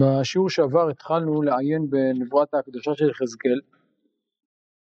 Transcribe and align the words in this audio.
בשיעור 0.00 0.50
שעבר 0.50 0.88
התחלנו 0.88 1.42
לעיין 1.42 1.90
בנבואת 1.90 2.54
ההקדשה 2.54 2.94
של 2.94 3.10
יחזקאל 3.10 3.60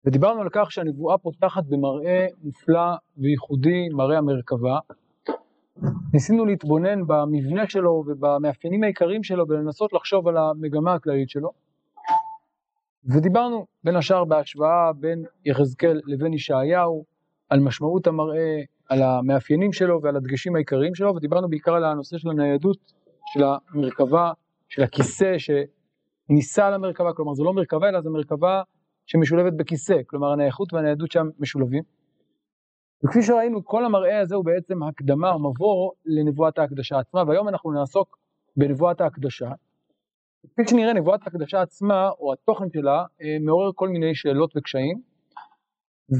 ודיברנו 0.04 0.40
על 0.40 0.48
כך 0.52 0.72
שהנבואה 0.72 1.18
פותחת 1.18 1.64
במראה 1.68 2.26
מופלא 2.42 2.94
וייחודי, 3.16 3.88
מראה 3.88 4.18
המרכבה. 4.18 4.78
ניסינו 6.12 6.44
להתבונן 6.44 7.06
במבנה 7.06 7.68
שלו 7.68 8.04
ובמאפיינים 8.06 8.82
העיקריים 8.82 9.22
שלו 9.22 9.44
ולנסות 9.48 9.92
לחשוב 9.92 10.28
על 10.28 10.36
המגמה 10.36 10.94
הכללית 10.94 11.28
שלו. 11.28 11.50
ודיברנו 13.04 13.66
בין 13.84 13.96
השאר 13.96 14.24
בהשוואה 14.24 14.92
בין 14.92 15.24
יחזקאל 15.44 16.00
לבין 16.06 16.32
ישעיהו, 16.32 17.04
על 17.48 17.60
משמעות 17.60 18.06
המראה, 18.06 18.62
על 18.88 19.02
המאפיינים 19.02 19.72
שלו 19.72 20.02
ועל 20.02 20.16
הדגשים 20.16 20.56
העיקריים 20.56 20.94
שלו, 20.94 21.14
ודיברנו 21.16 21.48
בעיקר 21.48 21.74
על 21.74 21.84
הנושא 21.84 22.18
של 22.18 22.30
הניידות 22.30 22.76
של 23.32 23.44
המרכבה 23.44 24.32
של 24.72 24.82
הכיסא 24.82 25.36
שנישא 25.38 26.64
על 26.64 26.74
המרכבה, 26.74 27.12
כלומר 27.12 27.34
זה 27.34 27.42
לא 27.42 27.52
מרכבה 27.52 27.88
אלא 27.88 28.00
זה 28.00 28.10
מרכבה 28.10 28.62
שמשולבת 29.06 29.52
בכיסא, 29.56 29.96
כלומר 30.06 30.32
הנייחות 30.32 30.72
והניידות 30.72 31.12
שם 31.12 31.26
משולבים. 31.38 31.82
וכפי 33.04 33.22
שראינו, 33.22 33.64
כל 33.64 33.84
המראה 33.84 34.20
הזה 34.20 34.34
הוא 34.34 34.44
בעצם 34.44 34.82
הקדמה 34.82 35.32
או 35.32 35.38
מבוא 35.38 35.90
לנבואת 36.06 36.58
ההקדשה 36.58 36.98
עצמה, 36.98 37.22
והיום 37.26 37.48
אנחנו 37.48 37.72
נעסוק 37.72 38.18
בנבואת 38.56 39.00
ההקדשה. 39.00 39.50
כפי 40.52 40.62
שנראה, 40.68 40.92
נבואת 40.92 41.20
ההקדשה 41.22 41.62
עצמה, 41.62 42.10
או 42.10 42.32
התוכן 42.32 42.70
שלה, 42.72 43.04
אה, 43.22 43.36
מעורר 43.40 43.70
כל 43.74 43.88
מיני 43.88 44.14
שאלות 44.14 44.56
וקשיים, 44.56 45.00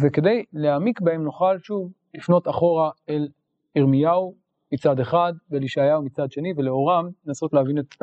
וכדי 0.02 0.44
להעמיק 0.52 1.00
בהם 1.00 1.22
נוכל 1.22 1.58
שוב 1.58 1.92
לפנות 2.14 2.48
אחורה 2.48 2.90
אל 3.08 3.28
ירמיהו 3.76 4.34
מצד 4.72 5.00
אחד 5.00 5.32
ואל 5.50 5.62
ישעיהו 5.62 6.02
מצד 6.02 6.32
שני, 6.32 6.52
ולאורם 6.56 7.10
לנסות 7.24 7.52
להבין 7.52 7.78
את 7.78 7.94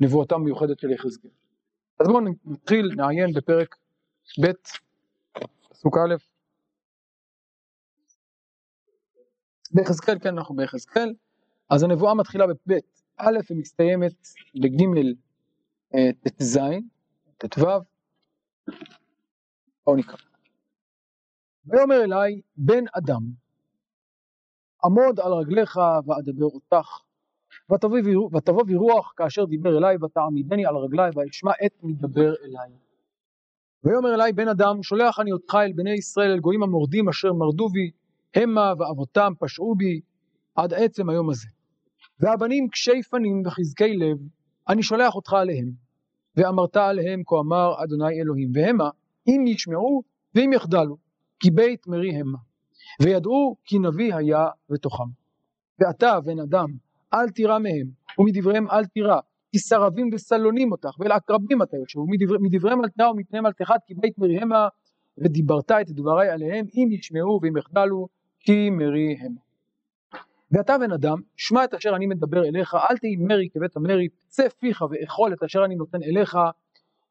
נבואתם 0.00 0.34
המיוחדת 0.34 0.78
של 0.78 0.90
יחזקאל. 0.90 1.30
אז 2.00 2.06
בואו 2.06 2.20
נתחיל, 2.44 2.90
נעיין 2.96 3.32
בפרק 3.32 3.76
ב', 4.40 4.52
פסוק 5.70 5.96
א', 5.96 6.14
ביחזקאל, 9.70 10.18
כן, 10.18 10.38
אנחנו 10.38 10.56
ביחזקאל, 10.56 11.14
אז 11.70 11.82
הנבואה 11.82 12.14
מתחילה 12.14 12.46
בב' 12.46 12.78
א' 13.16 13.38
ומסתיימת 13.50 14.28
בג' 14.54 14.82
אה, 15.94 16.10
ט"ז, 16.12 16.58
ט"ו, 17.38 17.66
בואו 19.86 19.96
נקרא. 19.96 20.16
ויאמר 21.66 22.04
אליי, 22.04 22.40
בן 22.56 22.84
אדם, 22.92 23.22
עמוד 24.84 25.20
על 25.20 25.32
רגליך 25.32 25.80
ואדבר 26.06 26.44
אותך, 26.44 27.00
ותבוא 28.36 28.62
ברוח 28.66 29.12
כאשר 29.16 29.44
דיבר 29.44 29.78
אליי 29.78 29.96
ותעמידני 29.96 30.66
על 30.66 30.76
רגלי 30.76 31.10
ואשמע 31.14 31.52
את 31.66 31.72
מדבר 31.82 32.34
אליי. 32.44 32.70
ויאמר 33.84 34.14
אליי 34.14 34.32
בן 34.32 34.48
אדם 34.48 34.82
שולח 34.82 35.20
אני 35.20 35.32
אותך 35.32 35.54
אל 35.54 35.72
בני 35.72 35.90
ישראל 35.90 36.30
אל 36.30 36.40
גויים 36.40 36.62
המורדים 36.62 37.08
אשר 37.08 37.32
מרדו 37.32 37.68
בי 37.68 37.90
המה 38.34 38.72
ואבותם 38.78 39.32
פשעו 39.38 39.74
בי 39.74 40.00
עד 40.54 40.74
עצם 40.74 41.10
היום 41.10 41.30
הזה. 41.30 41.48
והבנים 42.20 42.68
קשי 42.68 43.02
פנים 43.10 43.42
וחזקי 43.46 43.96
לב 43.96 44.18
אני 44.68 44.82
שולח 44.82 45.14
אותך 45.14 45.32
עליהם 45.32 45.70
ואמרת 46.36 46.76
עליהם 46.76 47.22
כה 47.26 47.36
אמר 47.38 47.84
אדוני 47.84 48.20
אלוהים 48.20 48.50
והמה 48.54 48.90
אם 49.28 49.46
ישמעו 49.46 50.02
ואם 50.34 50.52
יחדלו 50.52 50.96
כי 51.40 51.50
בית 51.50 51.86
מרי 51.86 52.16
המה 52.16 52.38
וידעו 53.02 53.56
כי 53.64 53.78
נביא 53.78 54.14
היה 54.14 54.46
בתוכם. 54.70 55.04
ואתה 55.78 56.20
בן 56.20 56.38
אדם 56.38 56.68
אל 57.14 57.28
תירא 57.28 57.58
מהם 57.58 57.90
ומדבריהם 58.18 58.70
אל 58.70 58.84
תירא 58.84 59.20
כי 59.52 59.58
סרבים 59.58 60.10
וסלונים 60.12 60.72
אותך 60.72 61.00
ואל 61.00 61.12
עקרבים 61.12 61.62
אתה 61.62 61.76
יושב 61.76 61.98
ומדבריהם 61.98 62.84
אל 62.84 62.88
תירא 62.88 63.08
ומפניהם 63.08 63.46
אל 63.46 63.52
תחת 63.52 63.80
כי 63.86 63.94
בית 63.94 64.18
מרי 64.18 64.38
המה 64.38 64.68
ודיברת 65.18 65.70
את 65.70 65.90
דברי 65.90 66.28
עליהם 66.28 66.66
אם 66.74 66.88
ישמעו 66.92 67.40
ואם 67.42 67.56
יחדלו 67.56 68.08
כי 68.40 68.70
מרי 68.70 69.16
המה. 69.20 69.40
ואתה 70.52 70.78
בן 70.78 70.92
אדם 70.92 71.18
שמע 71.36 71.64
את 71.64 71.74
אשר 71.74 71.96
אני 71.96 72.06
מדבר 72.06 72.44
אליך 72.44 72.74
אל 72.90 72.96
תהי 72.96 73.16
מרי 73.16 73.48
כבית 73.52 73.76
המרי 73.76 74.08
צא 74.28 74.48
פיך 74.48 74.84
ואכול 74.90 75.32
את 75.32 75.42
אשר 75.42 75.64
אני 75.64 75.74
נותן 75.74 76.02
אליך 76.02 76.38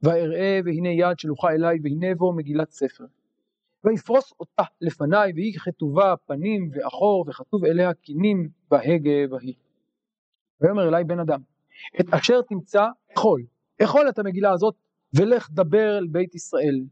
ואראה 0.04 0.60
והנה 0.66 0.90
יד 0.90 1.20
שלוחה 1.20 1.52
אליי 1.52 1.78
והנה 1.84 2.16
בו 2.16 2.34
מגילת 2.34 2.72
ספר 2.72 3.06
ויפרוס 3.84 4.34
אותה 4.40 4.64
לפניי 4.82 5.32
והיא 5.36 5.54
כתובה 5.60 6.16
פנים 6.26 6.70
ואחור 6.74 7.26
וכתוב 7.28 7.66
אליה 7.66 7.94
קינים 7.94 8.50
בהגה 8.72 9.28
בהיא. 9.30 9.54
ויאמר 10.62 10.88
אליי 10.88 11.04
בן 11.04 11.20
אדם 11.20 11.42
את 12.00 12.14
אשר 12.14 12.42
תמצא 12.42 12.88
אכול 13.14 13.44
אכול 13.84 14.10
את 14.10 14.20
המגילה 14.20 14.52
הזאת 14.52 14.76
ולך 15.14 15.50
דבר 15.52 15.98
אל 15.98 16.08
בית 16.08 16.36
ישראל 16.36 16.86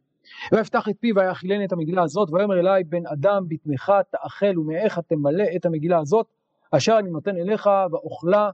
ויפתח 0.51 0.89
את 0.89 0.95
פיו 0.99 1.15
ויאכילני 1.15 1.65
את 1.65 1.71
המגילה 1.71 2.03
הזאת 2.03 2.29
ויאמר 2.33 2.59
אליי 2.59 2.83
בן 2.83 3.07
אדם 3.07 3.45
בטנך 3.47 3.91
תאכל 4.11 4.59
ומאיך 4.59 4.99
תמלא 4.99 5.43
את 5.55 5.65
המגילה 5.65 5.99
הזאת 5.99 6.27
אשר 6.71 6.99
אני 6.99 7.09
נותן 7.09 7.37
אליך 7.37 7.69
ואוכלה 7.91 8.49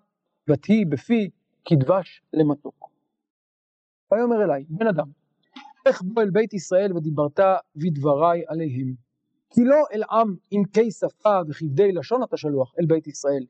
ותהי 0.47 0.85
בפי 0.85 1.29
כדבש 1.66 2.22
למתוק. 2.33 2.89
ויאמר 4.11 4.43
אליי 4.43 4.66
בן 4.69 4.88
אדם 4.88 5.07
לך 5.88 6.01
בו 6.01 6.21
אל 6.21 6.29
בית 6.29 6.53
ישראל 6.53 6.97
ודיברת 6.97 7.39
ודברי 7.75 8.44
עליהם. 8.47 8.94
כי 9.49 9.63
לא 9.63 9.83
אל 9.94 10.03
עם 10.11 10.35
עמקי 10.51 10.91
שפה 10.91 11.39
וכבדי 11.47 11.91
לשון 11.91 12.23
אתה 12.23 12.38
שלוח 12.38 12.73
אל 12.79 12.85
בית 12.85 13.07
ישראל. 13.07 13.45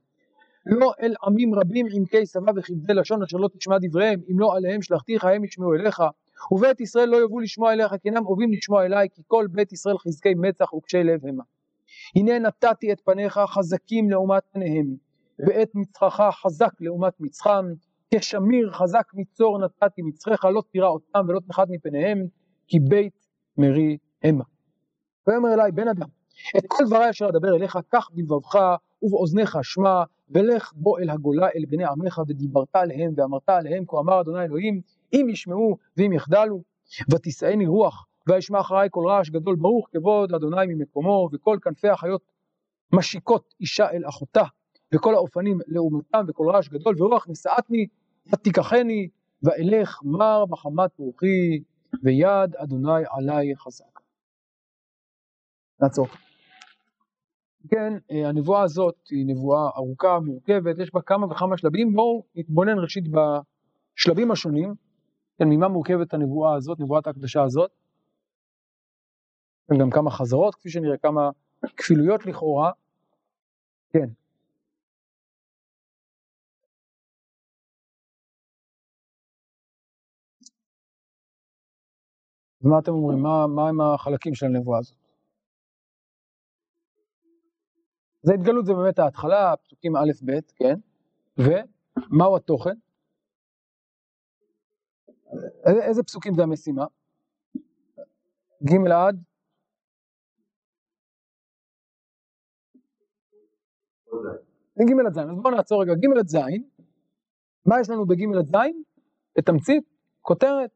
לא 0.65 0.91
אל 1.01 1.13
עמים 1.23 1.55
רבים 1.55 1.85
עמקי 1.91 2.25
שפה 2.25 2.51
וכבדי 2.55 2.93
לשון 2.93 3.23
אשר 3.23 3.37
לא 3.37 3.49
תשמע 3.57 3.77
דבריהם 3.81 4.19
אם 4.31 4.39
לא 4.39 4.55
עליהם 4.55 4.81
שלחתיך 4.81 5.25
הם 5.25 5.43
ישמעו 5.43 5.73
אליך 5.73 6.03
ובית 6.51 6.81
ישראל 6.81 7.09
לא 7.09 7.17
יאבו 7.21 7.39
לשמוע 7.39 7.73
אליך 7.73 7.91
כי 8.01 8.09
אינם 8.09 8.25
אוהבים 8.25 8.51
לשמוע 8.51 8.85
אליי 8.85 9.07
כי 9.11 9.21
כל 9.27 9.47
בית 9.51 9.73
ישראל 9.73 9.97
חזקי 9.97 10.33
מצח 10.37 10.73
וקשי 10.73 11.03
לב 11.03 11.25
המה. 11.25 11.43
הנה 12.15 12.39
נתתי 12.39 12.93
את 12.93 13.01
פניך 13.01 13.39
חזקים 13.47 14.09
לעומת 14.09 14.43
פניהם 14.51 14.95
ואת 15.39 15.69
מצחך 15.75 16.21
חזק 16.43 16.73
לעומת 16.79 17.13
מצחם 17.19 17.65
כשמיר 18.19 18.71
חזק 18.71 19.11
מצור 19.13 19.59
נתתי 19.59 20.01
מצחך 20.01 20.45
לא 20.45 20.63
תירא 20.71 20.87
אותם 20.87 21.25
ולא 21.27 21.39
תנחת 21.39 21.67
מפניהם 21.69 22.27
כי 22.67 22.79
בית 22.79 23.27
מרי 23.57 23.97
המה. 24.23 24.43
ויאמר 25.27 25.53
אליי 25.53 25.71
בן 25.71 25.87
אדם 25.87 26.07
את 26.57 26.63
כל 26.67 26.83
דברי 26.87 27.09
אשר 27.09 27.29
אדבר 27.29 27.55
אליך 27.55 27.77
קח 27.89 28.09
בלבבך 28.11 28.55
ובאוזניך 29.01 29.57
שמע 29.61 30.03
ולך 30.29 30.73
בוא 30.75 30.99
אל 30.99 31.09
הגולה 31.09 31.47
אל 31.55 31.63
בני 31.69 31.85
עמך 31.85 32.21
ודיברת 32.27 32.75
עליהם 32.75 33.13
ואמרת 33.17 33.49
עליהם 33.49 33.83
כה 33.87 33.99
אמר 33.99 34.21
אדוני 34.21 34.43
אלוהים 34.43 34.81
אם 35.13 35.27
ישמעו 35.29 35.77
ואם 35.97 36.13
יחדלו 36.13 36.61
ותישאני 37.11 37.67
רוח 37.67 38.05
וישמע 38.27 38.59
אחריי 38.59 38.87
כל 38.91 39.03
רעש 39.07 39.29
גדול 39.29 39.55
ברוך 39.55 39.87
כבוד 39.91 40.33
אדוני 40.33 40.65
ממקומו 40.67 41.29
וכל 41.33 41.57
כנפי 41.61 41.89
החיות 41.89 42.21
משיקות 42.93 43.53
אישה 43.59 43.89
אל 43.91 44.07
אחותה 44.07 44.43
וכל 44.93 45.15
האופנים 45.15 45.59
לעומתם 45.67 46.25
וכל 46.27 46.49
רעש 46.49 46.69
גדול 46.69 47.03
ורוח 47.03 47.27
נשאתני 47.29 47.87
ותיקחני 48.27 49.09
ואלך 49.43 49.99
מר 50.03 50.45
בחמת 50.45 50.97
רוחי 50.97 51.63
ויד 52.03 52.55
אדוני 52.55 53.03
עלי 53.09 53.55
חזק. 53.55 53.99
נעצור. 55.81 56.07
כן, 57.69 57.93
אה, 58.11 58.29
הנבואה 58.29 58.61
הזאת 58.61 58.95
היא 59.09 59.25
נבואה 59.27 59.69
ארוכה, 59.75 60.19
מורכבת, 60.19 60.79
יש 60.79 60.93
בה 60.93 61.01
כמה 61.01 61.25
וכמה 61.25 61.57
שלבים, 61.57 61.93
בואו 61.93 62.23
נתבונן 62.35 62.79
ראשית 62.79 63.03
בשלבים 63.07 64.31
השונים, 64.31 64.75
כן, 65.37 65.49
ממה 65.49 65.67
מורכבת 65.67 66.13
הנבואה 66.13 66.55
הזאת, 66.55 66.79
נבואת 66.79 67.07
ההקדשה 67.07 67.43
הזאת. 67.43 67.71
גם 69.79 69.89
כמה 69.89 70.11
חזרות, 70.11 70.55
כפי 70.55 70.69
שנראה, 70.69 70.97
כמה 70.97 71.29
כפילויות 71.77 72.25
לכאורה. 72.25 72.71
כן. 73.89 74.09
אז 82.63 82.67
מה 82.67 82.79
אתם 82.79 82.91
אומרים? 82.91 83.19
מה, 83.19 83.47
מה 83.47 83.69
הם 83.69 83.81
החלקים 83.81 84.35
של 84.35 84.45
הנבואה 84.45 84.79
הזאת? 84.79 84.97
אז 88.23 88.29
ההתגלות 88.29 88.65
זה 88.65 88.73
באמת 88.73 88.99
ההתחלה, 88.99 89.53
פסוקים 89.63 89.95
א' 89.95 90.11
ב', 90.25 90.31
כן? 90.55 90.75
ומהו 91.37 92.35
התוכן? 92.35 92.75
איזה, 95.65 96.03
פסוקים 96.03 96.33
זה 96.35 96.43
המשימה? 96.43 96.85
ג' 98.63 98.91
עד? 98.91 99.23
ג' 104.79 105.05
עד 105.07 105.13
ז', 105.13 105.17
אז 105.17 105.41
בואו 105.41 105.55
נעצור 105.55 105.81
רגע, 105.81 105.93
ג' 105.93 106.17
עד 106.19 106.27
ז', 106.27 106.37
מה 107.65 107.75
יש 107.81 107.89
לנו 107.89 108.05
בג' 108.05 108.23
עד 108.39 108.45
ז'? 108.45 108.57
בתמצית, 109.37 109.83
כותרת, 110.21 110.71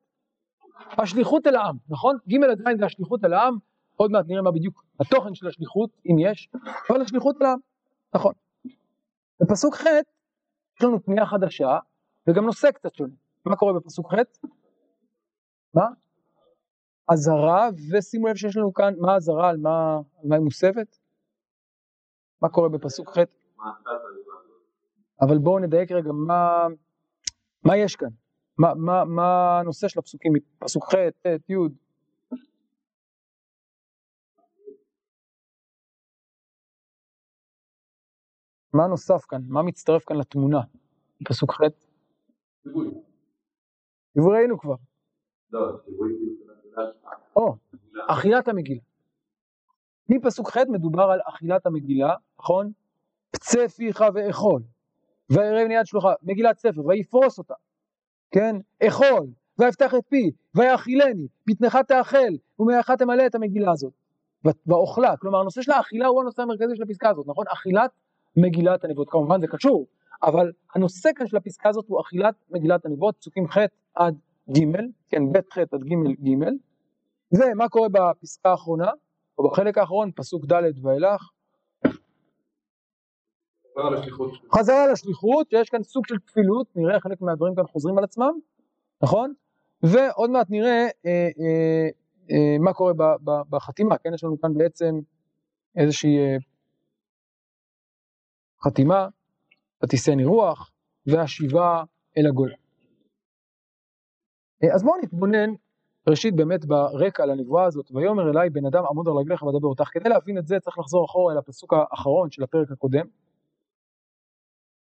השליחות 0.97 1.47
אל 1.47 1.56
העם, 1.56 1.77
נכון? 1.89 2.18
ג' 2.29 2.44
עד 2.44 2.57
ז' 2.57 2.79
זה 2.79 2.85
השליחות 2.85 3.25
אל 3.25 3.33
העם, 3.33 3.57
עוד 3.95 4.12
מעט 4.12 4.25
נראה 4.27 4.41
מה 4.41 4.51
בדיוק 4.51 4.83
התוכן 5.00 5.35
של 5.35 5.47
השליחות, 5.47 5.89
אם 6.06 6.15
יש, 6.19 6.50
אבל 6.89 7.01
השליחות 7.01 7.41
אל 7.41 7.47
העם, 7.47 7.59
נכון. 8.15 8.33
בפסוק 9.39 9.75
ח' 9.75 9.85
יש 10.77 10.83
לנו 10.83 11.03
פנייה 11.03 11.25
חדשה, 11.25 11.79
וגם 12.27 12.45
נושא 12.45 12.71
קצת 12.71 12.95
שונה. 12.95 13.13
מה 13.45 13.56
קורה 13.56 13.74
בפסוק 13.74 14.13
ח'? 14.13 14.18
מה? 15.74 15.85
אזהרה, 17.07 17.69
ושימו 17.91 18.27
לב 18.27 18.35
שיש 18.35 18.57
לנו 18.57 18.73
כאן, 18.73 18.94
מה 18.97 19.15
אזהרה, 19.15 19.50
על 19.50 19.57
מה, 19.57 19.95
על 19.95 20.30
מה 20.30 20.35
היא 20.35 20.44
מוסבת? 20.44 21.00
מה 22.41 22.50
קורה 22.50 22.69
בפסוק 22.69 23.09
ח'? 23.09 23.19
אבל 25.21 25.38
בואו 25.38 25.59
נדייק 25.59 25.91
רגע 25.91 26.12
מה, 26.12 26.68
מה 27.63 27.77
יש 27.77 27.95
כאן, 27.95 28.09
מה, 28.57 28.74
מה, 28.75 29.06
מה 29.06 29.59
הנושא 29.59 29.88
של 29.88 30.00
הפסוקים, 30.00 30.33
פסוק 30.59 30.83
ח', 30.83 30.95
ט', 30.95 31.50
י', 31.50 31.56
מה 38.74 38.88
נוסף 38.88 39.25
כאן? 39.25 39.42
מה 39.48 39.62
מצטרף 39.62 40.06
כאן 40.06 40.18
לתמונה? 40.18 40.59
פסוק 41.25 41.51
ח'. 41.51 41.62
ציווי 44.13 44.38
ראינו 44.38 44.59
כבר. 44.59 44.75
לא, 45.51 45.59
או, 47.36 47.56
אכילת 48.07 48.48
המגילה. 48.48 48.81
מפסוק 50.09 50.50
ח' 50.50 50.57
מדובר 50.57 51.04
על 51.04 51.19
אכילת 51.30 51.65
המגילה, 51.65 52.15
נכון? 52.39 52.71
פצה 53.31 53.68
פיך 53.68 54.04
ואכול. 54.13 54.62
ויראה 55.30 55.68
מיד 55.68 55.86
שלוחה, 55.86 56.13
מגילת 56.24 56.57
ספר, 56.57 56.86
ויפרוס 56.86 57.38
אותה, 57.38 57.54
כן? 58.31 58.56
אכול, 58.83 59.27
ויפתח 59.59 59.94
את 59.95 60.03
פי, 60.09 60.31
ויאכילני, 60.56 61.27
בטנך 61.47 61.77
תאכל, 61.88 62.33
ומאך 62.59 62.91
תמלא 62.91 63.25
את 63.25 63.35
המגילה 63.35 63.71
הזאת. 63.71 63.94
ואוכלה, 64.68 65.18
כלומר 65.18 65.39
הנושא 65.39 65.62
של 65.62 65.71
האכילה 65.71 66.07
הוא 66.07 66.21
הנושא 66.21 66.41
המרכזי 66.41 66.75
של 66.75 66.83
הפסקה 66.83 67.09
הזאת, 67.09 67.27
נכון? 67.27 67.45
אכילת 67.47 67.91
מגילת 68.35 68.83
הנבואות, 68.83 69.09
כמובן 69.09 69.41
זה 69.41 69.47
קשור, 69.47 69.88
אבל 70.24 70.51
הנושא 70.75 71.09
כאן 71.15 71.27
של 71.27 71.38
הפסקה 71.38 71.69
הזאת 71.69 71.85
הוא 71.88 72.01
אכילת 72.01 72.35
מגילת 72.51 72.85
הנבואות, 72.85 73.18
פסוקים 73.18 73.47
ח' 73.47 73.57
עד 73.95 74.15
ג', 74.51 74.62
כן, 75.09 75.31
ב' 75.31 75.38
ח' 75.53 75.57
עד 75.57 75.83
ג' 75.83 76.27
ג', 76.27 76.50
ומה 77.31 77.69
קורה 77.69 77.88
בפסקה 77.89 78.50
האחרונה, 78.50 78.91
או 79.38 79.50
בחלק 79.50 79.77
האחרון, 79.77 80.12
פסוק 80.15 80.45
ד' 80.45 80.85
ואילך, 80.85 81.30
חזרה 84.56 84.88
לשליחות, 84.91 85.50
שיש 85.50 85.69
כאן 85.69 85.83
סוג 85.83 86.07
של 86.07 86.15
כפילות, 86.27 86.68
נראה 86.75 87.00
חלק 87.00 87.21
מהדברים 87.21 87.56
כאן 87.56 87.68
חוזרים 87.68 87.97
על 87.97 88.03
עצמם, 88.03 88.39
נכון? 89.01 89.33
ועוד 89.83 90.29
מעט 90.29 90.47
נראה 90.50 90.88
אה, 91.06 91.29
אה, 91.39 91.89
אה, 92.31 92.57
מה 92.59 92.74
קורה 92.74 92.94
ב, 92.94 93.03
ב, 93.24 93.31
בחתימה, 93.50 93.97
כן? 93.97 94.13
יש 94.13 94.24
לנו 94.24 94.41
כאן 94.41 94.53
בעצם 94.53 95.00
איזושהי 95.75 96.18
אה, 96.18 96.38
חתימה, 98.63 99.07
ותישאני 99.83 100.25
רוח, 100.25 100.71
והשיבה 101.06 101.83
אל 102.18 102.27
הגולה. 102.27 102.56
אה, 104.63 104.75
אז 104.75 104.83
בואו 104.83 105.01
נתבונן 105.01 105.50
ראשית 106.09 106.35
באמת 106.35 106.65
ברקע 106.65 107.25
לנבואה 107.25 107.65
הזאת, 107.65 107.91
ויאמר 107.91 108.30
אליי 108.30 108.50
בן 108.50 108.65
אדם 108.65 108.83
עמוד 108.89 109.07
על 109.07 109.13
רגליך 109.13 109.44
ודבר 109.44 109.68
אותך. 109.68 109.89
כדי 109.91 110.09
להבין 110.09 110.38
את 110.38 110.47
זה 110.47 110.59
צריך 110.59 110.77
לחזור 110.77 111.06
אחורה 111.06 111.33
אל 111.33 111.38
הפסוק 111.38 111.73
האחרון 111.73 112.31
של 112.31 112.44
הפרק 112.44 112.71
הקודם. 112.71 113.06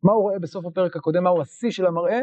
מה 0.02 0.12
הוא 0.12 0.22
רואה 0.22 0.38
בסוף 0.38 0.66
הפרק 0.66 0.96
הקודם, 0.96 1.24
מהו 1.24 1.40
השיא 1.40 1.70
של 1.70 1.86
המראה? 1.86 2.20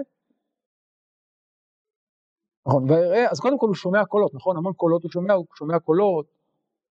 נכון, 2.68 2.92
ויראה, 2.92 3.32
אז 3.32 3.40
קודם 3.40 3.60
כל 3.60 3.68
הוא 3.68 3.76
שומע 3.76 4.06
קולות, 4.06 4.34
נכון? 4.34 4.58
המון 4.58 4.74
קולות 4.74 5.04
הוא 5.04 5.12
שומע, 5.12 5.34
הוא 5.34 5.46
שומע 5.56 5.80
קולות, 5.80 6.26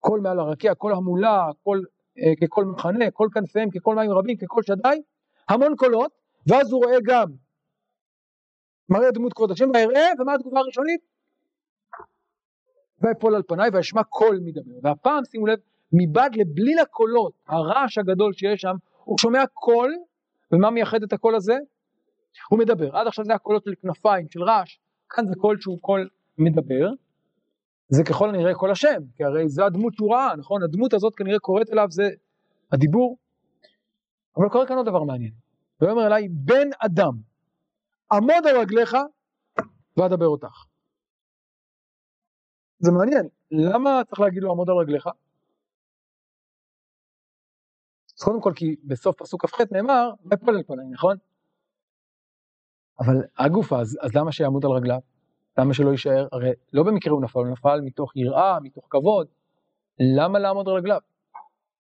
קול 0.01 0.21
מעל 0.21 0.39
הרקיע, 0.39 0.75
קול 0.75 0.95
המולה, 0.95 1.47
קול 1.63 1.85
אה, 2.19 2.33
כקול 2.41 2.65
מחנה, 2.65 3.11
קול 3.11 3.29
כנפיהם 3.35 3.71
כקול 3.71 3.97
מים 3.97 4.11
רבים, 4.11 4.37
כקול 4.37 4.63
שדי, 4.63 5.03
המון 5.49 5.77
קולות, 5.77 6.13
ואז 6.47 6.73
הוא 6.73 6.85
רואה 6.85 6.97
גם 7.05 7.29
מראה 8.89 9.11
דמות 9.11 9.33
כבוד 9.33 9.51
השם, 9.51 9.71
ויראה, 9.75 10.09
ומה 10.19 10.35
התגובה 10.35 10.61
הראשונית? 10.61 11.01
ויפול 13.01 13.35
על 13.35 13.43
פניי 13.49 13.71
וישמע 13.73 14.05
קול 14.05 14.41
מדבר. 14.45 14.73
והפעם 14.83 15.25
שימו 15.25 15.47
לב, 15.47 15.59
מבעד 15.93 16.37
לבליל 16.37 16.79
הקולות, 16.79 17.33
הרעש 17.47 17.99
הגדול 17.99 18.33
שיש 18.33 18.61
שם, 18.61 18.75
הוא 19.05 19.19
שומע 19.19 19.47
קול, 19.55 19.95
ומה 20.53 20.71
מייחד 20.71 21.03
את 21.03 21.13
הקול 21.13 21.35
הזה? 21.35 21.57
הוא 22.51 22.59
מדבר. 22.59 22.97
עד 22.97 23.07
עכשיו 23.07 23.25
זה 23.25 23.35
הקולות 23.35 23.65
של 23.65 23.75
כנפיים, 23.83 24.27
של 24.31 24.43
רעש, 24.43 24.79
כאן 25.09 25.27
זה 25.27 25.35
קול 25.35 25.61
שהוא 25.61 25.79
קול 25.81 26.09
מדבר. 26.39 26.91
זה 27.89 28.05
ככל 28.05 28.29
הנראה 28.29 28.55
קול 28.55 28.71
השם, 28.71 29.03
כי 29.17 29.25
הרי 29.25 29.49
זו 29.49 29.65
הדמות 29.65 29.95
שהוא 29.95 30.15
ראה, 30.15 30.37
נכון? 30.37 30.63
הדמות 30.63 30.95
הזאת 30.95 31.15
כנראה 31.15 31.39
קוראת 31.39 31.71
אליו, 31.71 31.87
זה 31.91 32.11
הדיבור. 32.73 33.17
אבל 34.37 34.49
קורה 34.49 34.67
כאן 34.67 34.77
עוד 34.77 34.87
דבר 34.87 35.03
מעניין. 35.03 35.33
ויאמר 35.81 36.07
אליי, 36.07 36.29
בן 36.29 36.69
אדם, 36.79 37.13
עמוד 38.13 38.47
על 38.49 38.57
רגליך 38.61 38.97
ואדבר 39.97 40.27
אותך. 40.27 40.65
זה 42.79 42.91
מעניין, 42.93 43.29
למה 43.51 44.03
צריך 44.09 44.21
להגיד 44.21 44.43
לו 44.43 44.51
עמוד 44.53 44.71
על 44.71 44.77
רגליך? 44.77 45.09
אז 48.19 48.23
קודם 48.23 48.41
כל 48.41 48.53
כי 48.57 48.77
בסוף 48.85 49.17
פסוק 49.17 49.47
כ"ח 49.47 49.61
נאמר, 49.73 50.11
ויפול 50.25 50.57
על 50.57 50.63
פניי, 50.63 50.87
נכון? 50.93 51.17
אבל 53.01 53.15
הגופה, 53.39 53.81
אז, 53.81 53.99
אז 54.03 54.15
למה 54.15 54.33
שיעמוד 54.33 54.65
על 54.65 54.71
רגליו? 54.71 54.99
למה 55.59 55.75
שלא 55.75 55.91
יישאר? 55.91 56.29
הרי 56.33 56.51
לא 56.73 56.83
במקרה 56.83 57.13
הוא 57.13 57.23
נפל, 57.23 57.39
הוא 57.39 57.49
נפל 57.49 57.81
מתוך 57.81 58.17
יראה, 58.17 58.61
מתוך 58.61 58.87
כבוד. 58.91 59.27
למה 60.17 60.39
לעמוד 60.39 60.69
על 60.69 60.75
רגליו? 60.75 61.01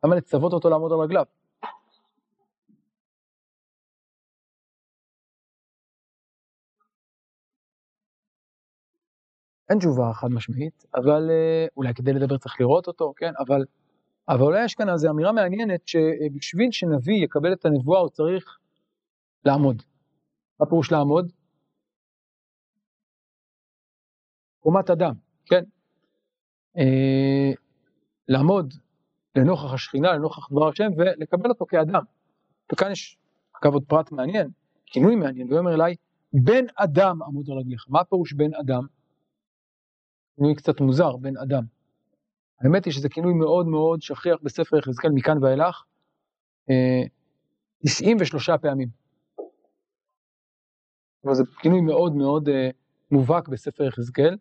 למה 0.05 0.17
לצוות 0.17 0.53
אותו 0.53 0.71
לעמוד 0.71 0.93
על 0.93 0.99
רגליו? 0.99 1.25
אין 9.71 9.79
תשובה 9.79 10.13
חד 10.13 10.29
משמעית, 10.31 10.85
אבל 10.95 11.31
אה, 11.31 11.67
אולי 11.77 11.95
כדי 11.95 12.13
לדבר 12.13 12.39
צריך 12.39 12.61
לראות 12.61 12.87
אותו, 12.87 13.13
כן, 13.17 13.33
אבל, 13.39 13.65
אבל 14.29 14.43
אולי 14.43 14.65
יש 14.65 14.75
כאן 14.75 14.89
איזו 14.89 15.11
אמירה 15.11 15.33
מעניינת 15.33 15.89
שבשביל 15.89 16.71
שנביא 16.73 17.25
יקבל 17.25 17.53
את 17.53 17.65
הנבואה 17.65 18.01
הוא 18.01 18.09
צריך 18.09 18.59
לעמוד. 19.45 19.83
מה 20.61 20.67
פירוש 20.67 20.93
לעמוד? 20.93 21.33
קומת 24.61 24.91
אדם, 24.91 25.15
כן? 25.47 25.65
אה, 26.79 27.53
לעמוד 28.29 28.75
לנוכח 29.37 29.73
השכינה, 29.75 30.13
לנוכח 30.13 30.51
דבר 30.51 30.69
השם, 30.69 30.89
ולקבל 30.97 31.49
אותו 31.49 31.67
כאדם. 31.67 32.03
וכאן 32.73 32.93
יש, 32.93 33.19
אגב, 33.63 33.73
עוד 33.73 33.85
פרט 33.89 34.13
מעניין, 34.13 34.51
כינוי 34.87 35.17
מעניין, 35.17 35.53
ואומר 35.53 35.75
אליי, 35.75 35.95
בן 36.33 36.65
אדם 36.77 37.23
עמוד 37.23 37.51
על 37.51 37.59
רגליך. 37.59 37.85
מה 37.89 38.05
פירוש 38.05 38.33
בן 38.33 38.55
אדם? 38.55 38.87
כינוי 40.37 40.55
קצת 40.55 40.81
מוזר, 40.81 41.17
בן 41.17 41.37
אדם. 41.37 41.78
האמת 42.61 42.85
היא 42.85 42.93
שזה 42.93 43.09
כינוי 43.09 43.35
מאוד 43.35 43.67
מאוד 43.67 44.03
שכיח 44.03 44.37
בספר 44.43 44.77
יחזקאל 44.79 45.11
מכאן 45.11 45.45
ואילך, 45.45 45.85
93 47.85 48.51
אה, 48.51 48.59
פעמים. 48.59 48.89
אבל 51.25 51.35
זה 51.35 51.43
כינוי 51.59 51.81
מאוד 51.81 52.15
מאוד 52.15 52.49
אה, 52.49 52.71
מובהק 53.11 53.49
בספר 53.49 53.85
יחזקאל, 53.85 54.37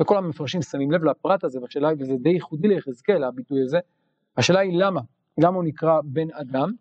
וכל 0.00 0.16
המפרשים 0.16 0.62
שמים 0.62 0.90
לב 0.90 1.04
לפרט 1.04 1.44
הזה, 1.44 1.60
והשאלה 1.60 1.88
היא, 1.88 1.96
וזה 2.00 2.14
די 2.22 2.28
ייחודי 2.28 2.68
ליחזקאל, 2.68 3.24
הביטוי 3.24 3.62
הזה, 3.62 3.78
השאלה 4.36 4.60
היא 4.60 4.78
למה, 4.78 5.00
למה 5.38 5.56
הוא 5.56 5.64
נקרא 5.64 6.00
בן 6.04 6.30
אדם, 6.32 6.72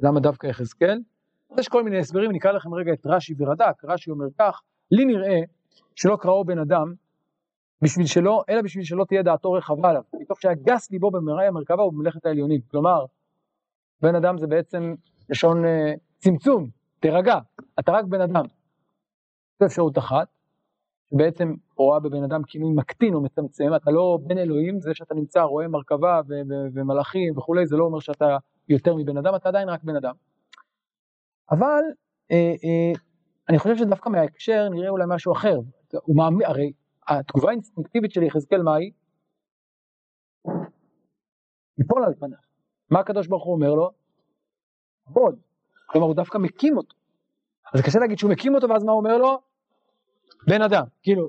למה 0.00 0.20
דווקא 0.20 0.46
יחזקאל, 0.46 1.00
יש 1.58 1.68
כל 1.68 1.84
מיני 1.84 1.98
הסברים, 1.98 2.32
נקרא 2.32 2.52
לכם 2.52 2.74
רגע 2.74 2.92
את 2.92 3.06
רש"י 3.06 3.34
ורד"ק, 3.38 3.84
רש"י 3.84 4.10
אומר 4.10 4.26
כך, 4.38 4.62
לי 4.90 5.04
נראה 5.04 5.40
שלא 5.96 6.16
קראו 6.20 6.44
בן 6.44 6.58
אדם, 6.58 6.94
בשביל 7.82 8.06
שלא, 8.06 8.42
אלא 8.48 8.62
בשביל 8.62 8.84
שלא 8.84 9.04
תהיה 9.04 9.22
דעתו 9.22 9.52
רחבה 9.52 9.90
עליו, 9.90 10.02
מתוך 10.20 10.40
שהגס 10.40 10.90
ליבו 10.90 11.10
במראי 11.10 11.46
המרכבה 11.46 11.82
ובמלאכת 11.82 12.26
העליונים, 12.26 12.60
כלומר, 12.70 13.04
בן 14.02 14.14
אדם 14.14 14.38
זה 14.38 14.46
בעצם 14.46 14.94
לשון 15.28 15.64
uh, 15.64 15.68
צמצום, 16.18 16.68
תירגע, 17.00 17.38
אתה 17.78 17.92
רק 17.92 18.04
בן 18.04 18.20
אדם. 18.20 18.44
זו 19.60 19.66
אפשרות 19.66 19.98
אחת, 19.98 20.28
שבעצם 21.10 21.54
רואה 21.76 22.00
בבן 22.00 22.22
אדם 22.22 22.42
כינוי 22.42 22.72
מקטין 22.72 23.14
או 23.14 23.20
מצמצם, 23.20 23.74
אתה 23.76 23.90
לא 23.90 24.18
בן 24.22 24.38
אלוהים, 24.38 24.80
זה 24.80 24.94
שאתה 24.94 25.14
נמצא, 25.14 25.42
רואה 25.42 25.68
מרכבה 25.68 26.20
ומלאכים 26.74 27.38
וכולי, 27.38 27.66
זה 27.66 27.76
לא 27.76 27.84
אומר 27.84 28.00
שאתה 28.00 28.36
יותר 28.68 28.94
מבן 28.94 29.16
אדם, 29.16 29.34
אתה 29.34 29.48
עדיין 29.48 29.68
רק 29.68 29.84
בן 29.84 29.96
אדם. 29.96 30.14
אבל 31.50 31.82
אה, 32.30 32.54
אה, 32.64 32.92
אני 33.48 33.58
חושב 33.58 33.76
שדווקא 33.76 34.08
מההקשר 34.08 34.68
נראה 34.68 34.88
אולי 34.88 35.04
משהו 35.08 35.32
אחר. 35.32 35.58
הוא 36.02 36.16
מאמין, 36.16 36.46
הרי 36.46 36.72
התגובה 37.10 37.48
האינסטינקטיבית 37.48 38.12
של 38.12 38.22
יחזקאל 38.22 38.62
מה 38.62 38.74
היא? 38.74 38.92
ליפול 41.78 42.04
על 42.04 42.14
פניו. 42.14 42.38
מה 42.90 43.00
הקדוש 43.00 43.26
ברוך 43.26 43.44
הוא 43.44 43.54
אומר 43.54 43.74
לו? 43.74 43.90
עבוד. 45.06 45.40
כלומר 45.86 46.06
הוא 46.06 46.14
דווקא 46.14 46.38
מקים 46.38 46.76
אותו. 46.76 46.96
אז 47.74 47.80
קשה 47.80 47.98
להגיד 47.98 48.18
שהוא 48.18 48.30
מקים 48.30 48.54
אותו 48.54 48.68
ואז 48.68 48.84
מה 48.84 48.92
הוא 48.92 49.00
אומר 49.00 49.18
לו? 49.18 49.40
בן 50.46 50.62
אדם, 50.62 50.84
כאילו, 51.02 51.28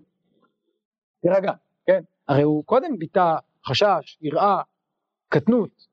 תירגע, 1.22 1.52
כן? 1.86 2.04
הרי 2.28 2.42
הוא 2.42 2.66
קודם 2.66 2.98
ביטא 2.98 3.36
חשש, 3.68 4.18
יראה, 4.22 4.62
קטנות. 5.30 5.88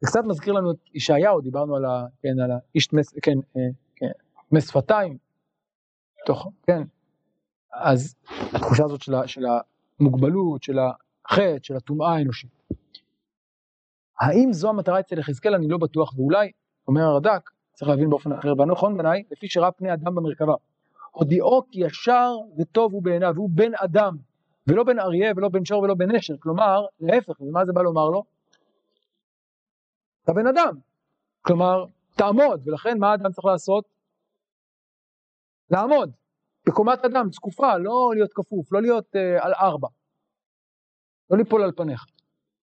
זה 0.00 0.06
קצת 0.06 0.20
מזכיר 0.24 0.52
לנו 0.52 0.70
את 0.70 0.76
ישעיהו, 0.94 1.40
דיברנו 1.40 1.76
על 1.76 1.84
ה... 1.84 2.06
כן, 2.22 2.40
על 2.40 2.50
האיש. 2.50 2.88
כן, 3.22 3.38
אה, 3.56 3.62
כן, 3.96 4.10
מס 4.52 4.70
שפתיים. 4.70 5.18
בתוכו, 6.22 6.50
כן? 6.62 6.82
אז 7.80 8.14
התחושה 8.54 8.84
הזאת 8.84 9.02
של, 9.02 9.12
של 9.26 9.44
המוגבלות, 10.00 10.62
של 10.62 10.78
החטא, 10.78 11.56
של 11.62 11.76
הטומאה 11.76 12.14
האנושית. 12.14 12.62
האם 14.20 14.52
זו 14.52 14.68
המטרה 14.68 15.00
אצל 15.00 15.18
יחזקאל? 15.18 15.54
אני 15.54 15.68
לא 15.68 15.78
בטוח, 15.78 16.18
ואולי, 16.18 16.52
אומר 16.88 17.02
הרד"ק, 17.02 17.50
צריך 17.74 17.88
להבין 17.88 18.10
באופן 18.10 18.32
אחר, 18.32 18.52
והנכון 18.58 18.96
בעיניי, 18.96 19.22
לפי 19.30 19.48
שראה 19.48 19.72
פני 19.72 19.92
אדם 19.92 20.14
במרכבה. 20.14 20.54
הודיעו 21.10 21.62
כי 21.70 21.80
ישר 21.80 22.32
וטוב 22.58 22.92
הוא 22.92 23.02
בעיניו, 23.02 23.32
והוא 23.34 23.50
בן 23.52 23.72
אדם, 23.84 24.16
ולא 24.66 24.84
בן 24.84 24.98
אריה 24.98 25.32
ולא 25.36 25.48
בן 25.48 25.64
שור 25.64 25.82
ולא 25.82 25.94
בן 25.94 26.10
נשר, 26.10 26.34
כלומר, 26.38 26.86
להפך, 27.00 27.40
ומה 27.40 27.64
זה 27.64 27.72
בא 27.72 27.82
לומר 27.82 28.08
לו? 28.08 28.24
אתה 30.24 30.32
בן 30.32 30.46
אדם, 30.46 30.78
כלומר, 31.42 31.84
תעמוד, 32.16 32.68
ולכן 32.68 32.98
מה 32.98 33.10
האדם 33.10 33.32
צריך 33.32 33.44
לעשות? 33.44 33.84
לעמוד, 35.70 36.10
בקומת 36.68 37.04
אדם, 37.04 37.32
זקופה, 37.32 37.78
לא 37.78 38.10
להיות 38.14 38.32
כפוף, 38.34 38.72
לא 38.72 38.82
להיות 38.82 39.06
uh, 39.16 39.44
על 39.44 39.52
ארבע, 39.52 39.88
לא 41.30 41.38
ליפול 41.38 41.62
על 41.62 41.72
פניך. 41.76 42.06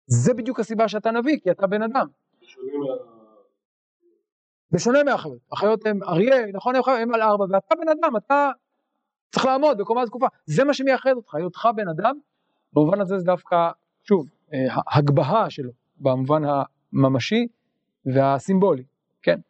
זה 0.07 0.35
בדיוק 0.35 0.61
הסיבה 0.61 0.89
שאתה 0.89 1.11
נביא, 1.11 1.39
כי 1.43 1.51
אתה 1.51 1.67
בן 1.67 1.83
אדם. 1.83 2.07
בשונה 4.73 5.05
מהחיות, 5.05 5.39
החיות 5.53 5.87
הן 5.87 6.01
אריה, 6.03 6.47
נכון, 6.53 6.75
הם 6.77 7.15
על 7.15 7.23
ארבע, 7.23 7.45
ואתה 7.51 7.75
בן 7.75 7.89
אדם, 7.89 8.17
אתה 8.17 8.51
צריך 9.31 9.47
לעמוד 9.47 9.79
בקומה 9.79 10.07
זקופה, 10.07 10.27
זה 10.47 10.65
מה 10.65 10.75
שמייחד 10.75 11.13
אותך, 11.17 11.35
היותך 11.35 11.69
בן 11.77 11.89
אדם, 11.89 12.19
במובן 12.73 13.01
הזה 13.01 13.19
זה 13.19 13.25
דווקא, 13.25 13.71
שוב, 14.03 14.29
אה, 14.53 14.59
הגבהה 14.97 15.51
שלו, 15.51 15.71
במובן 15.97 16.43
הממשי 16.93 17.47
והסימבולי, 18.07 18.85
כן? 19.23 19.41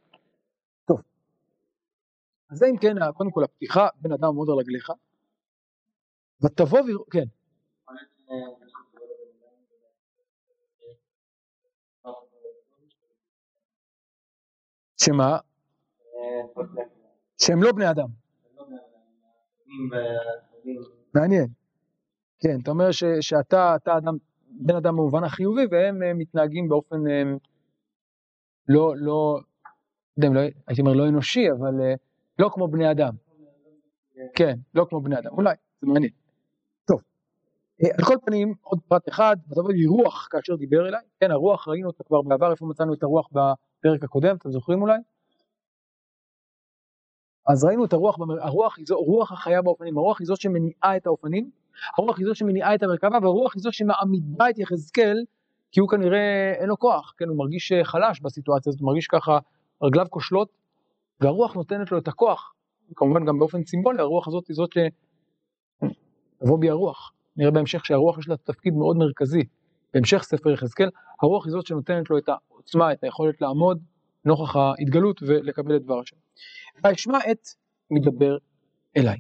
אז 2.51 2.59
זה 2.59 2.67
אם 2.67 2.77
כן, 2.77 3.13
קודם 3.15 3.31
כל 3.31 3.45
הפתיחה, 3.45 3.89
בן 4.01 4.13
אדם 4.13 4.25
עמוד 4.25 4.49
על 4.51 4.57
רגליך, 4.57 4.93
ותבוא 6.43 6.81
ו... 6.81 7.11
כן. 7.11 7.25
שמה? 14.97 15.39
שהם 17.39 17.63
לא 17.63 17.73
בני 17.73 17.91
אדם. 17.91 18.09
מעניין. 21.15 21.47
כן, 22.41 22.59
אתה 22.63 22.71
אומר 22.71 22.91
שאתה 23.21 23.77
אתה 23.77 23.97
אדם, 23.97 24.17
בן 24.51 24.77
אדם 24.77 24.97
במובן 24.97 25.25
החיובי 25.25 25.67
והם 25.71 26.03
הם 26.03 26.19
מתנהגים 26.19 26.69
באופן 26.69 26.97
הם, 27.07 27.39
לא, 28.69 28.95
לא, 28.97 29.41
לא, 30.17 30.41
הייתי 30.67 30.81
אומר 30.81 30.93
לא 30.93 31.09
אנושי, 31.09 31.51
אבל 31.51 31.75
לא 32.39 32.51
כמו 32.53 32.69
בני 32.69 32.91
אדם. 32.91 33.13
כן, 34.35 34.59
לא 34.75 34.87
כמו 34.89 35.01
בני 35.01 35.19
אדם, 35.19 35.31
אולי, 35.33 35.55
זה 35.81 35.87
מעניין. 35.87 36.11
טוב, 36.85 37.01
על 37.99 38.05
כל 38.05 38.15
פנים, 38.27 38.55
עוד 38.63 38.79
פרט 38.89 39.09
אחד, 39.09 39.37
ותבוא 39.49 39.73
לי 39.73 39.87
רוח 39.87 40.29
כאשר 40.31 40.57
דיבר 40.57 40.89
אליי, 40.89 41.01
כן, 41.21 41.31
הרוח 41.31 41.69
ראינו 41.69 41.89
אותה 41.89 42.05
כבר 42.05 42.23
בעבר, 42.23 42.51
איפה 42.51 42.67
מצאנו 42.67 42.95
את 42.95 43.03
הרוח 43.03 43.29
בפרק 43.29 44.05
הקודם, 44.05 44.37
אתם 44.37 44.51
זוכרים 44.51 44.83
אולי? 44.83 44.99
אז 47.49 47.65
ראינו 47.65 47.85
את 47.85 47.93
הרוח, 47.93 48.17
הרוח 48.41 48.79
היא 48.79 48.87
זו, 48.87 48.97
רוח 48.97 49.33
החיה 49.33 49.63
באופנים, 49.63 49.99
הרוח 49.99 50.21
היא 50.21 50.27
זאת 50.27 50.41
שמניעה 50.41 50.97
את 50.97 51.07
האופנים, 51.07 51.51
הרוח 51.99 52.19
היא 52.19 52.27
זאת 52.27 52.37
שמניעה 52.37 52.75
את 52.75 52.83
המרכבה, 52.83 53.19
והרוח 53.23 53.55
היא 53.55 53.63
זאת 53.63 53.73
שמעמידה 53.73 54.51
את 54.51 54.59
יחזקאל, 54.59 55.25
כי 55.73 55.81
הוא 55.81 55.89
כנראה 55.89 56.53
אין 56.59 56.69
לו 56.69 56.79
כוח, 56.79 57.15
כן, 57.19 57.29
הוא 57.29 57.39
מרגיש 57.39 57.73
חלש 57.83 58.21
בסיטואציה 58.21 58.71
הזאת, 58.71 58.81
הוא 58.81 58.87
מרגיש 58.87 59.07
ככה 59.07 59.39
רגליו 59.83 60.07
כושלות, 60.11 60.49
והרוח 61.21 61.55
נותנת 61.55 61.93
לו 61.93 61.99
את 61.99 62.09
הכוח, 62.09 62.55
כמובן 62.97 63.25
גם 63.25 63.39
באופן 63.39 63.65
סימבולי, 63.65 64.01
הרוח 64.01 64.29
הזאת 64.29 64.49
היא 64.49 64.55
זאת 64.55 64.73
ש... 64.73 64.79
תבוא 66.39 66.59
בי 66.59 66.71
הרוח, 66.71 67.13
נראה 67.37 67.51
בהמשך 67.51 67.85
שהרוח 67.87 68.19
יש 68.19 68.29
לה 68.29 68.37
תפקיד 68.37 68.75
מאוד 68.75 68.97
מרכזי, 68.97 69.43
בהמשך 69.95 70.23
ספר 70.23 70.51
יחזקאל, 70.51 70.91
הרוח 71.23 71.47
היא 71.47 71.53
זאת 71.53 71.67
שנותנת 71.67 72.11
לו 72.11 72.19
את 72.19 72.29
העוצמה, 72.29 72.93
את 72.93 73.05
היכולת 73.05 73.41
לעמוד 73.41 73.83
נוכח 74.25 74.57
ההתגלות 74.57 75.23
ולקבל 75.23 75.77
את 75.77 75.83
דבר 75.83 76.01
השם. 76.01 76.17
וישמע 76.85 77.19
את 77.31 77.49
מדבר 77.91 78.37
אליי. 78.97 79.19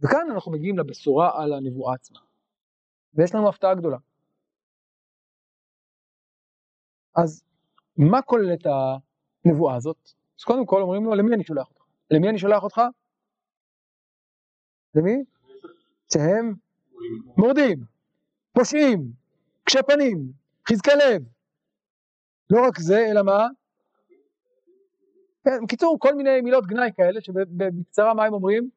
וכאן 0.00 0.26
אנחנו 0.34 0.52
מגיעים 0.52 0.78
לבשורה 0.78 1.42
על 1.42 1.52
הנבואה 1.52 1.94
עצמה. 1.94 2.18
ויש 3.14 3.34
לנו 3.34 3.48
הפתעה 3.48 3.74
גדולה. 3.74 3.98
אז 7.16 7.44
מה 7.96 8.22
כוללת 8.22 8.66
הנבואה 9.44 9.76
הזאת? 9.76 10.21
אז 10.42 10.46
קודם 10.46 10.66
כל 10.66 10.82
אומרים 10.82 11.04
לו, 11.04 11.14
למי 11.14 11.34
אני 11.34 11.44
שולח 11.44 11.68
אותך? 11.68 11.82
למי 12.10 12.28
אני 12.28 12.38
שולח 12.38 12.62
אותך? 12.62 12.80
למי? 14.94 15.24
שהם 16.12 16.54
מורדים, 17.36 17.78
פושעים, 18.52 19.12
קשי 19.64 19.78
פנים, 19.86 20.32
חזקי 20.68 20.90
לב. 20.90 21.22
לא 22.50 22.66
רק 22.66 22.78
זה, 22.78 23.06
אלא 23.10 23.22
מה? 23.22 23.46
כן, 25.44 25.64
בקיצור, 25.64 25.96
כל 26.00 26.14
מיני 26.14 26.40
מילות 26.40 26.66
גנאי 26.66 26.90
כאלה, 26.96 27.20
שבקצרה 27.20 28.14
מה 28.14 28.24
הם 28.24 28.32
אומרים? 28.32 28.70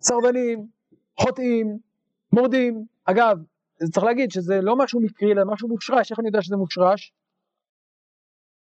סרבנים, 0.00 0.66
חוטאים, 1.20 1.78
מורדים. 2.32 2.84
אגב, 3.04 3.38
צריך 3.92 4.06
להגיד 4.06 4.30
שזה 4.30 4.60
לא 4.62 4.76
משהו 4.76 5.00
מקרי, 5.00 5.32
אלא 5.32 5.42
משהו 5.46 5.68
מושרש. 5.68 6.10
איך 6.10 6.20
אני 6.20 6.28
יודע 6.28 6.42
שזה 6.42 6.56
מושרש? 6.56 7.12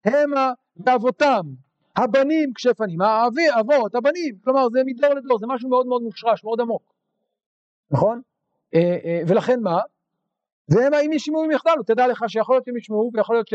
המה 0.04 0.52
ואבותם, 0.86 1.40
הבנים 1.96 2.52
כשפנים, 2.54 3.00
האבי, 3.00 3.42
אבות, 3.60 3.94
הבנים, 3.94 4.38
כלומר 4.44 4.68
זה 4.68 4.80
מדור 4.86 5.14
לדור, 5.14 5.38
זה 5.38 5.46
משהו 5.46 5.68
מאוד 5.68 5.86
מאוד 5.86 6.02
מושרש, 6.02 6.44
מאוד 6.44 6.60
עמוק, 6.60 6.94
נכון? 7.90 8.22
אה, 8.74 8.98
אה, 9.04 9.20
ולכן 9.28 9.60
מה? 9.60 9.80
והמה 10.68 11.00
אם 11.00 11.12
ישמעו 11.12 11.44
אם 11.44 11.50
יחדלו, 11.50 11.82
תדע 11.82 12.06
לך 12.06 12.24
שיכול 12.28 12.54
להיות 12.54 12.64
שהם 12.64 12.76
ישמעו 12.76 13.10
ויכול 13.14 13.36
להיות 13.36 13.48
ש... 13.48 13.54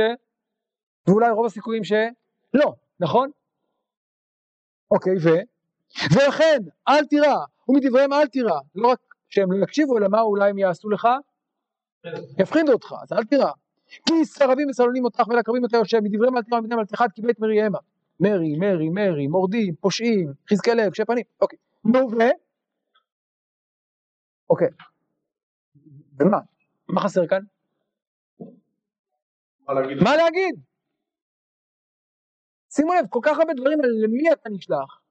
ואולי 1.08 1.30
רוב 1.30 1.46
הסיכויים 1.46 1.84
שלא, 1.84 2.74
נכון? 3.00 3.30
אוקיי, 4.92 5.14
ו? 5.24 5.30
ולכן 6.14 6.60
אל 6.88 7.06
תירא, 7.06 7.36
ומדבריהם 7.70 8.14
אל 8.14 8.28
תירא, 8.28 8.60
לא 8.76 8.88
רק 8.88 9.00
שהם 9.30 9.52
לא 9.52 9.64
יקשיבו, 9.64 9.98
אלא 9.98 10.08
מה 10.08 10.22
אולי 10.22 10.50
הם 10.50 10.58
יעשו 10.58 10.90
לך? 10.90 11.08
יפחידו 12.40 12.74
אותך, 12.74 12.94
אז 13.04 13.14
אל 13.14 13.24
תירא. 13.24 13.52
כי 13.88 14.26
סרבים 14.26 14.70
וסלונים 14.70 15.06
אותך 15.06 15.28
ולקרבים 15.28 15.64
אותך 15.64 15.74
יושב, 15.74 16.00
מדבריהם 16.04 16.38
אל 16.38 16.42
תירא 16.42 16.58
ומדבריהם 16.58 16.80
אל 16.80 16.86
תחת 16.86 17.12
כי 17.16 17.22
בית 17.22 17.40
מרי 17.40 17.62
המה. 17.62 17.78
מרי, 18.20 18.56
מרי, 18.58 18.90
מרי, 18.90 19.28
מורדים, 19.28 19.76
פושעים, 19.76 20.34
חזקי 20.50 20.72
לב, 20.72 20.92
קשי 20.92 21.06
פנים, 21.06 21.24
אוקיי. 21.42 21.60
נו 21.86 22.00
ו? 22.12 22.16
אוקיי. 24.50 24.68
ומה? 26.20 26.38
מה 26.88 27.02
חסר 27.02 27.28
כאן? 27.28 27.42
מה 30.04 30.16
להגיד? 30.16 30.56
שימו 32.70 32.94
לב, 32.94 33.06
כל 33.10 33.20
כך 33.24 33.40
הרבה 33.40 33.54
דברים 33.54 33.80
על 33.84 33.90
למי 34.04 34.32
אתה 34.32 34.50
נשלח, 34.50 35.02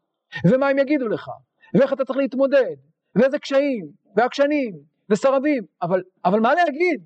ומה 0.50 0.68
הם 0.68 0.78
יגידו 0.78 1.08
לך, 1.08 1.30
ואיך 1.74 1.92
אתה 1.92 2.04
צריך 2.04 2.18
להתמודד, 2.18 2.76
ואיזה 3.14 3.38
קשיים, 3.38 3.86
ועקשנים, 4.16 4.78
וסרבים, 5.10 5.64
אבל, 5.82 6.02
אבל 6.24 6.40
מה 6.40 6.54
להגיד? 6.54 7.00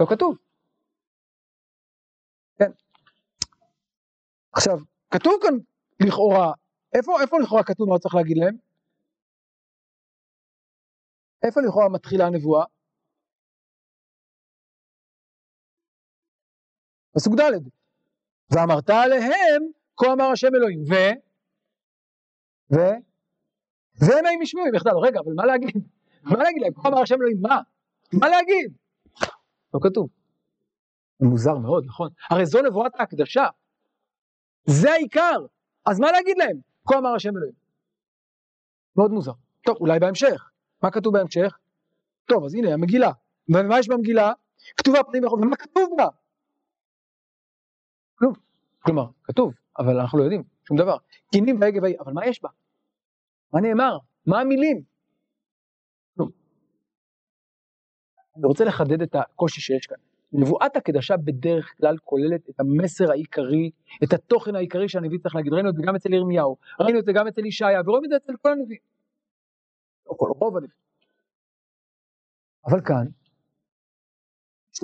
לא 0.00 0.06
כתוב. 0.06 0.36
כן. 2.58 2.70
עכשיו, 4.52 4.78
כתוב 5.14 5.34
כאן 5.42 5.54
לכאורה, 6.06 6.52
איפה, 6.94 7.20
איפה 7.22 7.36
לכאורה 7.42 7.64
כתוב 7.64 7.88
מה 7.88 7.98
צריך 7.98 8.14
להגיד 8.14 8.36
להם? 8.36 8.56
איפה 11.42 11.60
לכאורה 11.60 11.88
מתחילה 11.88 12.26
הנבואה? 12.26 12.64
פסוק 17.14 17.34
ד' 17.40 17.68
ואמרת 18.50 18.90
עליהם 18.90 19.62
כה 19.96 20.12
אמר 20.12 20.24
השם 20.24 20.54
אלוהים 20.54 20.82
ו? 20.82 20.94
ו? 22.74 22.76
והם 24.00 24.26
הם 24.26 24.42
ישמעו 24.42 24.64
אם 24.68 24.74
יחדל 24.74 24.96
רגע 25.06 25.20
אבל 25.20 25.32
מה 25.36 25.46
להגיד? 25.46 25.76
מה 26.32 26.36
להגיד 26.42 26.62
להם? 26.62 26.72
כה 26.74 26.88
אמר 26.88 27.02
השם 27.02 27.14
אלוהים 27.14 27.40
מה? 27.40 27.60
מה 28.12 28.28
להגיד? 28.28 28.72
לא 29.74 29.80
כתוב 29.82 30.21
מוזר 31.22 31.58
מאוד 31.58 31.84
נכון 31.86 32.08
הרי 32.30 32.46
זו 32.46 32.62
נבואת 32.62 32.92
ההקדשה 32.94 33.46
זה 34.64 34.90
העיקר 34.90 35.46
אז 35.86 36.00
מה 36.00 36.12
להגיד 36.12 36.36
להם 36.38 36.56
כה 36.88 36.98
אמר 36.98 37.14
השם 37.14 37.36
אלוהים 37.36 37.54
מאוד 38.96 39.10
מוזר 39.10 39.32
טוב 39.64 39.76
אולי 39.80 39.98
בהמשך 40.00 40.50
מה 40.82 40.90
כתוב 40.90 41.12
בהמשך 41.12 41.58
טוב 42.24 42.44
אז 42.44 42.54
הנה 42.54 42.74
המגילה 42.74 43.10
ומה 43.48 43.78
יש 43.78 43.88
במגילה 43.88 44.32
כתובה 44.76 45.02
פנים 45.02 45.24
וחוב 45.24 45.40
ומה 45.40 45.56
כתוב 45.56 45.90
בה 45.96 46.06
כלום. 48.22 48.34
כלומר, 48.80 49.06
כתוב, 49.22 49.54
אבל 49.78 50.00
אנחנו 50.00 50.18
לא 50.18 50.22
יודעים 50.22 50.42
שום 50.68 50.76
דבר. 50.76 50.96
קינים 51.32 51.60
והגה 51.60 51.82
והיא, 51.82 51.96
אבל 52.00 52.12
מה 52.12 52.26
יש 52.26 52.42
בה? 52.42 52.48
מה 53.52 53.60
נאמר? 53.60 53.98
מה 54.26 54.40
המילים? 54.40 54.82
כלום. 56.14 56.30
אני 58.36 58.46
רוצה 58.46 58.64
לחדד 58.64 59.02
את 59.02 59.14
הקושי 59.14 59.60
שיש 59.60 59.86
כאן. 59.86 59.96
נבואת 60.32 60.76
הקדשה 60.76 61.16
בדרך 61.16 61.74
כלל 61.76 61.96
כוללת 62.04 62.48
את 62.50 62.60
המסר 62.60 63.10
העיקרי, 63.10 63.70
את 64.04 64.12
התוכן 64.12 64.54
העיקרי 64.54 64.88
שהנביא 64.88 65.18
צריך 65.18 65.34
להגיד, 65.34 65.52
ראינו 65.52 65.68
את 65.68 65.74
זה 65.74 65.82
גם 65.86 65.94
אצל 65.94 66.12
ירמיהו, 66.12 66.56
ראינו 66.80 66.98
את 66.98 67.04
זה 67.04 67.12
גם 67.12 67.26
אצל 67.26 67.46
ישעיה, 67.46 67.80
ורואים 67.86 68.04
את 68.04 68.10
זה 68.10 68.16
אצל 68.16 68.32
כל 68.42 68.52
הנביאים. 68.52 68.80
או 70.06 70.18
כל 70.18 70.28
רוב 70.38 70.56
הנביאים. 70.56 70.82
אבל 72.66 72.80
כאן, 72.80 73.06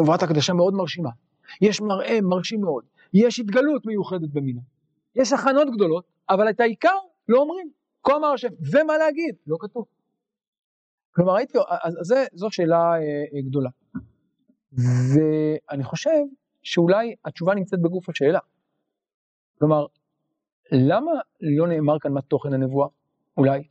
נבואת 0.00 0.22
הקדשה 0.22 0.52
מאוד 0.52 0.74
מרשימה, 0.74 1.10
יש 1.60 1.80
מראה 1.80 2.18
מרשים 2.22 2.60
מאוד, 2.60 2.84
יש 3.14 3.40
התגלות 3.40 3.86
מיוחדת 3.86 4.30
במינה, 4.32 4.60
יש 5.14 5.32
הכנות 5.32 5.68
גדולות, 5.74 6.04
אבל 6.30 6.50
את 6.50 6.60
העיקר 6.60 6.98
לא 7.28 7.38
אומרים, 7.38 7.70
כה 8.02 8.16
אמר 8.16 8.28
השם, 8.28 8.48
ומה 8.72 8.98
להגיד? 8.98 9.34
לא 9.46 9.56
כתוב. 9.60 9.84
כלומר, 11.14 11.36
הייתי, 11.36 11.58
אז 12.00 12.14
זו 12.32 12.50
שאלה 12.50 12.76
אה, 12.76 12.98
אה, 13.34 13.42
גדולה. 13.42 13.70
ואני 14.72 15.84
חושב 15.84 16.20
שאולי 16.62 17.14
התשובה 17.24 17.54
נמצאת 17.54 17.80
בגוף 17.82 18.08
השאלה. 18.08 18.38
כלומר, 19.58 19.86
למה 20.72 21.12
לא 21.40 21.68
נאמר 21.68 21.98
כאן 21.98 22.12
מה 22.12 22.22
תוכן 22.22 22.52
הנבואה? 22.52 22.88
אולי. 23.36 23.68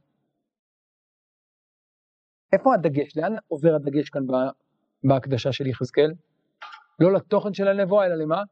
איפה 2.54 2.74
הדגש? 2.74 3.18
לאן 3.18 3.36
עובר 3.48 3.76
הדגש 3.76 4.10
כאן 4.10 4.22
בהקדשה 5.04 5.52
של 5.52 5.68
יחזקאל? 5.68 6.14
לא 7.00 7.14
לתוכן 7.14 7.54
של 7.54 7.68
הנבואה, 7.68 8.06
אלא 8.06 8.16
למה? 8.16 8.44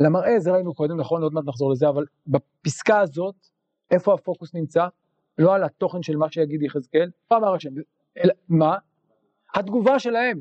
למראה, 0.00 0.40
זה 0.40 0.52
ראינו 0.52 0.74
קודם, 0.74 1.00
נכון, 1.00 1.22
עוד 1.22 1.32
מעט 1.32 1.44
נחזור 1.44 1.72
לזה, 1.72 1.88
אבל 1.88 2.04
בפסקה 2.26 3.00
הזאת, 3.00 3.34
איפה 3.90 4.14
הפוקוס 4.14 4.54
נמצא? 4.54 4.86
לא 5.38 5.54
על 5.54 5.64
התוכן 5.64 6.02
של 6.02 6.16
מה 6.16 6.32
שיגיד 6.32 6.62
יחזקאל, 6.62 7.10
מה 7.30 7.36
אמר 7.36 7.54
השם? 7.54 7.70
מה? 8.48 8.78
התגובה 9.54 9.98
שלהם. 9.98 10.40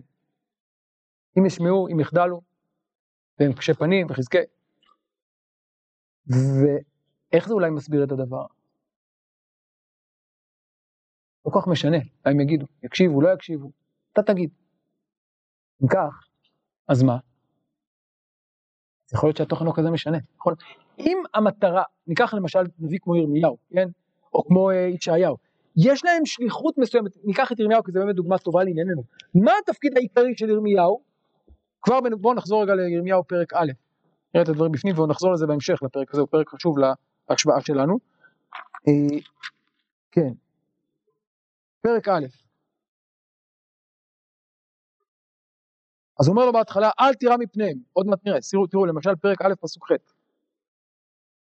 אם 1.39 1.45
ישמעו, 1.45 1.87
אם 1.87 1.99
יחדלו, 1.99 2.41
והם 3.39 3.53
קשי 3.53 3.73
פנים 3.73 4.07
וחזקה. 4.09 4.39
ואיך 6.27 7.47
זה 7.47 7.53
אולי 7.53 7.69
מסביר 7.69 8.03
את 8.03 8.11
הדבר? 8.11 8.45
לא 11.45 11.51
כל 11.51 11.59
כך 11.61 11.67
משנה, 11.67 11.97
הם 12.25 12.39
יגידו, 12.39 12.65
יקשיבו, 12.83 13.21
לא 13.21 13.33
יקשיבו, 13.33 13.71
אתה 14.13 14.21
תגיד. 14.23 14.49
אם 15.83 15.87
כך, 15.87 16.27
אז 16.87 17.03
מה? 17.03 17.17
אז 19.07 19.13
יכול 19.13 19.27
להיות 19.27 19.37
שהתוכן 19.37 19.65
לא 19.65 19.71
כזה 19.75 19.89
משנה, 19.91 20.17
נכון? 20.35 20.53
אם 20.99 21.17
המטרה, 21.33 21.83
ניקח 22.07 22.33
למשל 22.33 22.59
נביא 22.79 22.99
כמו 23.01 23.15
ירמיהו, 23.15 23.57
כן? 23.73 23.87
או 24.33 24.43
כמו 24.43 24.71
אה, 24.71 24.75
ישעיהו, 24.75 25.37
יש 25.77 26.05
להם 26.05 26.25
שליחות 26.25 26.77
מסוימת, 26.77 27.11
ניקח 27.23 27.51
את 27.51 27.59
ירמיהו 27.59 27.83
כי 27.83 27.91
זה 27.91 27.99
באמת 27.99 28.15
דוגמה 28.15 28.37
טובה 28.37 28.63
לענייננו. 28.63 29.03
מה 29.35 29.51
התפקיד 29.63 29.97
העיקרי 29.97 30.33
של 30.35 30.49
ירמיהו? 30.49 31.01
כבר 31.81 31.99
בואו 32.21 32.33
נחזור 32.33 32.63
רגע 32.63 32.75
לירמיהו 32.75 33.23
פרק 33.23 33.53
א', 33.53 33.71
נראה 34.33 34.43
את 34.43 34.49
הדברים 34.49 34.71
בפנים 34.71 34.99
ונחזור 34.99 35.31
לזה 35.31 35.47
בהמשך 35.47 35.83
לפרק 35.83 36.13
הזה, 36.13 36.21
הוא 36.21 36.27
פרק 36.31 36.49
חשוב 36.49 36.75
להשוואה 37.29 37.61
שלנו. 37.61 37.99
אה, 38.87 39.17
כן, 40.11 40.31
פרק 41.81 42.07
א', 42.07 42.25
אז 46.19 46.27
הוא 46.27 46.35
אומר 46.35 46.45
לו 46.45 46.53
בהתחלה, 46.53 46.89
אל 46.99 47.13
תירא 47.13 47.37
מפניהם, 47.37 47.77
עוד 47.93 48.07
מעט 48.07 48.19
נראה, 48.25 48.39
תראו, 48.51 48.67
תראו 48.67 48.85
למשל 48.85 49.15
פרק 49.15 49.41
א' 49.41 49.53
פסוק 49.61 49.91
ח', 49.91 49.91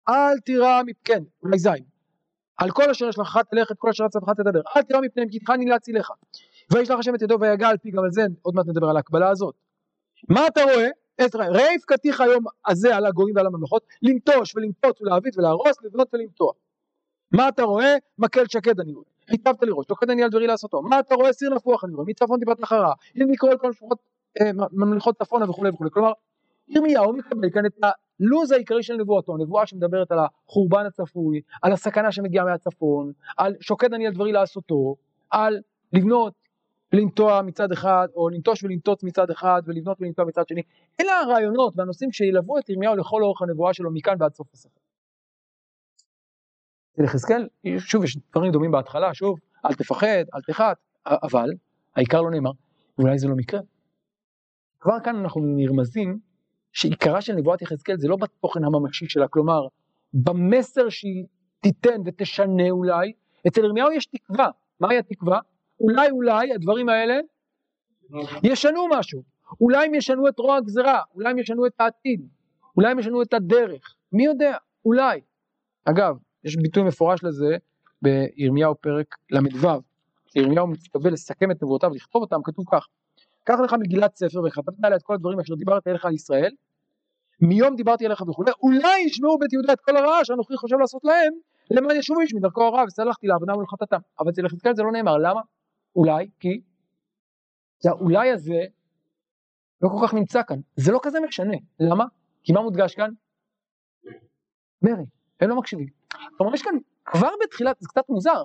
אל 0.08 0.38
תירא 0.44 0.82
מפניהם, 0.82 0.96
כן, 1.04 1.22
אולי 1.42 1.58
זין, 1.58 1.84
על 2.60 2.70
כל 2.70 2.90
אשר 2.90 3.08
יש 3.08 3.18
לך 3.18 3.38
תלך 3.50 3.72
את 3.72 3.78
כל 3.78 3.88
אשר 3.88 4.06
בך 4.22 4.30
תדבר, 4.30 4.60
אל 4.76 4.82
תירא 4.82 5.00
מפניהם 5.00 5.28
כי 5.28 5.36
איתך 5.36 5.50
אני 5.50 5.66
להצילך. 5.66 6.10
וישלח 6.72 6.98
השם 6.98 7.14
את 7.14 7.22
ידו 7.22 7.40
ויגע 7.40 7.68
על 7.68 7.76
פי 7.76 7.90
גם 7.90 8.04
על 8.04 8.10
זה, 8.10 8.22
עוד 8.42 8.54
מעט 8.54 8.66
נדבר 8.66 8.88
על 8.88 8.96
ההקבלה 8.96 9.28
הזאת. 9.30 9.54
מה 10.28 10.46
אתה 10.46 10.62
רואה? 10.62 10.88
ראה 11.34 11.74
יפקתיך 11.76 12.20
היום 12.20 12.44
הזה 12.66 12.96
על 12.96 13.06
הגויים 13.06 13.36
ועל 13.36 13.46
הממלכות, 13.46 13.86
לנטוש 14.02 14.56
ולנפוץ 14.56 15.00
ולהביט 15.00 15.38
ולהרוס, 15.38 15.82
לבנות 15.82 16.08
ולמטוע. 16.14 16.52
מה 17.32 17.48
אתה 17.48 17.62
רואה? 17.62 17.96
מקל 18.18 18.46
שקד 18.46 18.80
אני 18.80 18.92
רואה. 18.92 19.04
היטבת 19.28 19.62
לראש, 19.62 19.86
תוקד 19.86 20.10
אני 20.10 20.22
על 20.22 20.30
דברי 20.30 20.46
לעשותו. 20.46 20.82
מה 20.82 21.00
אתה 21.00 21.14
רואה? 21.14 21.32
סיר 21.32 21.54
נפוח 21.54 21.84
אני 21.84 21.94
רואה, 21.94 22.06
מצפון 22.06 22.40
טיפת 22.40 22.60
נחרה, 22.60 22.92
אם 23.16 23.32
את 23.32 23.60
כל 23.60 23.68
משפחות 23.68 23.98
אה, 24.40 24.50
ממלכות 24.72 25.18
צפונה 25.18 25.50
וכולי 25.50 25.70
וכולי. 25.70 25.90
כלומר, 25.90 26.12
ירמיהו 26.68 27.12
מקבל 27.12 27.50
כאן 27.50 27.66
את 27.66 27.78
הלו"ז 28.20 28.52
העיקרי 28.52 28.82
של 28.82 28.94
נבואתו, 28.94 29.36
נבואה 29.36 29.66
שמדברת 29.66 30.12
על 30.12 30.18
החורבן 30.18 30.86
הצפוי, 30.86 31.40
על 31.62 31.72
הסכנה 31.72 32.12
שמגיעה 32.12 32.44
מהצפון, 32.44 33.12
על 33.36 33.54
שוקד 33.60 33.94
אני 33.94 34.06
על 34.06 34.12
דברי 34.12 34.32
לעשותו, 34.32 34.96
על 35.30 35.58
לבנות, 35.92 36.32
לנטוע 36.92 37.42
מצד 37.42 37.72
אחד, 37.72 38.08
או 38.14 38.28
לנטוש 38.28 38.64
ולנטוץ 38.64 39.04
מצד 39.04 39.30
אחד, 39.30 39.62
ולבנות 39.66 40.00
ולנטוע 40.00 40.24
מצד 40.24 40.48
שני. 40.48 40.62
אלה 41.00 41.12
הרעיונות 41.18 41.74
והנושאים 41.76 42.12
שילוו 42.12 42.58
את 42.58 42.70
ירמיהו 42.70 42.96
לכל 42.96 43.22
אורך 43.22 43.42
הנבואה 43.42 43.74
שלו 43.74 43.90
מכאן 43.90 44.14
ועד 44.18 44.34
סוף 44.34 44.48
הספר. 44.54 44.80
ליחזקאל, 46.98 47.48
שוב 47.78 48.04
יש 48.04 48.16
דברים 48.32 48.52
דומים 48.52 48.70
בהתחלה, 48.70 49.14
שוב, 49.14 49.38
אל 49.66 49.74
תפחד, 49.74 50.24
אל 50.34 50.40
תחת, 50.46 50.76
אבל 51.06 51.50
העיקר 51.96 52.22
לא 52.22 52.30
נאמר, 52.30 52.50
ואולי 52.98 53.18
זה 53.18 53.28
לא 53.28 53.34
מקרה. 53.34 53.60
כבר 54.80 55.00
כאן 55.04 55.16
אנחנו 55.16 55.40
נרמזים 55.44 56.18
שעיקרה 56.72 57.20
של 57.20 57.34
נבואת 57.34 57.62
יחזקאל 57.62 57.96
זה 57.96 58.08
לא 58.08 58.16
בתוכן 58.16 58.64
הממשי 58.64 59.08
שלה, 59.08 59.28
כלומר, 59.28 59.66
במסר 60.14 60.88
שהיא 60.88 61.24
תיתן 61.60 62.00
ותשנה 62.04 62.70
אולי, 62.70 63.12
אצל 63.48 63.64
ירמיהו 63.64 63.92
יש 63.92 64.06
תקווה, 64.06 64.50
מהי 64.80 64.98
התקווה? 64.98 65.40
אולי 65.80 66.10
אולי 66.10 66.52
הדברים 66.52 66.88
האלה 66.88 67.14
ישנו 68.42 68.86
משהו, 68.90 69.22
אולי 69.60 69.86
הם 69.86 69.94
ישנו 69.94 70.28
את 70.28 70.38
רוע 70.38 70.56
הגזרה, 70.56 71.00
אולי 71.14 71.30
הם 71.30 71.38
ישנו 71.38 71.66
את 71.66 71.72
העתיד, 71.78 72.28
אולי 72.76 72.90
הם 72.90 72.98
ישנו 72.98 73.22
את 73.22 73.34
הדרך, 73.34 73.94
מי 74.12 74.24
יודע, 74.24 74.56
אולי. 74.84 75.20
אגב, 75.84 76.16
יש 76.44 76.56
ביטוי 76.56 76.82
מפורש 76.82 77.24
לזה 77.24 77.56
בירמיהו 78.02 78.74
פרק 78.74 79.16
ל"ו, 79.30 79.68
ירמיהו 80.36 80.66
מצטווה 80.66 81.10
לסכם 81.10 81.50
את 81.50 81.62
נבואותיו, 81.62 81.90
לכתוב 81.94 82.22
אותם, 82.22 82.40
כתוב 82.44 82.64
כך: 82.72 82.86
קח 83.44 83.60
לך 83.64 83.72
מגילת 83.80 84.16
ספר 84.16 84.40
וכתבת 84.46 84.74
עליה 84.82 84.96
את 84.96 85.02
כל 85.02 85.14
הדברים 85.14 85.40
אשר 85.40 85.54
דיברתי 85.54 85.90
אליך 85.90 86.04
על 86.04 86.14
ישראל, 86.14 86.50
מיום 87.40 87.76
דיברתי 87.76 88.06
אליך 88.06 88.20
וכולי, 88.20 88.50
אולי 88.62 89.00
ישמעו 89.00 89.38
בית 89.38 89.52
יהודה 89.52 89.72
את 89.72 89.80
כל 89.80 89.96
הרעה 89.96 90.24
שאנוכי 90.24 90.56
חושב 90.56 90.76
לעשות 90.76 91.04
להם, 91.04 91.32
למען 91.70 91.96
ישובו 91.96 92.20
איש 92.20 92.34
מדרכו 92.34 92.62
הרע 92.62 92.84
וסלחתי 92.86 93.26
לעבודם 93.26 93.56
ולחטאתם. 93.56 93.98
אבל 94.18 94.30
אצל 94.30 94.46
יחזקאל 94.46 94.74
זה 94.74 94.82
לא 94.82 94.92
נאמר, 94.92 95.16
למה? 95.16 95.40
אולי, 95.96 96.28
כי 96.40 96.60
כי 97.80 97.88
האולי 97.88 98.30
הזה 98.30 98.64
לא 99.82 99.88
כל 99.88 100.06
כך 100.06 100.14
נמצא 100.14 100.42
כאן, 100.42 100.56
זה 100.76 100.92
לא 100.92 101.00
כזה 101.02 101.18
משנה, 101.20 101.56
למה? 101.80 102.04
כי 102.44 102.52
מה 102.52 102.62
מודגש 102.62 102.94
כאן? 102.94 103.10
מרי, 104.82 105.04
הם 105.40 105.48
לא 105.48 105.56
מקשיבים. 105.56 105.88
כלומר 106.36 106.54
יש 106.54 106.62
כאן 106.62 106.74
כבר 107.04 107.30
בתחילת, 107.44 107.76
זה 107.80 107.88
קצת 107.88 108.08
מוזר, 108.08 108.42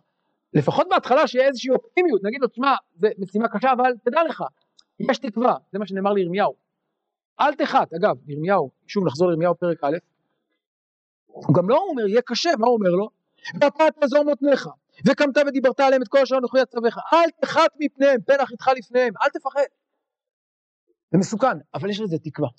לפחות 0.53 0.87
בהתחלה 0.89 1.27
שיהיה 1.27 1.47
איזושהי 1.47 1.71
אופטימיות, 1.71 2.23
נגיד 2.23 2.41
לו, 2.41 2.47
תשמע, 2.47 2.75
זה 2.95 3.07
משימה 3.19 3.47
קשה, 3.47 3.71
אבל 3.71 3.91
תדע 4.03 4.23
לך, 4.23 4.43
יש 4.99 5.17
תקווה, 5.17 5.55
זה 5.71 5.79
מה 5.79 5.87
שנאמר 5.87 6.13
לירמיהו. 6.13 6.55
אל 7.39 7.55
תחת, 7.55 7.93
אגב, 7.93 8.15
ירמיהו, 8.27 8.71
שוב 8.87 9.05
נחזור 9.05 9.29
לירמיהו 9.29 9.55
פרק 9.55 9.83
א', 9.83 9.97
הוא 11.25 11.55
גם 11.55 11.69
לא 11.69 11.77
אומר, 11.89 12.07
יהיה 12.07 12.21
קשה, 12.21 12.49
מה 12.59 12.67
הוא 12.67 12.77
אומר 12.77 12.89
לו? 12.89 13.09
ואתה 13.61 13.83
תעזור 13.99 14.23
מותניך, 14.23 14.69
וקמת 15.07 15.37
ודיברת 15.47 15.79
עליהם 15.79 16.01
את 16.01 16.07
כל 16.07 16.17
אשר 16.23 16.37
אנוכי 16.37 16.61
אצווך, 16.61 16.97
אל 17.13 17.29
תחת 17.41 17.69
מפניהם, 17.79 18.21
פן 18.21 18.33
איתך 18.51 18.67
לפניהם, 18.77 19.13
אל 19.23 19.29
תפחד. 19.29 19.61
זה 21.11 21.17
מסוכן, 21.17 21.57
אבל 21.73 21.89
יש 21.89 21.99
לזה 21.99 22.17
תקווה. 22.23 22.49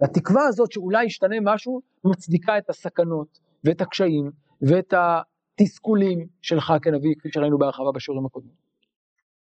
והתקווה 0.00 0.46
הזאת 0.46 0.72
שאולי 0.72 1.04
ישתנה 1.04 1.36
משהו, 1.42 1.82
מצדיקה 2.04 2.58
את 2.58 2.70
הסכנות, 2.70 3.38
ואת 3.64 3.80
הקשיים, 3.80 4.30
ואת 4.62 4.94
התסכולים 4.96 6.26
שלך 6.42 6.72
כנביא, 6.82 7.14
כפי 7.18 7.28
שראינו 7.32 7.58
בהרחבה 7.58 7.92
בשיעורים 7.94 8.26
הקודמים. 8.26 8.54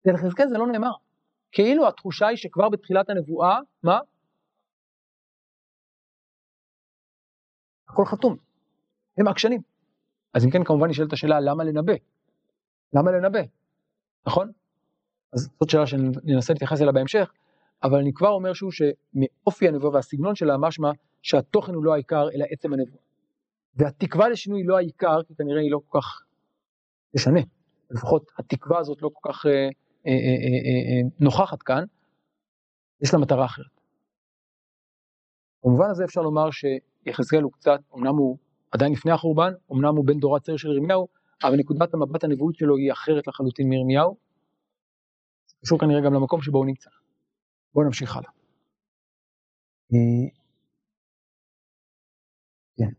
לחזקאל 0.05 0.47
זה 0.47 0.57
לא 0.57 0.67
נאמר. 0.67 0.91
כאילו 1.53 1.87
התחושה 1.87 2.27
היא 2.27 2.37
שכבר 2.37 2.69
בתחילת 2.69 3.09
הנבואה, 3.09 3.59
מה? 3.83 3.99
הכל 7.89 8.05
חתום, 8.05 8.37
הם 9.17 9.27
עקשנים. 9.27 9.61
אז 10.33 10.45
אם 10.45 10.51
כן 10.51 10.63
כמובן 10.63 10.89
נשאלת 10.89 11.13
השאלה 11.13 11.39
למה 11.39 11.63
לנבא? 11.63 11.93
למה 12.93 13.11
לנבא? 13.11 13.39
נכון? 14.27 14.51
אז 15.33 15.49
זאת 15.59 15.69
שאלה 15.69 15.87
שננסה 15.87 16.53
להתייחס 16.53 16.81
אליה 16.81 16.91
בהמשך, 16.91 17.31
אבל 17.83 17.99
אני 17.99 18.13
כבר 18.13 18.29
אומר 18.29 18.53
שוב 18.53 18.71
שמאופי 18.73 19.67
הנבואה 19.67 19.93
והסגנון 19.93 20.35
שלה 20.35 20.57
משמע 20.57 20.91
שהתוכן 21.21 21.73
הוא 21.73 21.83
לא 21.83 21.93
העיקר 21.93 22.29
אלא 22.35 22.45
עצם 22.49 22.73
הנבואה. 22.73 23.01
והתקווה 23.75 24.29
לשינוי 24.29 24.63
לא 24.63 24.77
העיקר 24.77 25.23
כי 25.23 25.35
כנראה 25.35 25.61
היא 25.61 25.71
לא 25.71 25.79
כל 25.87 25.99
כך 25.99 26.23
תשנה, 27.15 27.39
לפחות 27.89 28.31
התקווה 28.37 28.79
הזאת 28.79 29.01
לא 29.01 29.09
כל 29.13 29.31
כך 29.31 29.45
אה, 29.45 29.69
נוכחת 31.19 31.63
כאן, 31.63 31.83
יש 33.01 33.13
לה 33.13 33.19
מטרה 33.19 33.45
אחרת. 33.45 33.65
במובן 35.63 35.89
הזה 35.89 36.03
אפשר 36.05 36.21
לומר 36.21 36.49
שיחזקאל 36.51 37.41
הוא 37.41 37.51
קצת, 37.51 37.79
אמנם 37.95 38.15
הוא 38.15 38.37
עדיין 38.71 38.91
לפני 38.91 39.11
החורבן, 39.11 39.53
אמנם 39.71 39.95
הוא 39.95 40.05
בן 40.05 40.19
דורת 40.19 40.41
צעיר 40.41 40.57
של 40.57 40.67
ירמיהו, 40.67 41.07
אבל 41.43 41.55
נקודת 41.55 41.93
המבט 41.93 42.23
הנבואית 42.23 42.57
שלו 42.57 42.77
היא 42.77 42.91
אחרת 42.91 43.27
לחלוטין 43.27 43.69
מירמיהו. 43.69 44.15
זה 45.47 45.55
קשור 45.61 45.79
כנראה 45.79 46.01
גם 46.05 46.13
למקום 46.13 46.41
שבו 46.41 46.57
הוא 46.57 46.65
נמצא. 46.65 46.89
בואו 47.73 47.85
נמשיך 47.85 48.17
הלאה. 48.17 48.29
אה, 49.93 50.29
כן. 52.77 52.93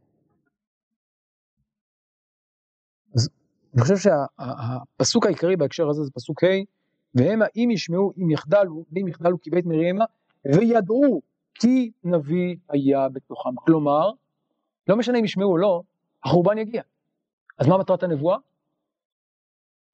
אז 3.15 3.31
אני 3.75 3.83
חושב 3.83 3.97
שהפסוק 3.97 5.27
העיקרי 5.27 5.57
בהקשר 5.57 5.89
הזה 5.89 6.03
זה 6.03 6.11
פסוק 6.15 6.45
ה' 6.45 6.74
והמה 7.15 7.45
אם 7.57 7.69
ישמעו 7.71 8.13
אם 8.19 8.31
יחדלו 8.31 8.85
ואם 8.93 9.09
יחדלו 9.09 9.41
כי 9.41 9.51
בית 9.51 9.67
מרימה 9.67 10.05
וידעו 10.45 11.21
כי 11.55 11.91
נביא 12.05 12.57
היה 12.69 13.09
בתוכם. 13.09 13.55
כלומר, 13.57 14.11
לא 14.89 14.97
משנה 14.97 15.19
אם 15.19 15.25
ישמעו 15.25 15.51
או 15.51 15.59
לא, 15.59 15.83
החורבן 16.25 16.59
יגיע. 16.59 16.83
אז 17.59 17.69
מה 17.69 17.79
מטרת 17.79 18.03
הנבואה? 18.03 18.37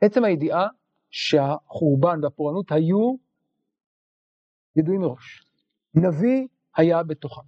עצם 0.00 0.24
הידיעה 0.24 0.68
שהחורבן 1.10 2.24
והפורענות 2.24 2.72
היו 2.72 3.14
ידועים 4.76 5.00
מראש. 5.00 5.44
נביא 5.94 6.46
היה 6.76 7.02
בתוכם. 7.02 7.42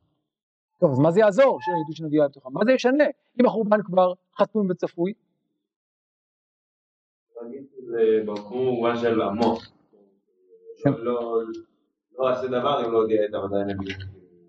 טוב, 0.80 0.92
אז 0.92 0.98
מה 0.98 1.11
זה 1.11 1.20
יעזור 1.20 1.58
שידעו 1.61 1.92
שנביא 1.92 2.20
היה 2.20 2.28
בתוכם? 2.28 2.52
מה 2.52 2.61
זה 2.64 2.72
ישנה 2.72 3.04
אם 3.40 3.46
החורבן 3.46 3.82
כבר 3.82 4.12
חתום 4.38 4.70
וצפוי? 4.70 5.12
במובן 8.26 8.96
של 8.96 9.22
עמוק. 9.22 9.62
לא 12.18 12.28
עשה 12.28 12.46
דבר 12.46 12.87
אם 12.87 12.92
לא 12.92 12.98
הודיע 12.98 13.24
את 13.24 13.35
המדעי 13.35 13.61
הנביא. 13.61 13.94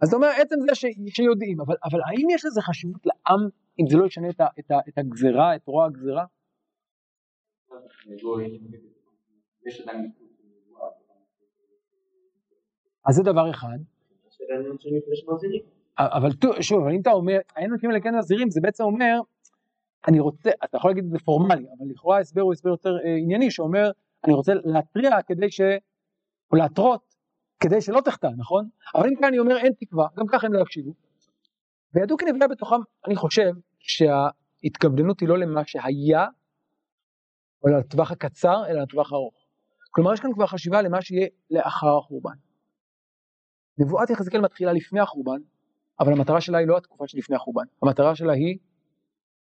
אז 0.01 0.07
אתה 0.07 0.15
אומר, 0.15 0.27
עצם 0.27 0.55
זה 0.59 0.71
שיודעים, 1.09 1.61
אבל, 1.61 1.75
אבל 1.83 1.99
האם 2.05 2.27
יש 2.29 2.45
לזה 2.45 2.61
חשיבות 2.61 3.05
לעם 3.05 3.49
אם 3.79 3.85
זה 3.89 3.97
לא 3.97 4.05
ישנה 4.05 4.29
את, 4.29 4.41
את, 4.59 4.71
את 4.89 4.97
הגזרה, 4.97 5.55
את 5.55 5.67
רוע 5.67 5.85
הגזרה? 5.85 6.25
אז 13.05 13.15
זה 13.15 13.23
דבר 13.23 13.49
אחד. 13.49 13.77
אבל 15.99 16.29
שוב, 16.61 16.81
אבל 16.83 16.91
אם 16.91 17.01
אתה 17.01 17.11
אומר, 17.11 17.39
היינו 17.55 17.73
נותנים 17.73 17.91
לכן 17.91 18.15
נזירים, 18.15 18.49
זה 18.49 18.61
בעצם 18.61 18.83
אומר, 18.83 19.19
אני 20.07 20.19
רוצה, 20.19 20.49
אתה 20.63 20.77
יכול 20.77 20.91
להגיד 20.91 21.03
את 21.03 21.09
זה 21.09 21.17
פורמלי, 21.25 21.65
אבל 21.77 21.89
לכאורה 21.89 22.17
ההסבר 22.17 22.41
הוא 22.41 22.53
הסבר 22.53 22.69
יותר 22.69 22.97
אה, 23.05 23.15
ענייני, 23.15 23.51
שאומר, 23.51 23.91
אני 24.25 24.33
רוצה 24.33 24.53
להתריע 24.53 25.21
כדי 25.21 25.51
ש... 25.51 25.61
או 26.51 26.57
להתרות, 26.57 27.15
כדי 27.59 27.81
שלא 27.81 28.01
תחטא, 28.05 28.27
נכון? 28.37 28.69
אבל 28.95 29.07
אם 29.07 29.15
כאן 29.15 29.27
אני 29.27 29.39
אומר 29.39 29.57
אין 29.57 29.73
תקווה, 29.79 30.07
גם 30.17 30.25
ככה 30.27 30.47
הם 30.47 30.53
לא 30.53 30.59
יקשיבו. 30.59 30.93
וידעו 31.93 32.17
כי 32.17 32.25
נביאה 32.25 32.47
בתוכם, 32.47 32.75
אני 33.07 33.15
חושב 33.15 33.51
שההתכווננות 33.79 35.19
היא 35.19 35.29
לא 35.29 35.37
למה 35.37 35.61
שהיה, 35.65 36.27
או 37.63 37.69
לטווח 37.69 38.11
הקצר, 38.11 38.67
אלא 38.67 38.81
לטווח 38.81 39.11
הארוך. 39.11 39.35
כלומר, 39.91 40.13
יש 40.13 40.19
כאן 40.19 40.33
כבר 40.33 40.47
חשיבה 40.47 40.81
למה 40.81 41.01
שיהיה 41.01 41.27
לאחר 41.51 41.97
החורבן. 41.97 42.35
נבואת 43.77 44.09
יחזקאל 44.09 44.41
מתחילה 44.41 44.73
לפני 44.73 44.99
החורבן, 44.99 45.41
אבל 45.99 46.13
המטרה 46.13 46.41
שלה 46.41 46.57
היא 46.57 46.67
לא 46.67 46.77
התקופה 46.77 47.07
שלפני 47.07 47.35
החורבן, 47.35 47.63
המטרה 47.81 48.15
שלה 48.15 48.33
היא 48.33 48.57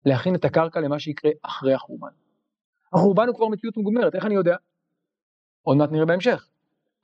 להכין 0.06 0.36
את 0.36 0.46
הקרקע 0.46 0.80
למה 0.80 1.00
שיקרה 1.00 1.32
אחרי 1.42 1.74
החורבן. 1.74 2.10
החורבן 2.94 3.28
הוא 3.28 3.36
כבר 3.36 3.48
מציאות 3.48 3.78
מגומרת, 3.78 4.16
איך 4.16 4.26
אני 4.26 4.36
יודע? 4.36 4.56
עוד 5.62 5.78
מעט 5.78 5.92
נראה 5.92 6.06
בהמשך. 6.06 6.48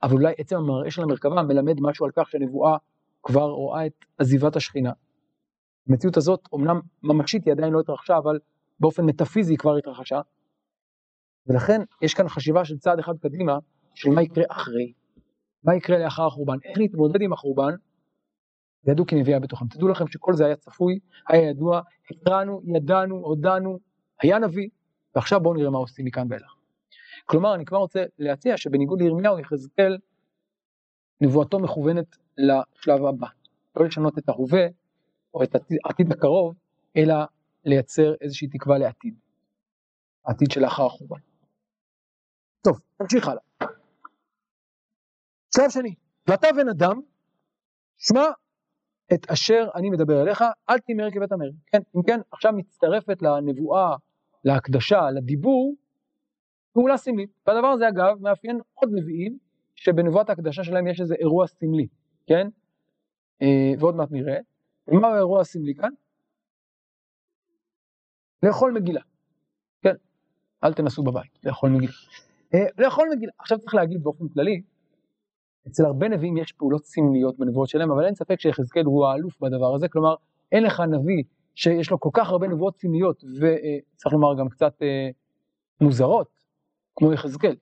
אבל 0.02 0.12
אולי 0.12 0.34
עצם 0.38 0.56
המראה 0.56 0.90
של 0.90 1.02
המרכבה 1.02 1.42
מלמד 1.42 1.80
משהו 1.80 2.06
על 2.06 2.12
כך 2.16 2.30
שהנבואה 2.30 2.76
כבר 3.22 3.50
רואה 3.50 3.86
את 3.86 3.92
עזיבת 4.18 4.56
השכינה. 4.56 4.92
המציאות 5.88 6.16
הזאת 6.16 6.48
אמנם 6.54 6.80
ממשית 7.02 7.44
היא 7.44 7.52
עדיין 7.52 7.72
לא 7.72 7.80
התרחשה, 7.80 8.18
אבל 8.18 8.38
באופן 8.80 9.04
מטאפיזי 9.04 9.52
היא 9.52 9.58
כבר 9.58 9.76
התרחשה. 9.76 10.20
ולכן 11.46 11.80
יש 12.02 12.14
כאן 12.14 12.28
חשיבה 12.28 12.64
של 12.64 12.78
צעד 12.78 12.98
אחד 12.98 13.18
קדימה, 13.18 13.58
של 13.94 14.10
מה 14.10 14.22
יקרה 14.22 14.44
אחרי, 14.50 14.92
מה 15.64 15.74
יקרה 15.74 15.98
לאחר 15.98 16.26
החורבן, 16.26 16.56
איך 16.64 16.78
להתמודד 16.78 17.22
עם 17.22 17.32
החורבן, 17.32 17.74
וידעו 18.84 19.06
כי 19.06 19.14
נביאה 19.14 19.40
בתוכם. 19.40 19.66
תדעו 19.68 19.88
לכם 19.88 20.08
שכל 20.08 20.34
זה 20.34 20.46
היה 20.46 20.56
צפוי, 20.56 20.98
היה 21.28 21.50
ידוע, 21.50 21.80
התרענו, 22.10 22.60
ידענו, 22.64 23.16
הודענו, 23.16 23.78
היה 24.22 24.38
נביא, 24.38 24.68
ועכשיו 25.14 25.40
בואו 25.40 25.54
נראה 25.54 25.70
מה 25.70 25.78
עושים 25.78 26.04
מכאן 26.04 26.26
ואילך. 26.30 26.54
כלומר, 27.26 27.54
אני 27.54 27.64
כבר 27.64 27.78
רוצה 27.78 28.04
להציע 28.18 28.56
שבניגוד 28.56 29.02
לירמיהו, 29.02 29.38
יחזקאל, 29.38 29.98
נבואתו 31.20 31.58
מכוונת 31.58 32.16
לשלב 32.38 33.04
הבא. 33.04 33.26
לא 33.76 33.86
לשנות 33.86 34.18
את 34.18 34.28
ההווה 34.28 34.66
או 35.34 35.42
את 35.42 35.54
העתיד 35.84 36.12
הקרוב, 36.12 36.54
אלא 36.96 37.14
לייצר 37.64 38.14
איזושהי 38.20 38.48
תקווה 38.48 38.78
לעתיד. 38.78 39.14
העתיד 40.26 40.50
שלאחר 40.50 40.86
החורבן. 40.86 41.20
טוב, 42.64 42.80
נמשיך 43.00 43.28
הלאה. 43.28 43.42
שלב 45.56 45.70
שני, 45.70 45.94
ואתה 46.26 46.48
בן 46.56 46.68
אדם, 46.68 47.00
שמע 47.98 48.22
את 49.14 49.30
אשר 49.30 49.68
אני 49.74 49.90
מדבר 49.90 50.22
אליך, 50.22 50.44
אל 50.70 50.78
תימר 50.78 51.10
כבית 51.10 51.32
המר. 51.32 51.50
כן, 51.66 51.78
אם 51.96 52.02
כן, 52.02 52.20
עכשיו 52.32 52.52
מצטרפת 52.52 53.22
לנבואה, 53.22 53.96
להקדשה, 54.44 55.10
לדיבור, 55.10 55.74
פעולה 56.72 56.96
סמלית. 56.96 57.30
והדבר 57.46 57.66
הזה 57.66 57.88
אגב 57.88 58.16
מאפיין 58.20 58.60
עוד 58.74 58.90
נביאים, 58.92 59.38
שבנבואת 59.74 60.28
ההקדשה 60.28 60.64
שלהם 60.64 60.86
יש 60.86 61.00
איזה 61.00 61.14
אירוע 61.14 61.46
סמלי, 61.46 61.86
כן? 62.26 62.48
אה, 63.42 63.72
ועוד 63.78 63.94
מעט 63.96 64.08
נראה. 64.10 64.38
ומה 64.88 65.08
האירוע 65.08 65.40
הסמלי 65.40 65.74
כאן? 65.74 65.90
לאכול 68.42 68.72
מגילה. 68.72 69.00
כן, 69.82 69.94
אל 70.64 70.74
תנסו 70.74 71.02
בבית, 71.02 71.38
לאכול 71.44 71.70
מגילה. 71.70 71.92
אה, 72.54 72.66
לאכול 72.78 73.08
מגילה. 73.16 73.32
עכשיו 73.38 73.58
צריך 73.58 73.74
להגיד 73.74 74.02
באופן 74.02 74.28
כללי, 74.28 74.62
אצל 75.66 75.84
הרבה 75.84 76.08
נביאים 76.08 76.36
יש 76.36 76.52
פעולות 76.52 76.84
סמליות 76.84 77.38
בנבואות 77.38 77.68
שלהם, 77.68 77.90
אבל 77.90 78.04
אין 78.04 78.14
ספק 78.14 78.40
שיחזקאל 78.40 78.84
הוא 78.84 79.06
האלוף 79.06 79.40
בדבר 79.40 79.74
הזה, 79.74 79.88
כלומר, 79.88 80.14
אין 80.52 80.62
לך 80.62 80.80
נביא 80.80 81.22
שיש 81.54 81.90
לו 81.90 82.00
כל 82.00 82.10
כך 82.12 82.30
הרבה 82.30 82.48
נבואות 82.48 82.76
סמליות, 82.76 83.24
וצריך 83.24 84.12
לומר 84.12 84.38
גם 84.38 84.48
קצת 84.48 84.82
אה, 84.82 85.08
מוזרות, 85.80 86.28
כמו 86.96 87.12
יחזקאל. 87.12 87.56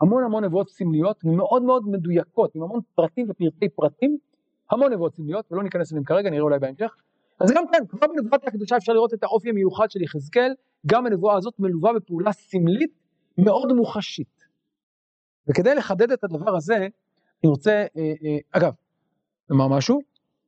המון 0.00 0.24
המון 0.24 0.44
נבואות 0.44 0.70
סמליות, 0.70 1.24
מאוד 1.24 1.62
מאוד 1.62 1.88
מדויקות, 1.88 2.54
עם 2.54 2.62
המון 2.62 2.80
פרטים 2.94 3.26
ופרטי 3.30 3.68
פרטים, 3.68 4.18
המון 4.70 4.92
נבואות 4.92 5.14
סמליות, 5.14 5.52
ולא 5.52 5.62
ניכנס 5.62 5.92
אליהם 5.92 6.04
כרגע, 6.04 6.30
נראה 6.30 6.42
אולי 6.42 6.58
בהמשך. 6.58 6.96
אז 7.40 7.50
גם 7.50 7.64
כאן, 7.72 7.86
כבר 7.88 8.06
בנבואת 8.06 8.46
הקדושה 8.46 8.76
אפשר 8.76 8.92
לראות 8.92 9.14
את 9.14 9.22
האופי 9.22 9.48
המיוחד 9.50 9.90
של 9.90 10.02
יחזקאל, 10.02 10.52
גם 10.86 11.06
הנבואה 11.06 11.36
הזאת 11.36 11.54
מלווה 11.58 11.92
בפעולה 11.92 12.32
סמלית 12.32 12.92
מאוד 13.38 13.72
מוחשית. 13.72 14.44
וכדי 15.48 15.74
לחדד 15.74 16.12
את 16.12 16.24
הדבר 16.24 16.56
הזה, 16.56 16.88
אני 17.44 17.50
רוצה, 17.50 17.86
אה, 17.96 18.12
אה, 18.24 18.38
אגב, 18.50 18.72
לומר 19.50 19.68
משהו, 19.68 20.00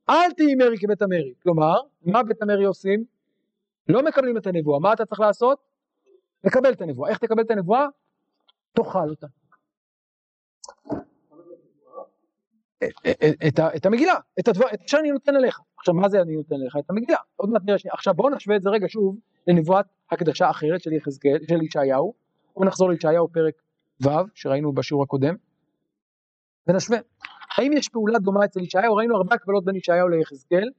אל 0.09 0.31
תהי 0.37 0.55
מרי 0.55 0.77
כבית 0.77 1.01
המרי, 1.01 1.33
כלומר, 1.43 1.75
מה 2.05 2.23
בית 2.23 2.41
המרי 2.41 2.65
עושים? 2.65 3.03
לא 3.87 4.03
מקבלים 4.03 4.37
את 4.37 4.47
הנבואה, 4.47 4.79
מה 4.79 4.93
אתה 4.93 5.05
צריך 5.05 5.19
לעשות? 5.19 5.59
לקבל 6.43 6.71
את 6.71 6.81
הנבואה, 6.81 7.09
איך 7.09 7.17
תקבל 7.17 7.41
את 7.41 7.51
הנבואה? 7.51 7.85
תאכל 8.73 9.09
אותה. 9.09 9.27
את, 13.47 13.59
את 13.75 13.85
המגילה, 13.85 14.13
את 14.39 14.47
הדבר, 14.47 14.65
את 14.73 14.87
שאני 14.87 15.11
נותן 15.11 15.35
אליך. 15.35 15.59
עכשיו 15.77 15.93
מה 15.93 16.09
זה 16.09 16.21
אני 16.21 16.35
נותן 16.35 16.55
אליך? 16.55 16.77
את 16.77 16.89
המגילה. 16.89 17.17
עוד 17.35 17.49
מעט 17.49 17.61
נראה 17.65 17.77
שנייה. 17.77 17.93
עכשיו 17.93 18.13
בואו 18.13 18.29
נשווה 18.29 18.55
את 18.55 18.61
זה 18.61 18.69
רגע 18.69 18.85
שוב 18.89 19.17
לנבואת 19.47 19.85
הקדשה 20.11 20.49
אחרת 20.49 20.81
של 20.81 20.93
יחזקאל, 20.93 21.37
של 21.49 21.61
ישעיהו. 21.61 22.13
בואו 22.55 22.65
נחזור 22.65 22.89
לישעיהו 22.89 23.27
פרק 23.27 23.53
ו' 24.01 24.09
שראינו 24.33 24.73
בשיעור 24.73 25.03
הקודם. 25.03 25.35
ונשווה. 26.67 26.97
האם 27.57 27.73
יש 27.73 27.89
פעולה 27.89 28.19
דומה 28.19 28.45
אצל 28.45 28.59
ישעיהו? 28.59 28.95
ראינו 28.95 29.15
הרבה 29.15 29.35
הקבלות 29.35 29.65
בין 29.65 29.75
ישעיהו 29.75 30.07
ליחזקאל. 30.07 30.69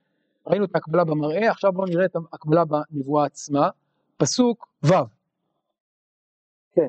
ראינו 0.47 0.65
את 0.65 0.75
ההקבלה 0.75 1.05
במראה, 1.05 1.51
עכשיו 1.51 1.73
בואו 1.73 1.87
נראה 1.87 2.05
את 2.05 2.17
ההקבלה 2.33 2.65
בנבואה 2.65 3.27
עצמה. 3.27 3.69
פסוק 4.17 4.69
ו'. 4.83 4.95
כן. 6.73 6.89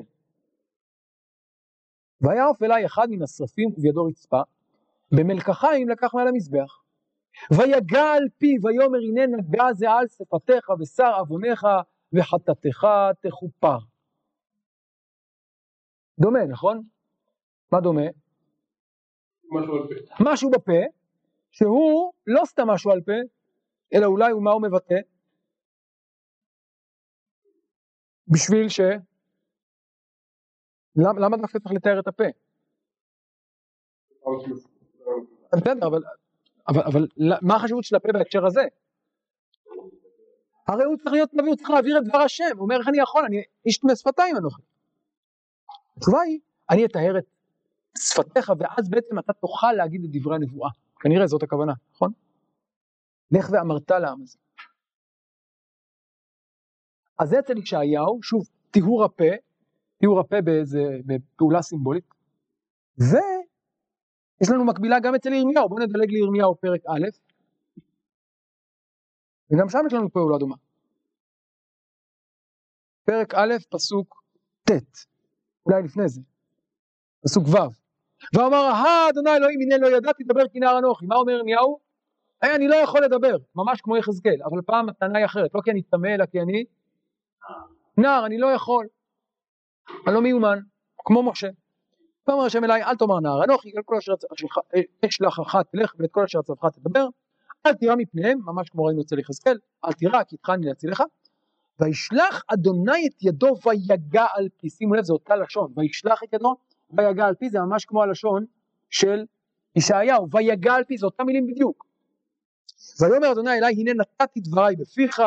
ויעף 2.20 2.62
אליי 2.62 2.86
אחד 2.86 3.06
מן 3.10 3.22
השרפים 3.22 3.68
ובידו 3.68 4.04
רצפה, 4.04 4.40
במלקחיים 5.12 5.88
לקח 5.88 6.14
מעל 6.14 6.28
המזבח. 6.28 6.82
ויגע 7.50 8.12
על 8.12 8.28
פי 8.38 8.56
ויאמר 8.62 8.98
הנה 8.98 9.36
נגע 9.36 9.72
זה 9.72 9.90
על 9.90 10.06
שפתיך 10.08 10.70
ושר 10.80 11.14
עוונך 11.18 11.66
וחטאתך 12.12 12.86
תכופר. 13.20 13.78
דומה, 16.18 16.44
נכון? 16.44 16.82
מה 17.72 17.80
דומה? 17.80 18.06
משהו 20.20 20.50
בפה, 20.50 20.80
שהוא 21.50 22.12
לא 22.26 22.42
סתם 22.44 22.66
משהו 22.66 22.90
על 22.90 23.00
פה, 23.00 23.12
אלא 23.94 24.06
אולי 24.06 24.32
הוא 24.32 24.42
מה 24.42 24.50
הוא 24.50 24.62
מבטא? 24.62 24.94
בשביל 28.28 28.68
ש... 28.68 28.80
למה, 30.96 31.20
למה 31.20 31.36
דווקא 31.36 31.58
צריך 31.58 31.74
לתאר 31.74 32.00
את 32.00 32.06
הפה? 32.06 32.24
בסדר, 35.52 35.86
אבל, 35.86 36.02
אבל, 36.68 36.82
אבל 36.86 37.06
מה 37.42 37.56
החשיבות 37.56 37.84
של 37.84 37.96
הפה 37.96 38.08
בהקשר 38.12 38.46
הזה? 38.46 38.62
הרי 40.68 40.84
הוא 40.84 40.96
צריך 40.96 41.12
להיות 41.12 41.34
נביא, 41.34 41.48
הוא 41.48 41.56
צריך 41.56 41.70
להעביר 41.70 41.98
את 41.98 42.04
דבר 42.04 42.18
השם, 42.18 42.44
הוא 42.54 42.62
אומר 42.62 42.78
איך 42.78 42.88
אני 42.88 42.98
יכול, 42.98 43.24
אני 43.24 43.42
איש 43.66 43.78
טמא 43.78 43.94
שפתיים 43.94 44.36
אנוכי. 44.36 44.62
התשובה 45.96 46.20
היא, 46.20 46.40
אני 46.70 46.86
אטהר 46.86 47.18
את 47.18 47.24
שפתיך, 47.96 48.52
ואז 48.58 48.90
בעצם 48.90 49.18
אתה 49.18 49.32
תוכל 49.32 49.72
להגיד 49.72 50.04
את 50.04 50.10
דברי 50.12 50.36
הנבואה. 50.36 50.70
כנראה 51.00 51.26
זאת 51.26 51.42
הכוונה, 51.42 51.72
נכון? 51.94 52.12
לך 53.30 53.48
ואמרת 53.52 53.90
לעם 53.90 54.22
הזה. 54.22 54.38
אז 57.18 57.28
זה 57.28 57.38
אצל 57.38 57.58
ישעיהו, 57.58 58.22
שוב, 58.22 58.48
טיהור 58.70 59.04
הפה, 59.04 59.24
טיהור 59.98 60.20
הפה 60.20 60.36
באיזה, 60.44 60.82
בפעולה 61.06 61.62
סימבולית, 61.62 62.04
ויש 62.98 64.50
לנו 64.50 64.64
מקבילה 64.64 65.00
גם 65.00 65.14
אצל 65.14 65.32
ירמיהו, 65.32 65.68
בואו 65.68 65.80
נדלג 65.80 66.10
לירמיהו 66.10 66.56
פרק 66.60 66.80
א', 66.86 67.06
וגם 69.50 69.68
שם 69.68 69.78
יש 69.86 69.92
לנו 69.92 70.12
פעולה 70.12 70.38
דומה. 70.38 70.56
פרק 73.04 73.34
א', 73.34 73.54
פסוק 73.70 74.24
ט', 74.64 74.72
אולי 75.66 75.82
לפני 75.82 76.08
זה, 76.08 76.20
פסוק 77.24 77.44
ו', 77.48 77.85
ואמר, 78.34 78.56
הא 78.56 79.08
אדוני 79.10 79.30
אלוהים 79.36 79.60
הנה 79.60 79.78
לא 79.78 79.96
ידעתי 79.96 80.22
לדבר 80.24 80.48
כי 80.48 80.58
נער 80.58 80.78
אנוכי, 80.78 81.06
מה 81.06 81.16
אומר 81.16 81.32
ירמיהו? 81.32 81.78
היי 82.42 82.54
אני 82.54 82.68
לא 82.68 82.74
יכול 82.74 83.04
לדבר, 83.04 83.36
ממש 83.54 83.80
כמו 83.80 83.96
יחזקאל, 83.96 84.42
אבל 84.44 84.62
פעם 84.66 84.88
הטענה 84.88 85.18
היא 85.18 85.26
אחרת, 85.26 85.54
לא 85.54 85.60
כי 85.64 85.70
אני 85.70 85.82
טמא 85.82 86.08
אלא 86.14 86.26
כי 86.26 86.40
אני 86.40 86.64
נער, 87.96 88.26
אני 88.26 88.38
לא 88.38 88.46
יכול, 88.46 88.86
אני 90.06 90.14
לא 90.14 90.20
מיומן, 90.20 90.58
כמו 90.98 91.22
משה. 91.22 91.48
ואומר 92.28 92.44
השם 92.44 92.64
אליי, 92.64 92.82
אל 92.82 92.96
תאמר 92.96 93.20
נער 93.20 93.44
אנוכי, 93.44 93.72
אל 93.76 93.82
כל 93.84 93.96
אשר 93.96 94.14
אשלח 95.06 95.40
אחת 95.40 95.66
תלך 95.72 95.94
ואת 95.98 96.10
כל 96.12 96.24
אשר 96.24 96.42
צווך 96.42 96.64
תדבר, 96.66 97.06
אל 97.66 97.74
תירא 97.74 97.94
מפניהם, 97.98 98.38
ממש 98.44 98.70
כמו 98.70 98.84
ראינו 98.84 99.02
אצל 99.02 99.18
יחזקאל, 99.18 99.58
אל 99.84 99.92
תירא 99.92 100.24
כי 100.24 100.36
התחלני 100.36 100.66
להצילך, 100.66 101.02
וישלח 101.80 102.42
אדוני 102.48 103.06
את 103.06 103.22
ידו 103.22 103.54
ויגע 103.66 104.26
על 104.34 104.48
פי, 104.56 104.70
שימו 104.70 104.94
לב 104.94 105.04
זה 105.04 105.12
אותה 105.12 105.36
לשון, 105.36 105.72
וישלח 105.76 106.22
את 106.22 106.32
ידו 106.32 106.56
ויגע 106.90 107.26
על 107.26 107.34
פי, 107.34 107.50
זה 107.50 107.58
ממש 107.60 107.84
כמו 107.84 108.02
הלשון 108.02 108.44
של 108.90 109.24
ישעיהו, 109.76 110.26
ויגע 110.30 110.74
על 110.74 110.84
פי, 110.84 110.98
זה 110.98 111.06
אותם 111.06 111.26
מילים 111.26 111.46
בדיוק. 111.46 111.86
ויאמר 113.00 113.32
אדוני 113.32 113.50
אליי 113.50 113.74
הנה 113.74 113.92
נתתי 113.94 114.40
דבריי 114.40 114.76
בפיך 114.76 115.22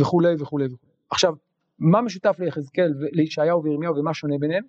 וכולי 0.00 0.34
וכולי 0.40 0.66
וכולי. 0.66 0.92
עכשיו 1.10 1.34
מה 1.78 2.02
משותף 2.02 2.36
ליחזקאל, 2.38 2.92
לישעיהו 3.12 3.64
וירמיהו 3.64 3.96
ומה 3.96 4.14
שונה 4.14 4.34
ביניהם? 4.40 4.64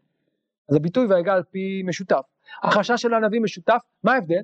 אז 0.70 0.76
הביטוי 0.76 1.06
ויגע 1.06 1.34
על 1.34 1.44
פי 1.44 1.84
משותף. 1.86 2.22
החשש 2.64 3.02
של 3.02 3.14
הנביא 3.14 3.40
משותף, 3.42 3.82
מה 4.04 4.14
ההבדל? 4.14 4.42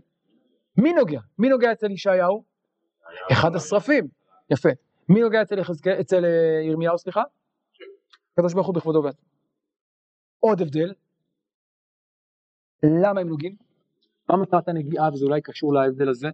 מי 0.78 0.94
נוגע? 0.94 1.20
מי 1.39 1.50
נוגע 1.50 1.72
אצל 1.72 1.91
ישעיהו? 1.91 2.44
אחד 3.32 3.56
השרפים. 3.56 4.08
יפה. 4.50 4.70
מי 5.10 5.22
נוגע 5.22 5.41
אצל, 5.41 5.62
אצל 6.02 6.26
אה, 6.26 6.62
ירמיהו, 6.63 6.98
סליחה? 6.98 7.22
הקדוש 8.34 8.54
ברוך 8.54 8.67
הוא 8.67 8.76
בכבודו 8.76 9.02
בעצמו. 9.02 9.26
עוד 10.39 10.62
הבדל, 10.62 10.94
למה 12.84 13.22
הם 13.22 13.28
נוגעים? 13.28 13.56
מה 14.30 14.38
מטרת 14.38 14.67
הנגיעה, 14.67 15.10
וזה 15.13 15.26
אולי 15.26 15.41
קשור 15.41 15.74
להבדל 15.74 16.10
הזה? 16.10 16.30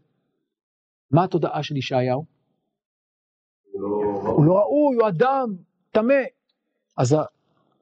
מה 1.11 1.23
התודעה 1.23 1.63
של 1.63 1.77
ישעיהו? 1.77 2.25
הוא 3.71 4.45
לא 4.45 4.53
ראוי, 4.53 4.95
הוא 4.95 5.07
אדם 5.07 5.55
טמא. 5.91 6.13
אז 6.97 7.15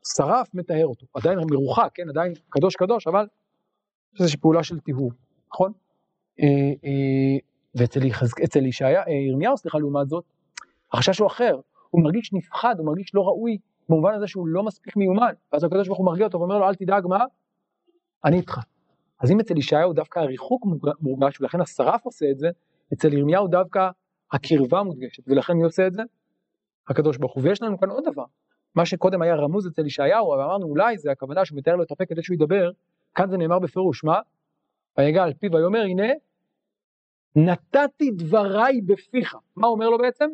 השרף 0.06 0.54
מטהר 0.54 0.86
אותו, 0.86 1.06
עדיין 1.14 1.40
מרוחק, 1.52 1.90
כן, 1.94 2.10
עדיין 2.10 2.34
קדוש 2.50 2.76
קדוש, 2.76 3.08
אבל 3.08 3.28
יש 4.14 4.22
איזושהי 4.22 4.40
פעולה 4.40 4.64
של 4.64 4.80
טיהור, 4.80 5.12
נכון? 5.54 5.72
אה, 6.40 6.48
אה, 6.86 7.38
ואצל 7.76 8.00
אה, 8.82 9.14
ירמיהו, 9.14 9.58
סליחה, 9.58 9.78
לעומת 9.80 10.10
זאת, 10.10 10.24
החשש 10.94 11.20
הוא 11.20 11.28
אחר, 11.28 11.60
הוא 11.90 12.04
מרגיש 12.04 12.34
נפחד, 12.34 12.76
הוא 12.78 12.86
מרגיש 12.86 13.16
לא 13.16 13.22
ראוי, 13.22 13.58
במובן 13.90 14.14
הזה 14.14 14.28
שהוא 14.28 14.48
לא 14.48 14.64
מספיק 14.64 14.96
מיומן, 14.96 15.34
ואז 15.54 15.64
הקדוש 15.64 15.88
ברוך 15.88 16.00
הוא 16.00 16.06
מרגיע 16.06 16.26
אותו 16.26 16.40
ואומר 16.40 16.58
לו, 16.58 16.68
אל 16.68 16.76
תדאג 16.76 17.08
מה, 17.08 17.26
אני 18.26 18.38
איתך. 18.38 18.60
אז 19.20 19.32
אם 19.32 19.40
אצל 19.40 19.58
ישעיהו 19.58 19.94
דווקא 19.94 20.20
הריחוק 20.20 20.66
מורגש, 21.02 21.42
ולכן 21.42 21.62
השרף 21.62 22.06
עושה 22.06 22.26
את 22.32 22.40
זה, 22.40 22.50
אצל 22.94 23.14
ירמיהו 23.14 23.48
דווקא 23.48 23.90
הקרבה 24.32 24.84
מודגשת, 24.84 25.24
ולכן 25.28 25.54
מי 25.54 25.64
עושה 25.64 25.88
את 25.88 25.94
זה? 25.94 26.02
הקדוש 26.88 27.18
ברוך 27.18 27.34
הוא. 27.34 27.44
ויש 27.44 27.62
לנו 27.62 27.80
כאן 27.80 27.90
עוד 27.90 28.04
דבר, 28.12 28.26
מה 28.76 28.86
שקודם 28.86 29.22
היה 29.22 29.36
רמוז 29.36 29.68
אצל 29.68 29.86
ישעיהו, 29.86 30.34
אבל 30.34 30.44
אמרנו 30.44 30.68
אולי 30.68 30.98
זה 30.98 31.12
הכוונה 31.12 31.46
שהוא 31.46 31.58
מתאר 31.58 31.76
לו 31.76 31.84
את 31.84 31.92
הפה 31.92 32.06
כדי 32.06 32.24
שהוא 32.24 32.36
ידבר, 32.36 32.72
כאן 33.16 33.30
זה 33.30 33.38
נאמר 33.38 33.60
בפירוש, 33.60 34.04
מה? 34.04 34.20
ויגע 34.98 35.24
על 35.24 35.34
פיו 35.34 35.52
ויאמר 35.52 35.82
הנה 35.82 36.08
נתתי 37.36 38.12
דבריי 38.12 38.82
בפיך. 38.82 39.36
מה 39.56 39.68
אומר 39.68 39.90
לו 39.90 39.98
בעצם? 39.98 40.30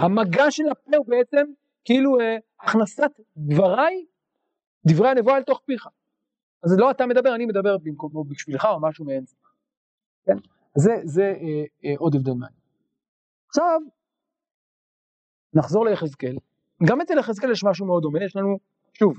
המגע 0.00 0.50
של 0.50 0.68
הפה 0.70 0.96
הוא 0.96 1.06
בעצם 1.08 1.46
כאילו 1.84 2.20
אה, 2.20 2.36
הכנסת 2.60 3.10
דבריי, 3.36 4.04
דברי 4.86 5.08
הנבואה 5.08 5.36
אל 5.36 5.42
תוך 5.42 5.60
פיך. 5.66 5.88
אז 6.64 6.78
לא 6.78 6.90
אתה 6.90 7.06
מדבר, 7.06 7.34
אני 7.34 7.46
מדבר 7.46 7.78
במקום 7.78 8.28
בשבילך 8.28 8.64
או 8.64 8.80
משהו 8.80 9.04
מעין 9.04 9.26
זה. 9.26 9.36
כן? 10.24 10.36
זה, 10.74 10.90
זה 11.04 11.22
אה, 11.22 11.64
אה, 11.84 11.94
עוד 11.98 12.14
הבדל 12.14 12.32
מעניין. 12.32 12.60
עכשיו, 13.48 13.80
נחזור 15.54 15.84
ליחזקאל. 15.84 16.36
גם 16.86 17.00
אצל 17.00 17.18
יחזקאל 17.18 17.50
יש 17.50 17.64
משהו 17.64 17.86
מאוד 17.86 18.02
דומה, 18.02 18.24
יש 18.24 18.36
לנו, 18.36 18.58
שוב, 18.92 19.18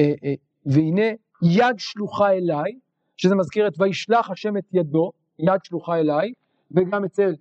אה, 0.00 0.12
אה, 0.24 0.34
והנה 0.66 1.06
יד 1.42 1.78
שלוחה 1.78 2.32
אליי, 2.32 2.78
שזה 3.16 3.34
מזכיר 3.34 3.68
את 3.68 3.80
וישלח 3.80 4.30
השם 4.30 4.56
את 4.56 4.64
ידו, 4.72 5.12
יד 5.38 5.64
שלוחה 5.64 5.96
אליי, 5.96 6.32
וגם 6.70 7.04
אצל, 7.04 7.34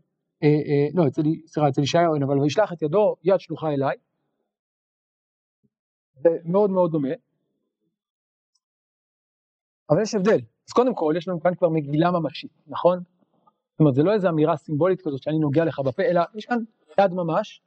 אה, 0.44 0.48
אה, 0.48 0.88
לא, 0.94 1.08
אצל, 1.08 1.22
סליחה, 1.46 1.70
אצל 1.70 1.82
ישעיהו 1.82 2.16
אבל 2.24 2.40
וישלח 2.40 2.74
את 2.74 2.82
ידו, 2.82 3.16
יד 3.24 3.40
שלוחה 3.40 3.70
אליי. 3.70 3.98
זה 6.22 6.30
מאוד 6.46 6.70
מאוד 6.70 6.92
דומה. 6.92 7.10
אבל 9.94 10.02
יש 10.02 10.16
הבדל. 10.16 10.40
אז 10.68 10.74
קודם 10.74 10.96
כל, 10.96 11.14
יש 11.18 11.28
לנו 11.28 11.42
כאן 11.42 11.56
כבר 11.56 11.70
מגילה 11.70 12.12
ממשית, 12.12 12.52
נכון? 12.68 13.00
זאת 13.72 13.80
אומרת, 13.80 13.96
זה 13.96 14.04
לא 14.04 14.14
איזו 14.14 14.30
אמירה 14.30 14.58
סימבולית 14.58 15.02
כזאת 15.02 15.24
שאני 15.24 15.40
נוגע 15.40 15.66
לך 15.66 15.80
בפה, 15.80 16.04
אלא 16.04 16.22
יש 16.36 16.46
כאן 16.46 16.58
יד 17.00 17.14
ממש, 17.14 17.62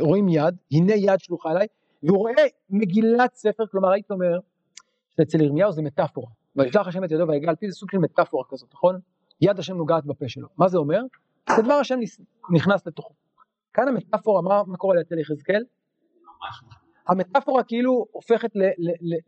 רואים 0.00 0.28
יד, 0.28 0.56
הנה 0.72 0.94
יד 0.94 1.20
שלוחה 1.20 1.50
אליי, 1.50 1.66
והוא 2.02 2.18
רואה 2.18 2.44
מגילת 2.70 3.34
ספר, 3.34 3.66
כלומר 3.66 3.90
הייתי 3.90 4.12
אומר, 4.12 4.38
שאצל 5.16 5.40
ירמיהו 5.40 5.72
זה 5.72 5.82
מטאפורה, 5.82 6.28
וישלח 6.56 6.86
השם 6.86 7.04
את 7.04 7.10
ידו 7.10 7.28
ויגע 7.28 7.50
על 7.50 7.56
פי 7.56 7.70
זה 7.70 7.76
סוג 7.76 7.90
של 7.90 7.98
מטאפורה 7.98 8.44
כזאת, 8.48 8.68
נכון? 8.72 9.00
יד 9.40 9.58
השם 9.58 9.76
נוגעת 9.76 10.04
בפה 10.04 10.28
שלו, 10.28 10.48
מה 10.58 10.68
זה 10.68 10.78
אומר? 10.78 11.00
זה 11.56 11.62
דבר 11.62 11.74
השם 11.74 11.98
נכנס 12.50 12.86
לתוכו. 12.86 13.14
כאן 13.72 13.88
המטאפורה, 13.88 14.42
מה, 14.42 14.62
מה 14.66 14.76
קורה 14.76 15.00
אצל 15.00 15.18
יחזקאל? 15.18 15.62
המטאפורה 17.08 17.64
כאילו 17.64 18.06
הופכת 18.10 18.50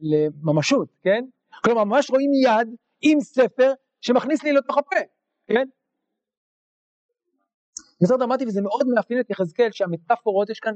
לממשות, 0.00 0.88
כן? 1.02 1.24
כלומר 1.64 1.84
ממש 1.84 2.10
רואים 2.10 2.30
יד 2.44 2.74
עם 3.00 3.20
ספר 3.20 3.72
שמכניס 4.00 4.42
לי 4.42 4.52
לתוך 4.52 4.78
הפה, 4.78 4.96
כן? 5.46 5.64
יותר 8.00 8.16
דרמטי 8.16 8.46
וזה 8.46 8.62
מאוד 8.62 8.86
מאפיין 8.94 9.20
את 9.20 9.30
יחזקאל 9.30 9.68
שהמטאפורות 9.72 10.50
יש 10.50 10.60
כאן 10.60 10.72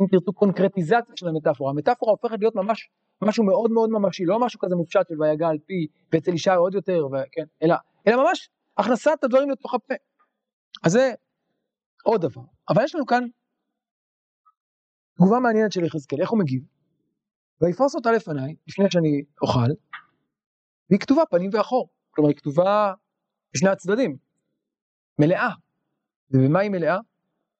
אם 0.00 0.06
תרצו 0.10 0.32
קונקרטיזציה 0.32 1.16
של 1.16 1.28
המטאפורה, 1.28 1.70
המטאפורה 1.70 2.10
הופכת 2.12 2.36
להיות 2.40 2.54
ממש 2.54 2.90
משהו 3.22 3.44
מאוד 3.44 3.70
מאוד 3.70 3.90
ממשי, 3.90 4.24
לא 4.24 4.38
משהו 4.38 4.60
כזה 4.60 4.76
מופשט 4.76 5.08
של 5.08 5.22
ויגע 5.22 5.48
על 5.48 5.58
פי 5.66 5.86
ואצל 6.12 6.32
אישה 6.32 6.54
עוד 6.54 6.74
יותר, 6.74 7.06
וכן, 7.06 7.44
אלא, 7.62 7.74
אלא 8.06 8.22
ממש 8.22 8.50
הכנסת 8.76 9.24
הדברים 9.24 9.50
לתוך 9.50 9.74
הפה. 9.74 9.94
אז 10.84 10.92
זה 10.92 11.12
עוד 12.04 12.20
דבר, 12.20 12.42
אבל 12.68 12.84
יש 12.84 12.94
לנו 12.94 13.06
כאן 13.06 13.24
תגובה 15.20 15.40
מעניינת 15.40 15.72
של 15.72 15.84
יחזקאל, 15.84 16.20
איך 16.20 16.30
הוא 16.30 16.38
מגיב? 16.38 16.62
ויפרוס 17.60 17.94
אותה 17.94 18.12
לפניי, 18.12 18.54
לפני 18.68 18.84
שאני 18.90 19.22
אוכל, 19.42 19.70
והיא 20.90 21.00
כתובה 21.00 21.22
פנים 21.30 21.50
ואחור, 21.52 21.88
כלומר 22.10 22.28
היא 22.28 22.36
כתובה 22.36 22.94
בשני 23.54 23.68
הצדדים, 23.68 24.16
מלאה, 25.18 25.48
ובמה 26.30 26.60
היא 26.60 26.70
מלאה? 26.70 26.98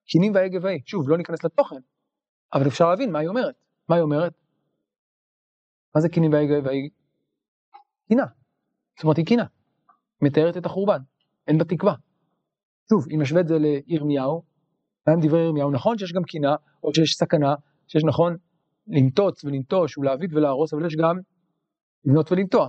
קינים 0.07 0.35
והגה 0.35 0.59
והי. 0.62 0.81
שוב, 0.87 1.09
לא 1.09 1.18
ניכנס 1.18 1.44
לתוכן, 1.44 1.81
אבל 2.55 2.68
אפשר 2.68 2.90
להבין 2.90 3.12
מה 3.12 3.18
היא 3.18 3.29
אומרת. 3.29 3.55
מה 3.88 3.96
היא 3.96 4.03
אומרת? 4.03 4.33
מה 5.94 6.01
זה 6.01 6.09
קינים 6.09 6.33
והגה 6.33 6.55
והי? 6.64 6.88
קינה. 8.09 8.27
זאת 8.96 9.05
אומרת, 9.05 9.16
היא 9.16 9.27
קינה. 9.27 9.44
מתארת 10.23 10.57
את 10.57 10.66
החורבן. 10.66 10.99
אין 11.46 11.59
בה 11.59 11.64
תקווה. 11.64 11.94
שוב, 12.90 13.07
אם 13.14 13.23
נשווה 13.23 13.40
את 13.40 13.49
זה 13.49 13.55
לירמיהו, 13.59 14.42
מהם 15.06 15.20
דברי 15.22 15.40
ירמיהו, 15.40 15.70
נכון 15.70 15.98
שיש 15.98 16.12
גם 16.12 16.22
קינה, 16.22 16.54
או 16.82 16.94
שיש 16.94 17.14
סכנה, 17.14 17.54
שיש 17.88 18.04
נכון 18.04 18.36
לנטוץ 18.86 19.44
ולנטוש 19.44 19.98
ולהביט 19.98 20.30
ולהרוס, 20.32 20.74
אבל 20.74 20.86
יש 20.86 20.96
גם 20.96 21.18
לבנות 22.04 22.32
ולנטוע. 22.32 22.68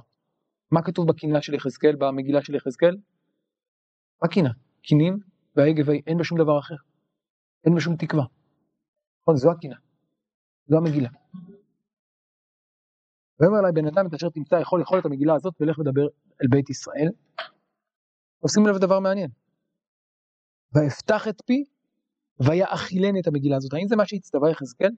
מה 0.72 0.82
כתוב 0.82 1.08
בקינה 1.08 1.42
של 1.42 1.54
יחזקאל, 1.54 1.96
במגילה 1.96 2.44
של 2.44 2.56
יחזקאל? 2.56 2.98
מה 4.22 4.28
קינה? 4.28 4.50
קינים 4.82 5.20
וההגה 5.56 5.84
והי, 5.86 6.02
אין 6.08 6.18
בה 6.18 6.24
שום 6.24 6.38
דבר 6.38 6.60
אחר. 6.60 6.76
אין 7.66 7.74
בה 7.74 7.82
שום 7.82 7.96
תקווה. 7.96 8.24
נכון, 9.22 9.36
זו 9.36 9.52
הקינה. 9.52 9.76
זו 10.68 10.78
המגילה. 10.78 11.10
ויאמר 13.40 13.60
אליי 13.60 13.72
בן 13.72 13.88
אדם 13.88 14.08
את 14.08 14.14
אשר 14.14 14.30
תמצא 14.30 14.56
יכול 14.56 14.80
לאכול 14.80 15.00
את 15.00 15.06
המגילה 15.06 15.36
הזאת 15.36 15.54
ולך 15.60 15.80
לדבר 15.80 16.08
אל 16.42 16.48
בית 16.50 16.70
ישראל. 16.70 17.10
עושים 18.40 18.66
לב 18.68 18.78
דבר 18.78 19.00
מעניין. 19.00 19.30
ואפתח 20.74 21.28
את 21.28 21.42
פי 21.46 21.66
ויאכילני 22.48 23.20
את 23.22 23.28
המגילה 23.28 23.56
הזאת. 23.56 23.74
האם 23.74 23.88
זה 23.88 23.96
מה 23.96 24.06
שהצטווה 24.06 24.52
יחזקאל? 24.52 24.90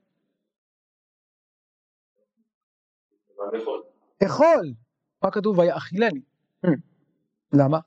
לאכול. 3.54 3.82
אכול. 4.26 4.74
מה 5.24 5.32
כתוב? 5.32 5.60
ויאכילני. 5.60 6.22
למה? 7.54 7.80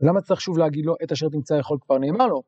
למה 0.00 0.20
צריך 0.20 0.40
שוב 0.40 0.58
להגיד 0.58 0.86
לו 0.86 0.94
את 1.04 1.12
אשר 1.12 1.28
תמצא 1.28 1.54
יכול 1.54 1.78
כבר 1.86 1.98
נאמר 1.98 2.26
לו? 2.26 2.42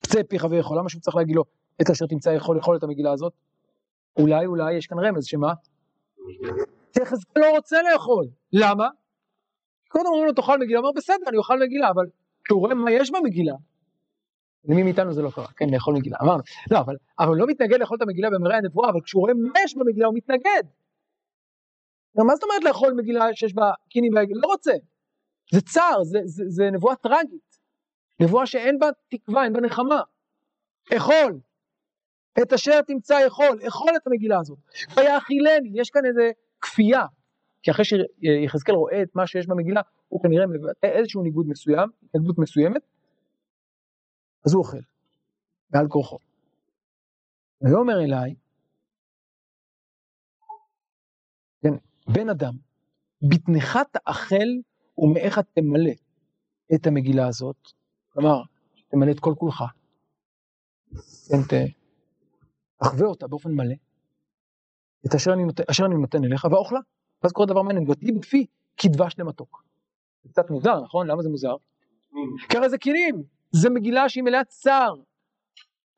פצה 0.00 0.20
פיך 0.28 0.46
ויכול, 0.50 0.78
למה 0.78 0.88
שהוא 0.88 1.00
צריך 1.00 1.16
להגיד 1.16 1.36
לו 1.36 1.44
את 1.82 1.90
אשר 1.90 2.06
תמצא 2.06 2.30
יכול 2.30 2.56
לאכול 2.56 2.76
את 2.76 2.82
המגילה 2.82 3.12
הזאת? 3.12 3.32
אולי 4.18 4.46
אולי 4.46 4.74
יש 4.74 4.86
כאן 4.86 4.98
רמז 4.98 5.24
שמה? 5.24 5.52
יחזקאל 7.02 7.42
לא 7.42 7.50
רוצה 7.56 7.76
לאכול, 7.92 8.26
למה? 8.52 8.88
קודם 9.88 10.06
אומרים 10.06 10.26
לו 10.26 10.32
תאכל 10.32 10.58
מגילה, 10.58 10.78
הוא 10.78 10.86
אומר 10.86 10.96
בסדר 10.96 11.28
אני 11.28 11.36
אוכל 11.36 11.60
מגילה, 11.60 11.90
אבל 11.90 12.06
כשהוא 12.44 12.60
רואה 12.60 12.74
מה 12.74 12.90
יש 12.90 13.10
במגילה, 13.10 13.54
למי 14.68 14.82
מאיתנו 14.82 15.12
זה 15.12 15.22
לא 15.22 15.30
קרה, 15.30 15.46
כן 15.56 15.70
לאכול 15.70 15.94
מגילה, 15.94 16.16
אמרנו, 16.22 16.42
לא 16.70 16.78
אבל, 16.78 16.96
אבל 17.18 17.28
הוא 17.28 17.36
לא 17.36 17.46
מתנגד 17.46 17.80
לאכול 17.80 17.96
את 17.96 18.02
המגילה 18.02 18.30
במראה 18.30 18.56
הנבואה, 18.56 18.90
אבל 18.90 19.00
כשהוא 19.04 19.22
רואה 19.22 19.34
מה 19.34 19.60
יש 19.64 19.76
במגילה 19.76 20.06
הוא 20.06 20.14
מתנגד. 20.14 20.62
מה 22.14 22.34
זאת 22.34 22.42
אומרת 22.42 22.64
לאכול 22.64 22.94
מגילה 22.96 23.34
שיש 23.34 23.54
בה 23.54 23.70
קינים 23.88 24.14
והגל? 24.14 24.34
לא 24.42 24.46
רוצה. 24.46 24.72
זה 25.52 25.60
צער, 25.60 26.04
זה, 26.04 26.18
זה, 26.24 26.44
זה 26.48 26.70
נבואה 26.72 26.96
טרגית. 26.96 27.56
נבואה 28.20 28.46
שאין 28.46 28.78
בה 28.78 28.88
תקווה, 29.10 29.44
אין 29.44 29.52
בה 29.52 29.60
נחמה. 29.60 30.00
אכול. 30.96 31.40
את 32.42 32.52
אשר 32.52 32.82
תמצא 32.82 33.26
אכול, 33.26 33.58
אכול 33.68 33.92
את 33.96 34.06
המגילה 34.06 34.38
הזאת. 34.40 34.58
ויאכילני, 34.96 35.70
יש 35.74 35.90
כאן 35.90 36.04
איזה 36.04 36.30
כפייה. 36.60 37.04
כי 37.62 37.70
אחרי 37.70 37.84
שיחזקאל 37.84 38.74
רואה 38.74 39.02
את 39.02 39.08
מה 39.14 39.26
שיש 39.26 39.46
במגילה, 39.46 39.80
הוא 40.08 40.22
כנראה 40.22 40.46
מבטא 40.46 40.86
איזשהו 40.86 41.22
ניגוד 41.22 41.46
מסוים, 41.48 41.88
התנגדות 42.02 42.38
מסוימת, 42.38 42.82
אז 44.46 44.54
הוא 44.54 44.62
אוכל, 44.62 44.80
בעל 45.70 45.88
כורחו. 45.88 46.18
ויאמר 47.62 48.04
אליי, 48.04 48.34
כן, 51.62 51.74
בן 52.12 52.28
אדם, 52.28 52.54
בטנך 53.30 53.78
תאכל 53.92 54.48
ומאיך 54.98 55.38
תמלא 55.38 55.92
את 56.74 56.86
המגילה 56.86 57.28
הזאת, 57.28 57.56
כלומר, 58.08 58.42
תמלא 58.88 59.10
את 59.10 59.20
כל 59.20 59.34
כולך, 59.38 59.64
כן, 61.28 61.66
תחווה 62.76 63.06
אותה 63.06 63.26
באופן 63.26 63.50
מלא, 63.50 63.74
את 65.06 65.14
אשר 65.14 65.32
אני 65.32 65.44
נותן, 65.44 65.62
אשר 65.70 65.84
אני 65.86 65.94
נותן 65.94 66.24
אליך, 66.24 66.44
ואוכלה. 66.44 66.80
ואז 67.22 67.32
קורה 67.32 67.46
דבר 67.46 67.62
מעניין, 67.62 67.90
ותהי 67.90 68.12
בפי 68.12 68.46
כדבש 68.76 69.14
למתוק. 69.18 69.64
זה 70.22 70.28
קצת 70.28 70.50
מוזר, 70.50 70.80
נכון? 70.80 71.06
למה 71.06 71.22
זה 71.22 71.28
מוזר? 71.28 71.56
כי 72.48 72.56
הרי 72.56 72.70
זה 72.70 72.78
קינים, 72.78 73.22
זה 73.62 73.70
מגילה 73.70 74.08
שהיא 74.08 74.24
מלאה 74.24 74.44
צער 74.44 74.94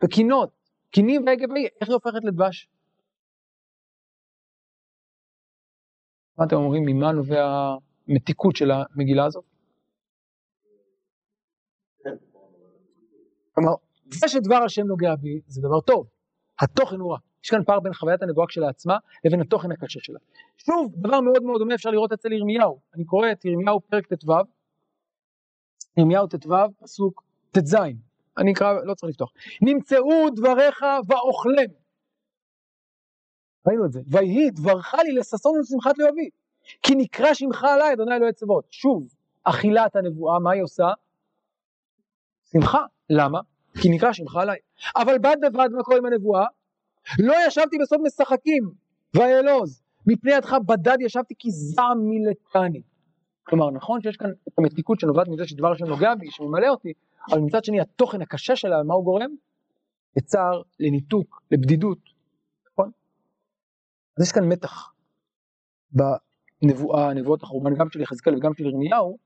וקינות, 0.04 0.50
קינים 0.90 1.26
והגה 1.26 1.46
והגה, 1.48 1.68
איך 1.80 1.88
היא 1.88 1.94
הופכת 1.94 2.24
לדבש? 2.24 2.68
מה 6.38 6.44
אתם 6.44 6.56
אומרים, 6.56 6.82
ממה 6.86 7.12
נובע 7.12 7.44
המתיקות 8.08 8.56
של 8.56 8.70
המגילה 8.70 9.24
הזאת? 9.24 9.44
כלומר, 13.54 13.72
זה 14.10 14.28
שדבר 14.28 14.56
השם 14.64 14.82
נוגע 14.86 15.14
בי, 15.14 15.40
זה 15.46 15.60
דבר 15.62 15.80
טוב. 15.80 16.08
התוכן 16.60 16.96
הוא 16.96 17.12
רע. 17.12 17.18
יש 17.44 17.50
כאן 17.50 17.64
פער 17.64 17.80
בין 17.80 17.94
חוויית 17.94 18.22
הנבואה 18.22 18.46
כשלעצמה 18.46 18.96
לבין 19.24 19.40
התוכן 19.40 19.72
הקשה 19.72 20.00
שלה. 20.02 20.18
שוב, 20.56 20.92
דבר 20.96 21.20
מאוד 21.20 21.42
מאוד 21.42 21.58
דומה 21.58 21.74
אפשר 21.74 21.90
לראות 21.90 22.12
אצל 22.12 22.32
ירמיהו. 22.32 22.80
אני 22.94 23.04
קורא 23.04 23.32
את 23.32 23.44
ירמיהו 23.44 23.80
פרק 23.80 24.06
ט"ו, 24.06 24.32
ירמיהו 25.96 26.26
ט"ו, 26.26 26.54
פסוק 26.82 27.27
ט"ז. 27.52 27.76
אני 28.38 28.52
אקרא, 28.52 28.72
לא 28.84 28.94
צריך 28.94 29.10
לפתוח. 29.10 29.32
נמצאו 29.62 30.30
דבריך 30.36 30.84
ואוכלם. 31.08 31.70
ראינו 33.66 33.84
את 33.84 33.92
זה. 33.92 34.00
ויהי 34.06 34.50
דברך 34.50 34.94
לי 34.94 35.12
לששון 35.12 35.52
ולשמחת 35.56 35.98
לאוהבי. 35.98 36.28
כי 36.82 36.94
נקרא 36.94 37.34
שמך 37.34 37.64
עליי, 37.64 37.92
אדוני 37.92 38.16
אלוהי 38.16 38.32
צבאות. 38.32 38.64
שוב, 38.70 39.14
אכילת 39.44 39.96
הנבואה, 39.96 40.38
מה 40.38 40.52
היא 40.52 40.62
עושה? 40.62 40.88
שמחה. 42.52 42.84
למה? 43.10 43.40
כי 43.80 43.88
נקרא 43.88 44.12
שמך 44.12 44.36
עליי. 44.36 44.58
אבל 44.96 45.18
בד 45.18 45.36
בבד 45.42 45.68
מה 45.72 45.82
קורה 45.82 45.98
עם 45.98 46.06
הנבואה? 46.06 46.46
לא 47.18 47.34
ישבתי 47.46 47.78
בסוד 47.78 48.00
משחקים 48.02 48.70
ואלוז, 49.14 49.82
מפני 50.06 50.32
ידך 50.32 50.52
בדד 50.66 50.96
ישבתי 51.00 51.34
כי 51.38 51.50
זעם 51.50 51.98
מילתני. 51.98 52.82
כלומר 53.48 53.70
נכון 53.70 54.02
שיש 54.02 54.16
כאן 54.16 54.30
את 54.48 54.58
המתיקות 54.58 55.00
שנובעת 55.00 55.28
מזה 55.28 55.46
שדבר 55.46 55.72
השם 55.72 55.84
נוגע 55.84 56.14
בי, 56.14 56.30
שממלא 56.30 56.68
אותי, 56.68 56.92
אבל 57.30 57.40
מצד 57.40 57.64
שני 57.64 57.80
התוכן 57.80 58.22
הקשה 58.22 58.56
שלה, 58.56 58.82
מה 58.82 58.94
הוא 58.94 59.04
גורם? 59.04 59.30
לצער, 60.16 60.62
לניתוק, 60.80 61.42
לבדידות, 61.50 61.98
נכון? 62.72 62.90
אז 64.18 64.24
יש 64.24 64.32
כאן 64.32 64.44
מתח 64.44 64.92
בנבואה, 65.92 67.14
נבואות 67.14 67.42
החורבן, 67.42 67.74
גם 67.74 67.90
של 67.90 68.00
יחזקאל 68.00 68.36
וגם 68.36 68.54
של 68.54 68.66
ירמיהו, 68.66 69.18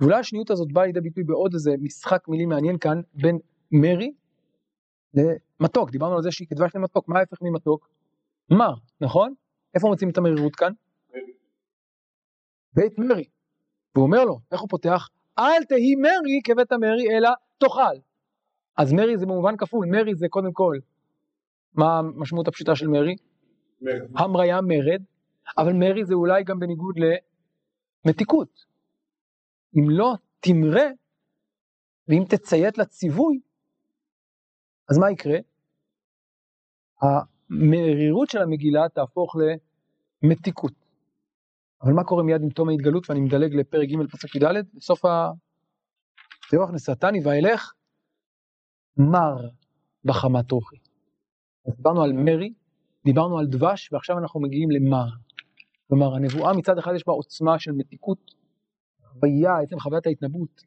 ואולי 0.00 0.18
השניות 0.18 0.50
הזאת 0.50 0.72
באה 0.72 0.86
לידי 0.86 1.00
ביטוי 1.00 1.24
בעוד 1.24 1.54
איזה 1.54 1.74
משחק 1.80 2.28
מילים 2.28 2.48
מעניין 2.48 2.78
כאן 2.78 3.00
בין 3.14 3.38
מרי 3.72 4.12
למתוק, 5.14 5.90
דיברנו 5.90 6.16
על 6.16 6.22
זה 6.22 6.32
שהיא 6.32 6.48
כדבש 6.48 6.70
למתוק, 6.74 7.08
מה 7.08 7.18
ההפך 7.18 7.36
ממתוק? 7.42 7.88
מר, 8.50 8.74
נכון? 9.00 9.34
איפה 9.74 9.88
מוצאים 9.88 10.10
את 10.10 10.18
המרירות 10.18 10.56
כאן? 10.56 10.72
בית 12.76 12.98
מרי. 12.98 13.24
והוא 13.94 14.06
אומר 14.06 14.24
לו, 14.24 14.40
איך 14.52 14.60
הוא 14.60 14.68
פותח? 14.68 15.08
אל 15.38 15.64
תהי 15.64 15.94
מרי 15.94 16.40
כבית 16.44 16.72
המרי, 16.72 17.16
אלא 17.16 17.30
תאכל. 17.58 17.96
אז 18.76 18.92
מרי 18.92 19.18
זה 19.18 19.26
במובן 19.26 19.56
כפול, 19.56 19.86
מרי 19.86 20.14
זה 20.14 20.26
קודם 20.30 20.52
כל, 20.52 20.78
מה 21.74 21.98
המשמעות 21.98 22.48
הפשוטה 22.48 22.76
של 22.76 22.88
מרי? 22.88 23.16
המריה 24.16 24.60
מרד, 24.60 25.02
אבל 25.58 25.72
מרי 25.72 26.04
זה 26.04 26.14
אולי 26.14 26.44
גם 26.44 26.58
בניגוד 26.58 26.94
למתיקות. 28.04 28.64
אם 29.76 29.90
לא 29.90 30.14
תמרה, 30.40 30.86
ואם 32.08 32.24
תציית 32.28 32.78
לציווי, 32.78 33.40
אז 34.88 34.98
מה 34.98 35.10
יקרה? 35.10 35.38
המרירות 37.00 38.30
של 38.30 38.38
המגילה 38.38 38.88
תהפוך 38.88 39.36
למתיקות. 40.22 40.85
אבל 41.82 41.92
מה 41.92 42.04
קורה 42.04 42.22
מיד 42.22 42.42
עם 42.42 42.50
תום 42.50 42.68
ההתגלות, 42.68 43.10
ואני 43.10 43.20
מדלג 43.20 43.54
לפרק 43.54 43.88
ג' 43.88 44.10
פסוק 44.10 44.36
י"ד, 44.36 44.64
בסוף 44.74 45.04
ה... 45.04 45.30
ויוח 46.52 46.70
נשאתני 46.70 47.20
ואילך 47.24 47.72
מר 48.96 49.48
בחמת 50.04 50.50
רוחי. 50.50 50.76
דיברנו 51.76 52.02
על 52.02 52.12
מרי, 52.12 52.52
דיברנו 53.04 53.38
על 53.38 53.46
דבש, 53.46 53.92
ועכשיו 53.92 54.18
אנחנו 54.18 54.40
מגיעים 54.40 54.70
למר. 54.70 55.06
כלומר, 55.88 56.14
הנבואה 56.14 56.52
מצד 56.52 56.78
אחד 56.78 56.92
יש 56.96 57.06
בה 57.06 57.12
עוצמה 57.12 57.58
של 57.58 57.72
מתיקות, 57.72 58.34
חוויה, 59.04 59.58
עצם 59.58 59.80
חוויית 59.80 60.06
ההתנבאות, 60.06 60.62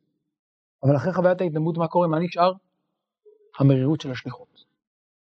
אבל 0.83 0.95
אחרי 0.95 1.13
חוויית 1.13 1.41
ההתנבאות 1.41 1.77
מה 1.77 1.87
קורה? 1.87 2.07
מה 2.07 2.19
נשאר? 2.19 2.53
המרירות 3.59 4.01
של 4.01 4.11
השליחות. 4.11 4.65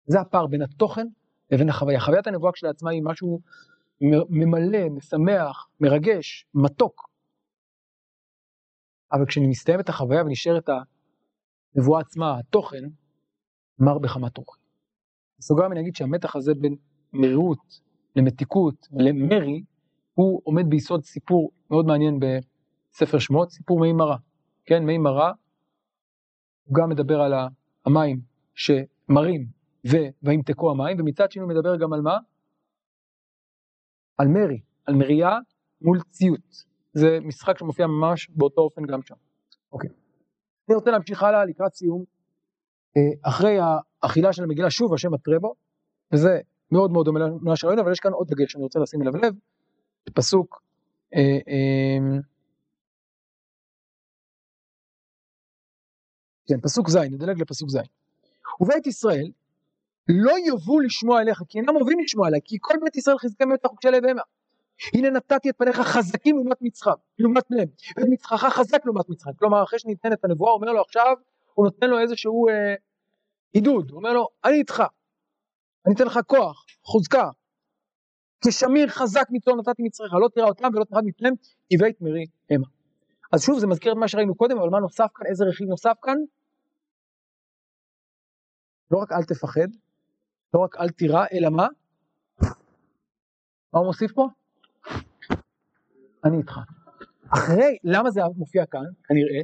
זה 0.07 0.20
הפער 0.20 0.47
בין 0.47 0.62
התוכן 0.62 1.07
לבין 1.51 1.68
החוויה. 1.68 2.01
חוויית 2.01 2.27
הנבואה 2.27 2.53
כשלעצמה 2.53 2.90
היא 2.90 3.03
משהו 3.05 3.40
ממלא, 4.30 4.88
משמח, 4.90 5.68
מרגש, 5.80 6.46
מתוק. 6.54 7.09
אבל 9.12 9.26
כשאני 9.26 9.46
מסתיים 9.46 9.80
את 9.80 9.88
החוויה 9.88 10.22
ונשארת 10.22 10.68
הנבואה 11.74 12.00
עצמה, 12.00 12.38
התוכן, 12.38 12.85
מר 13.78 13.98
בחמת 13.98 14.37
רוחי. 14.37 14.61
בסוגריים 15.38 15.72
אני 15.72 15.80
אגיד 15.80 15.96
שהמתח 15.96 16.37
הזה 16.37 16.54
בין 16.54 16.76
מרירות 17.12 17.80
למתיקות 18.16 18.88
למרי, 18.92 19.62
הוא 20.14 20.40
עומד 20.44 20.64
ביסוד 20.69 21.04
סיפור 21.04 21.50
מאוד 21.71 21.87
מעניין 21.87 22.21
בספר 22.21 23.19
שמות, 23.19 23.50
סיפור 23.50 23.81
מי 23.81 23.92
מרה. 23.92 24.16
כן, 24.64 24.85
מי 24.85 24.98
מרה, 24.98 25.33
הוא 26.64 26.75
גם 26.75 26.88
מדבר 26.88 27.21
על 27.21 27.33
המים 27.87 28.21
שמרים 28.54 29.46
וימתקו 30.23 30.71
המים, 30.71 31.00
ומצד 31.00 31.31
שני 31.31 31.42
הוא 31.42 31.50
מדבר 31.50 31.77
גם 31.77 31.92
על 31.92 32.00
מה? 32.00 32.16
על 34.19 34.29
מרי, 34.29 34.60
על 34.87 34.94
מריה 34.94 35.38
מול 35.81 36.00
ציות. 36.10 36.65
זה 36.92 37.19
משחק 37.23 37.58
שמופיע 37.58 37.87
ממש 37.87 38.31
באותו 38.31 38.60
אופן 38.60 38.87
גם 38.87 39.02
שם. 39.02 39.15
אוקיי. 39.73 39.90
אני 40.69 40.75
רוצה 40.75 40.90
להמשיך 40.90 41.23
הלאה 41.23 41.44
לקראת 41.44 41.75
סיום. 41.75 42.04
אה, 42.96 43.02
אחרי 43.23 43.58
האכילה 44.02 44.33
של 44.33 44.42
המגילה, 44.42 44.71
שוב 44.71 44.94
השם 44.94 45.15
מטרה 45.15 45.38
בו, 45.38 45.54
וזה 46.12 46.40
מאוד 46.73 46.90
מאוד 46.90 47.04
דומה 47.04 47.21
למה 47.21 47.56
שראינו, 47.56 47.83
אבל 47.83 47.92
יש 47.92 48.00
כאן 48.00 48.12
עוד 48.12 48.29
דגש 48.29 48.52
שאני 48.52 48.65
רוצה 48.65 48.79
לשים 48.81 49.02
אליו 49.02 49.17
לב, 49.17 49.35
פסוק 50.15 50.62
אה, 51.15 51.21
אה, 51.21 52.19
כן, 56.46 56.60
פסוק 56.60 56.88
ז', 56.90 56.96
נדלג 56.96 57.40
לפסוק 57.40 57.71
ז'. 57.71 57.79
ובית 58.60 58.87
ישראל 58.87 59.31
לא 60.09 60.33
יבואו 60.46 60.81
לשמוע 60.81 61.21
אליך, 61.21 61.42
כי 61.48 61.59
אינם 61.59 61.77
אוהבים 61.77 61.98
לשמוע 62.00 62.27
עליי, 62.27 62.40
כי 62.44 62.57
כל 62.61 62.75
בית 62.85 62.96
ישראל 62.96 63.19
חזקם 63.19 63.48
החוק 63.65 63.83
של 63.83 64.00
בהמה. 64.00 64.23
הנה 64.94 65.11
נתתי 65.11 65.50
את 65.50 65.57
פניך 65.59 65.81
חזקים 65.81 66.37
לעומת 66.37 66.63
מצחם, 66.63 66.90
לעומת 67.19 67.46
פניהם, 67.48 67.69
ואת 67.96 68.07
מצחך 68.11 68.44
חזק 68.44 68.85
לעומת 68.85 69.09
מצחם. 69.09 69.31
כלומר, 69.38 69.63
אחרי 69.63 69.79
שניתן 69.79 70.13
את 70.13 70.25
הנבואה, 70.25 70.52
הוא 70.52 70.61
אומר 70.61 70.73
לו 70.73 70.81
עכשיו, 70.81 71.17
הוא 71.55 71.65
נותן 71.65 71.90
לו 71.90 71.98
איזשהו 71.98 72.48
אה, 72.48 72.75
עידוד, 73.52 73.90
הוא 73.90 73.96
אומר 73.98 74.13
לו, 74.13 74.29
אני 74.44 74.55
איתך, 74.55 74.83
אני 75.87 75.94
אתן 75.94 76.05
לך 76.05 76.19
כוח, 76.27 76.65
חוזקה, 76.83 77.29
כשמיר 78.48 78.88
חזק 78.88 79.27
מצאן 79.31 79.52
נתתי 79.59 79.83
מצריך, 79.83 80.13
לא 80.15 80.29
תראה 80.35 80.46
אותם 80.46 80.69
ולא 80.75 80.85
תרד 80.85 81.02
מפניהם, 81.05 81.35
כי 81.69 81.77
בית 81.77 82.00
מרי 82.00 82.27
המה. 82.50 82.67
אז 83.33 83.42
שוב, 83.42 83.59
זה 83.59 83.67
מזכיר 83.67 83.92
את 83.92 83.96
מה 83.96 84.09
שראינו 84.09 84.35
קודם, 84.35 84.59
אבל 84.59 84.69
מה 84.69 84.81
נוסף 84.81 85.07
כאן? 85.15 85.27
איזה 85.27 85.44
רכיב 85.44 85.69
נוסף 85.69 85.96
כאן? 86.02 86.17
לא 88.90 88.98
רק 88.98 89.13
אל 89.13 89.23
תפחד, 89.23 89.69
לא 90.55 90.59
רק 90.59 90.77
אל 90.81 90.88
תירא, 90.88 91.25
אלא 91.33 91.50
מה? 91.50 91.67
מה 93.73 93.81
הוא 93.81 93.87
מוסיף 93.87 94.13
פה? 94.13 94.29
אני 96.25 96.37
איתך. 96.37 96.59
אחרי, 97.35 97.79
למה 97.85 98.11
זה 98.11 98.21
מופיע 98.37 98.67
כאן, 98.67 98.85
כנראה? 99.05 99.40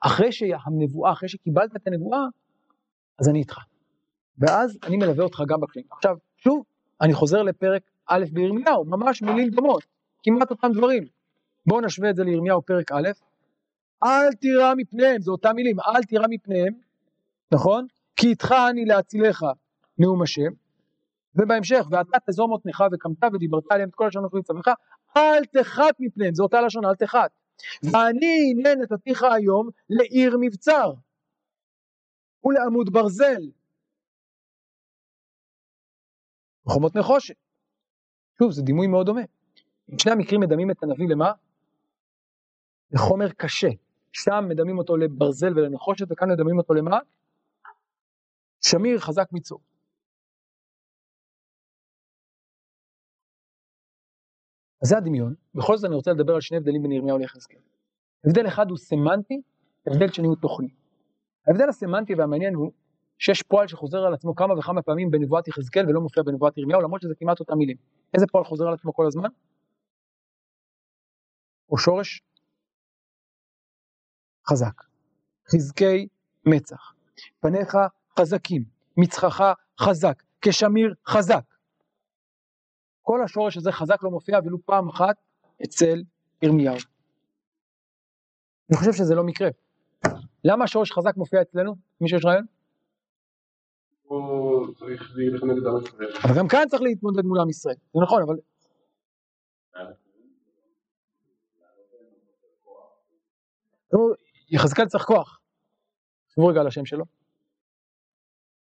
אחרי 0.00 0.32
שהנבואה, 0.32 1.12
אחרי 1.12 1.28
שקיבלת 1.28 1.76
את 1.76 1.86
הנבואה, 1.86 2.20
אז 3.18 3.28
אני 3.28 3.38
איתך. 3.38 3.58
ואז 4.38 4.78
אני 4.82 4.96
מלווה 4.96 5.24
אותך 5.24 5.42
גם 5.48 5.60
בקשיים. 5.60 5.86
עכשיו, 5.90 6.16
שוב, 6.36 6.64
אני 7.00 7.14
חוזר 7.14 7.42
לפרק 7.42 7.82
א' 8.06 8.24
בירמיהו, 8.32 8.84
ממש 8.84 9.22
מילים 9.22 9.48
דומות, 9.48 9.84
כמעט 10.22 10.50
אותם 10.50 10.72
דברים. 10.72 11.04
בואו 11.66 11.80
נשווה 11.80 12.10
את 12.10 12.16
זה 12.16 12.24
לירמיהו 12.24 12.62
פרק 12.62 12.92
א', 12.92 13.08
אל 14.04 14.32
תירא 14.32 14.74
מפניהם, 14.76 15.20
זה 15.20 15.30
אותם 15.30 15.56
מילים, 15.56 15.80
אל 15.80 16.02
תירא 16.02 16.26
מפניהם, 16.30 16.74
נכון? 17.52 17.86
כי 18.16 18.26
איתך 18.26 18.54
אני 18.70 18.84
להצילך, 18.84 19.46
נאום 20.00 20.22
השם, 20.22 20.52
ובהמשך, 21.34 21.86
ואתה 21.90 22.18
תזור 22.26 22.48
מותניך 22.48 22.84
וקמת 22.92 23.24
ודיברת 23.34 23.64
עליהם 23.70 23.88
את 23.88 23.94
כל 23.94 24.06
השנה 24.06 24.22
אנוכי 24.22 24.42
צווך, 24.42 24.68
אל 25.16 25.44
תחת 25.44 25.94
מפניהם, 26.00 26.34
זו 26.34 26.42
אותה 26.42 26.60
לשון, 26.60 26.84
אל 26.84 26.94
תחת. 26.94 27.30
ואני 27.82 28.52
הנה 28.52 28.74
נתתיך 28.74 29.22
היום 29.22 29.68
לעיר 29.90 30.36
מבצר 30.40 30.92
ולעמוד 32.44 32.92
ברזל. 32.92 33.42
חומות 36.68 36.96
נחושת. 36.96 37.34
שוב, 38.38 38.52
זה 38.52 38.62
דימוי 38.62 38.86
מאוד 38.86 39.06
דומה. 39.06 39.20
שני 39.98 40.12
המקרים 40.12 40.40
מדמים 40.40 40.70
את 40.70 40.82
הנביא 40.82 41.08
למה? 41.08 41.32
לחומר 42.92 43.28
קשה. 43.36 43.68
שם 44.12 44.44
מדמים 44.48 44.78
אותו 44.78 44.96
לברזל 44.96 45.58
ולנחושת, 45.58 46.06
וכאן 46.10 46.32
מדמים 46.32 46.58
אותו 46.58 46.74
למה? 46.74 46.98
שמיר 48.60 48.98
חזק 48.98 49.28
מצור. 49.32 49.60
אז 54.82 54.88
זה 54.88 54.96
הדמיון, 54.98 55.34
בכל 55.54 55.76
זאת 55.76 55.84
אני 55.88 55.94
רוצה 55.94 56.12
לדבר 56.12 56.34
על 56.34 56.40
שני 56.40 56.56
הבדלים 56.56 56.82
בין 56.82 56.92
ירמיהו 56.92 57.18
ליחזקאל. 57.18 57.60
הבדל 58.24 58.46
אחד 58.46 58.70
הוא 58.70 58.78
סמנטי, 58.78 59.40
הבדל 59.86 60.12
שני 60.12 60.26
הוא 60.26 60.36
תוכני. 60.36 60.68
ההבדל 61.46 61.68
הסמנטי 61.68 62.14
והמעניין 62.14 62.54
הוא 62.54 62.72
שיש 63.18 63.42
פועל 63.42 63.68
שחוזר 63.68 63.98
על 63.98 64.14
עצמו 64.14 64.34
כמה 64.34 64.58
וכמה 64.58 64.82
פעמים 64.82 65.10
בנבואת 65.10 65.48
יחזקאל 65.48 65.88
ולא 65.88 66.00
מופיע 66.00 66.22
בנבואת 66.22 66.58
ירמיהו, 66.58 66.80
למרות 66.80 67.00
שזה 67.00 67.14
כמעט 67.18 67.40
אותם 67.40 67.58
מילים. 67.58 67.76
איזה 68.14 68.26
פועל 68.26 68.44
חוזר 68.44 68.68
על 68.68 68.74
עצמו 68.74 68.94
כל 68.94 69.06
הזמן? 69.06 69.28
או 71.70 71.78
שורש 71.78 72.22
חזק. 74.48 74.82
חזקי 75.52 76.08
מצח. 76.46 76.92
פניך 77.40 77.76
חזקים, 78.18 78.64
מצחך 78.96 79.42
חזק, 79.80 80.22
כשמיר 80.40 80.94
חזק. 81.08 81.49
כל 83.02 83.22
השורש 83.24 83.56
הזה 83.56 83.72
חזק 83.72 84.02
לא 84.02 84.10
מופיע 84.10 84.38
אפילו 84.38 84.58
פעם 84.64 84.88
אחת 84.88 85.16
אצל 85.64 86.02
ירמיהו. 86.42 86.74
אני 88.70 88.78
חושב 88.78 88.92
שזה 88.92 89.14
לא 89.14 89.24
מקרה. 89.24 89.48
למה 90.44 90.64
השורש 90.64 90.92
חזק 90.92 91.16
מופיע 91.16 91.42
אצלנו? 91.42 91.74
מישהו 92.00 92.18
יש 92.18 92.24
רעיון? 92.24 92.44
אבל 96.24 96.38
גם 96.38 96.48
כאן 96.48 96.68
צריך 96.68 96.82
להתמודד 96.82 97.24
מול 97.24 97.40
עם 97.40 97.50
ישראל, 97.50 97.76
זה 97.94 98.00
נכון, 98.02 98.22
אבל... 98.22 98.36
יחזקאל 104.50 104.86
צריך 104.86 105.04
כוח. 105.04 105.40
תחשבו 106.26 106.46
רגע 106.46 106.60
על 106.60 106.66
השם 106.66 106.84
שלו. 106.84 107.04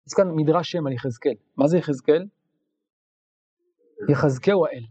יש 0.07 0.15
כאן 0.15 0.29
מדרש 0.37 0.71
שם 0.71 0.87
על 0.87 0.93
יחזקאל. 0.93 1.35
מה 1.57 1.69
זה 1.69 1.79
יחזקאל? 1.79 2.27
יחזקאו 4.09 4.67
האל. 4.67 4.85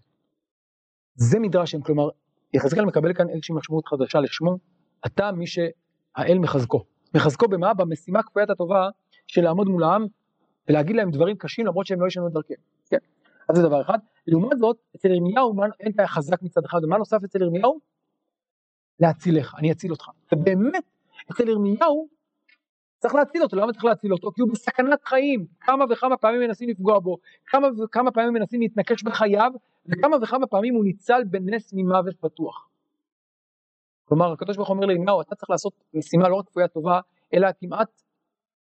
זה 1.16 1.40
מדרש 1.40 1.72
שם, 1.72 1.82
כלומר, 1.82 2.10
יחזקאל 2.54 2.86
מקבל 2.86 3.14
כאן 3.14 3.30
איזושהי 3.30 3.56
משמעות 3.56 3.88
חדשה 3.88 4.20
לשמו, 4.20 4.58
אתה 5.06 5.32
מי 5.32 5.48
שהאל 5.48 6.40
מחזקו. 6.40 6.84
מחזקו 7.16 7.48
במה? 7.48 7.74
במשימה 7.74 8.24
כפיית 8.24 8.50
הטובה 8.50 8.90
של 9.28 9.42
לעמוד 9.42 9.68
מול 9.68 9.84
העם 9.84 10.06
ולהגיד 10.70 10.96
להם 10.96 11.12
דברים 11.12 11.38
קשים 11.38 11.66
למרות 11.66 11.86
שהם 11.86 12.02
לא 12.02 12.08
ישנו 12.08 12.28
את 12.28 12.34
דרכם. 12.34 12.54
כן, 12.90 12.98
אז 13.50 13.56
זה 13.56 13.62
דבר 13.64 13.82
אחד. 13.82 13.98
לעומת 14.28 14.58
זאת, 14.58 14.78
אצל 14.96 15.08
ירמיהו 15.08 15.54
אין 15.80 15.92
בעיה 15.96 16.08
חזק 16.08 16.42
מצד 16.42 16.66
אחד, 16.66 16.80
ומה 16.84 16.98
נוסף 16.98 17.24
אצל 17.24 17.42
ירמיהו? 17.42 17.80
להצילך, 19.00 19.56
אני 19.58 19.72
אציל 19.72 19.92
אותך. 19.92 20.06
ובאמת, 20.32 20.84
אצל 21.32 21.50
ירמיהו 21.50 22.08
צריך 23.02 23.16
להציל 23.16 23.44
אותו, 23.44 23.56
למה 23.56 23.74
צריך 23.74 23.86
להציל 23.86 24.14
אותו? 24.14 24.32
כי 24.32 24.42
הוא 24.42 24.50
בסכנת 24.52 25.04
חיים, 25.04 25.46
כמה 25.60 25.86
וכמה 25.92 26.18
פעמים 26.18 26.42
מנסים 26.42 26.70
לפגוע 26.70 27.00
בו, 27.00 27.18
כמה 27.46 27.68
וכמה 27.84 28.12
פעמים 28.12 28.34
מנסים 28.34 28.62
להתנקש 28.62 29.04
בחייו, 29.04 29.52
וכמה 29.86 30.18
וכמה 30.24 30.48
פעמים 30.48 30.76
הוא 30.76 30.84
ניצל 30.84 31.24
בנס 31.24 31.74
ממוות 31.74 32.16
בטוח. 32.24 32.70
כלומר, 34.06 34.32
הקדוש 34.32 34.56
ברוך 34.56 34.70
הוא 34.70 34.76
אומר 34.76 34.86
לירמיהו, 34.86 35.22
אתה 35.22 35.36
צריך 35.36 35.50
לעשות 35.50 35.74
משימה 35.94 36.30
לא 36.30 36.36
רק 36.36 36.48
כפויה 36.48 36.68
טובה, 36.68 37.00
אלא 37.34 37.48
כמעט 37.60 38.02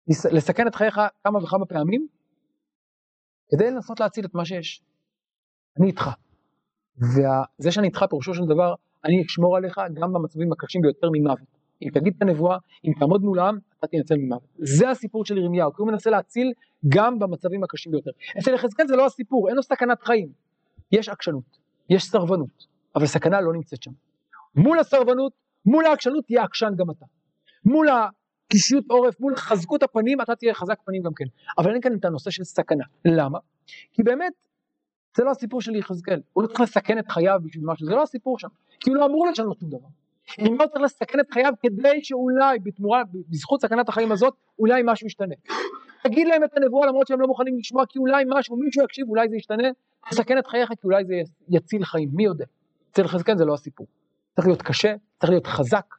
לסכן 0.08 0.66
את 0.66 0.74
חייך 0.74 1.00
כמה 1.24 1.38
וכמה 1.44 1.66
פעמים, 1.66 2.06
כדי 3.48 3.70
לנסות 3.70 4.00
להציל 4.00 4.24
את 4.24 4.34
מה 4.34 4.44
שיש. 4.44 4.82
אני 5.78 5.86
איתך. 5.86 6.04
וזה 6.98 7.70
שאני 7.70 7.86
איתך 7.86 8.04
פירושו 8.10 8.34
של 8.34 8.44
דבר, 8.44 8.74
אני 9.04 9.22
אשמור 9.26 9.56
עליך 9.56 9.80
גם 9.94 10.12
במצבים 10.12 10.52
הקשים 10.52 10.82
ביותר 10.82 11.08
ממוות. 11.12 11.55
אם 11.82 11.88
תגיד 11.94 12.14
את 12.16 12.22
הנבואה, 12.22 12.58
אם 12.84 12.92
תעמוד 12.98 13.22
מולם, 13.22 13.58
אתה 13.78 13.86
תנצל 13.86 14.16
ממוות. 14.16 14.48
זה 14.58 14.90
הסיפור 14.90 15.24
של 15.24 15.38
ירמיהו, 15.38 15.72
כי 15.72 15.82
הוא 15.82 15.88
מנסה 15.88 16.10
להציל 16.10 16.52
גם 16.88 17.18
במצבים 17.18 17.64
הקשים 17.64 17.92
ביותר. 17.92 18.10
אצל 18.38 18.54
יחזקאל 18.54 18.86
זה 18.86 18.96
לא 18.96 19.06
הסיפור, 19.06 19.48
אין 19.48 19.56
לו 19.56 19.62
סכנת 19.62 20.02
חיים. 20.02 20.28
יש 20.92 21.08
עקשנות, 21.08 21.58
יש 21.90 22.04
סרבנות, 22.04 22.66
אבל 22.96 23.06
סכנה 23.06 23.40
לא 23.40 23.52
נמצאת 23.52 23.82
שם. 23.82 23.90
מול 24.56 24.78
הסרבנות, 24.78 25.32
מול 25.66 25.86
העקשנות, 25.86 26.24
תהיה 26.26 26.42
עקשן 26.42 26.72
גם 26.76 26.90
אתה. 26.90 27.06
מול 27.64 27.86
הקישיות 27.88 28.84
עורף, 28.88 29.20
מול 29.20 29.36
חזקות 29.36 29.82
הפנים, 29.82 30.20
אתה 30.20 30.36
תהיה 30.36 30.54
חזק 30.54 30.78
פנים 30.84 31.02
גם 31.02 31.12
כן. 31.16 31.24
אבל 31.58 31.72
אין 31.72 31.80
כאן 31.80 31.96
את 31.96 32.04
הנושא 32.04 32.30
של 32.30 32.44
סכנה. 32.44 32.84
למה? 33.04 33.38
כי 33.92 34.02
באמת, 34.02 34.32
זה 35.16 35.24
לא 35.24 35.30
הסיפור 35.30 35.60
של 35.60 35.76
יחזקאל. 35.76 36.20
הוא 36.32 36.42
לא 36.42 36.48
צריך 36.48 36.60
לסכן 36.60 36.98
את 36.98 37.08
חייו 37.08 37.40
בשביל 37.44 37.64
משהו, 37.66 37.86
זה 37.86 37.92
לא 37.92 38.02
הסיפור 38.02 38.38
שם. 38.38 38.48
כי 38.80 38.90
הוא 38.90 38.96
לא 38.96 39.06
אמור 39.06 39.26
לשנות 39.26 39.58
שום 39.60 39.70
דבר. 39.70 39.88
אם 40.38 40.56
לא 40.60 40.66
צריך 40.66 40.84
לסכן 40.84 41.20
את 41.20 41.30
חייו 41.30 41.52
כדי 41.62 42.04
שאולי 42.04 42.58
בתמורה, 42.58 43.02
בזכות 43.28 43.60
סכנת 43.60 43.88
החיים 43.88 44.12
הזאת, 44.12 44.34
אולי 44.58 44.82
משהו 44.84 45.06
ישתנה. 45.06 45.34
תגיד 46.02 46.26
להם 46.26 46.44
את 46.44 46.56
הנבואה 46.56 46.86
למרות 46.86 47.06
שהם 47.06 47.20
לא 47.20 47.26
מוכנים 47.26 47.58
לשמוע 47.58 47.86
כי 47.88 47.98
אולי 47.98 48.24
משהו, 48.28 48.56
מישהו 48.56 48.84
יקשיב, 48.84 49.08
אולי 49.08 49.28
זה 49.28 49.36
ישתנה, 49.36 49.68
תסכן 50.10 50.38
את 50.38 50.46
חייך 50.46 50.68
כי 50.68 50.80
אולי 50.84 51.04
זה 51.04 51.14
יציל 51.48 51.84
חיים, 51.84 52.08
מי 52.12 52.24
יודע. 52.24 52.44
אצל 52.90 53.04
יחזקאל 53.04 53.38
זה 53.38 53.44
לא 53.44 53.54
הסיפור. 53.54 53.86
צריך 54.36 54.46
להיות 54.46 54.62
קשה, 54.62 54.94
צריך 55.20 55.30
להיות 55.30 55.46
חזק, 55.46 55.94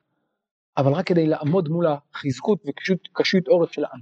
אבל 0.78 0.94
רק 0.94 1.06
כדי 1.06 1.28
לעמוד 1.28 1.70
מול 1.70 1.86
החזקות 1.88 2.64
וקשיות 2.68 3.48
עורף 3.48 3.72
של 3.72 3.86
העם. 3.86 4.00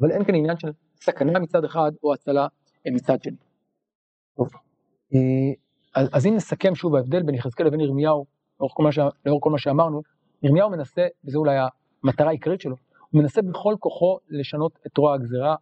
אבל 0.00 0.10
אין 0.10 0.24
כאן 0.24 0.34
עניין 0.34 0.58
של 0.58 0.68
סכנה 1.00 1.38
מצד 1.38 1.64
אחד 1.64 1.92
או 2.02 2.14
הצלה 2.14 2.46
מצד 2.86 3.22
שני. 3.22 3.36
טוב. 4.36 4.48
אה, 5.14 5.18
אז 6.12 6.26
אם 6.26 6.34
נסכם 6.34 6.74
שוב 6.74 6.94
ההבדל 6.94 7.22
בין 7.22 7.34
יחזקאל 7.34 7.66
לבין 7.66 7.80
ירמיהו 7.80 8.26
לאור 8.60 8.70
כל, 8.74 8.92
ש... 8.92 8.98
לאור 9.26 9.40
כל 9.40 9.50
מה 9.50 9.58
שאמרנו, 9.58 10.02
ירמיהו 10.42 10.70
מנסה, 10.70 11.06
וזו 11.24 11.38
אולי 11.38 11.56
המטרה 12.02 12.28
העיקרית 12.28 12.60
שלו, 12.60 12.76
הוא 13.10 13.22
מנסה 13.22 13.42
בכל 13.42 13.74
כוחו 13.80 14.18
לשנות 14.28 14.78
את 14.86 14.98
רוע 14.98 15.14
הגזירה, 15.14 15.54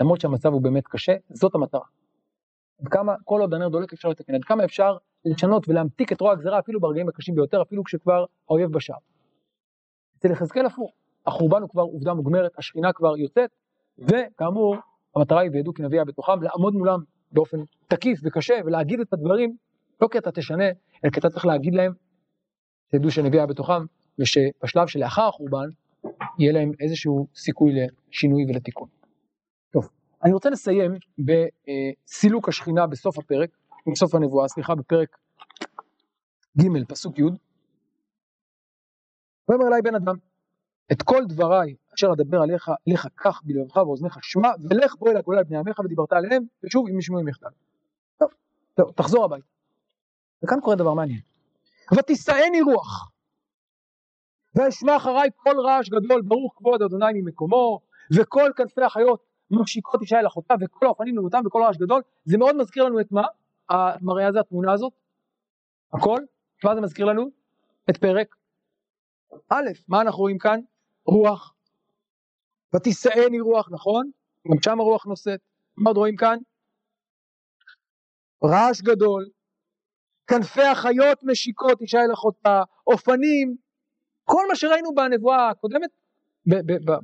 למרות 0.00 0.20
שהמצב 0.20 0.52
הוא 0.52 0.62
באמת 0.62 0.86
קשה, 0.86 1.12
זאת 1.30 1.54
המטרה. 1.54 1.84
עד 2.80 2.88
כמה, 2.88 3.14
כל 3.24 3.40
עוד 3.40 3.54
הנר 3.54 3.68
דולק 3.68 3.92
אפשר 3.92 4.08
לתקן, 4.08 4.34
עד 4.34 4.44
כמה 4.44 4.64
אפשר 4.64 4.96
לשנות 5.24 5.68
ולהמתיק 5.68 6.12
את 6.12 6.20
רוע 6.20 6.32
הגזירה 6.32 6.58
אפילו 6.58 6.80
ברגעים 6.80 7.08
הקשים 7.08 7.34
ביותר, 7.34 7.62
אפילו 7.62 7.84
כשכבר 7.84 8.24
האויב 8.48 8.72
בשער. 8.72 8.96
אצל 10.18 10.30
יחזקאל 10.30 10.66
הפוך, 10.66 10.92
החורבן 11.26 11.62
הוא 11.62 11.68
כבר 11.68 11.82
עובדה 11.82 12.14
מוגמרת, 12.14 12.58
השכינה 12.58 12.92
כבר 12.92 13.16
יוצאת, 13.16 13.50
וכאמור, 13.98 14.76
המטרה 15.16 15.40
היא 15.40 15.50
וידעו 15.52 15.74
כי 15.74 15.82
נביאה 15.82 16.04
בתוכם, 16.04 16.42
לעמוד 16.42 16.74
מולם 16.74 17.00
באופן 17.32 17.58
תקיף 17.88 18.20
וקשה 18.22 18.54
ולהגיד 18.64 19.00
את 19.00 19.12
הדברים, 19.12 19.56
לא 20.00 20.08
כי 20.08 20.18
אתה 20.18 20.30
תשנה, 20.32 20.68
אלא 21.04 21.10
כי 21.12 21.20
אתה 21.20 21.30
צריך 21.30 21.46
להגיד 21.46 21.74
להם 21.74 21.92
תדעו 22.90 23.10
שנביא 23.10 23.46
בתוכם, 23.46 23.84
ושבשלב 24.18 24.86
שלאחר 24.86 25.28
החורבן, 25.28 25.68
יהיה 26.38 26.52
להם 26.52 26.72
איזשהו 26.80 27.26
סיכוי 27.34 27.72
לשינוי 27.74 28.44
ולתיקון. 28.48 28.88
טוב, 29.70 29.88
אני 30.24 30.32
רוצה 30.32 30.50
לסיים 30.50 30.92
בסילוק 31.18 32.48
השכינה 32.48 32.86
בסוף 32.86 33.18
הפרק, 33.18 33.50
בסוף 33.92 34.14
הנבואה, 34.14 34.48
סליחה, 34.48 34.74
בפרק 34.74 35.18
ג', 36.58 36.84
פסוק 36.88 37.18
י', 37.18 37.22
ויאמר 39.48 39.66
אליי 39.68 39.82
בן 39.82 39.94
אדם, 39.94 40.14
את 40.92 41.02
כל 41.02 41.24
דבריי 41.28 41.74
אשר 41.94 42.12
אדבר 42.12 42.42
עליך, 42.42 42.70
עליך 42.86 43.08
כך 43.16 43.40
בלבבך 43.44 43.76
ואוזניך 43.76 44.18
שמע, 44.22 44.48
ולך 44.70 44.94
בוא 44.98 45.10
אל 45.10 45.16
הגולה 45.16 45.38
על 45.38 45.44
בני 45.44 45.58
עמך 45.58 45.78
ודיברת 45.78 46.12
עליהם, 46.12 46.42
ושוב 46.64 46.88
אם 46.88 46.98
ישמעו 46.98 47.28
יחדל. 47.28 47.48
טוב, 48.18 48.30
טוב, 48.74 48.92
תחזור 48.92 49.24
הביתה. 49.24 49.46
וכאן 50.44 50.60
קורה 50.60 50.76
דבר 50.76 50.94
מעניין. 50.94 51.29
ותישאני 51.98 52.62
רוח, 52.62 53.10
ואשמע 54.54 54.96
אחריי 54.96 55.28
כל 55.36 55.54
רעש 55.66 55.88
גדול, 55.88 56.22
ברוך 56.22 56.54
כבוד 56.56 56.82
אדוני 56.82 57.12
ממקומו, 57.14 57.80
וכל 58.16 58.50
כנפי 58.56 58.82
החיות 58.82 59.24
משיקות 59.50 60.00
אישה 60.00 60.18
אל 60.18 60.26
אחותה, 60.26 60.54
וכל 60.60 60.86
האופנים 60.86 61.16
למותם 61.16 61.42
וכל 61.46 61.62
רעש 61.62 61.76
גדול. 61.76 62.02
זה 62.24 62.38
מאוד 62.38 62.56
מזכיר 62.56 62.84
לנו 62.84 63.00
את 63.00 63.12
מה? 63.12 63.22
המראה 63.68 64.26
הזה, 64.28 64.40
התמונה 64.40 64.72
הזאת? 64.72 64.92
הכל? 65.92 66.20
מה 66.64 66.74
זה 66.74 66.80
מזכיר 66.80 67.06
לנו? 67.06 67.30
את 67.90 67.96
פרק 67.96 68.36
א', 69.48 69.70
מה 69.88 70.00
אנחנו 70.00 70.18
רואים 70.18 70.38
כאן? 70.38 70.60
רוח. 71.06 71.54
ותישאני 72.74 73.40
רוח, 73.40 73.68
נכון? 73.70 74.10
גם 74.48 74.62
שם 74.62 74.80
הרוח 74.80 75.06
נושאת. 75.06 75.40
מה 75.76 75.90
עוד 75.90 75.96
רואים 75.96 76.16
כאן? 76.16 76.38
רעש 78.44 78.80
גדול, 78.82 79.28
כנפי 80.30 80.62
החיות 80.62 81.18
משיקות 81.22 81.80
אישה 81.80 81.98
אל 81.98 82.12
אחותה, 82.14 82.62
אופנים, 82.86 83.56
כל 84.24 84.42
מה 84.48 84.56
שראינו 84.56 84.94
בנבואה 84.94 85.48
הקודמת, 85.48 85.90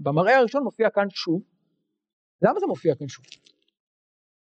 במראה 0.03 0.37
הראשון 0.37 0.63
מופיע 0.63 0.91
כאן 0.91 1.11
שוב. 1.11 1.43
למה 2.43 2.61
זה 2.61 2.67
מופיע 2.67 2.95
כאן 2.95 3.09
שוב? 3.09 3.25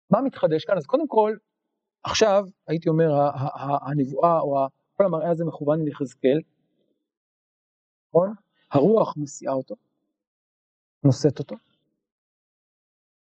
מה 0.10 0.22
מתחדש 0.22 0.66
כאן? 0.66 0.78
אז 0.78 0.86
קודם 0.86 1.08
כל, 1.08 1.36
עכשיו 2.04 2.44
הייתי 2.68 2.90
אומר 2.90 3.10
הנבואה 3.82 4.40
או 4.40 4.68
כל 4.96 5.06
המראה 5.06 5.32
הזה 5.32 5.46
מכוון 5.46 5.86
ליחזקאל, 5.86 6.40
נכון? 8.10 8.34
הרוח 8.72 9.18
מסיעה 9.18 9.54
אותו, 9.54 9.76
נושאת 11.04 11.40
אותו, 11.40 11.56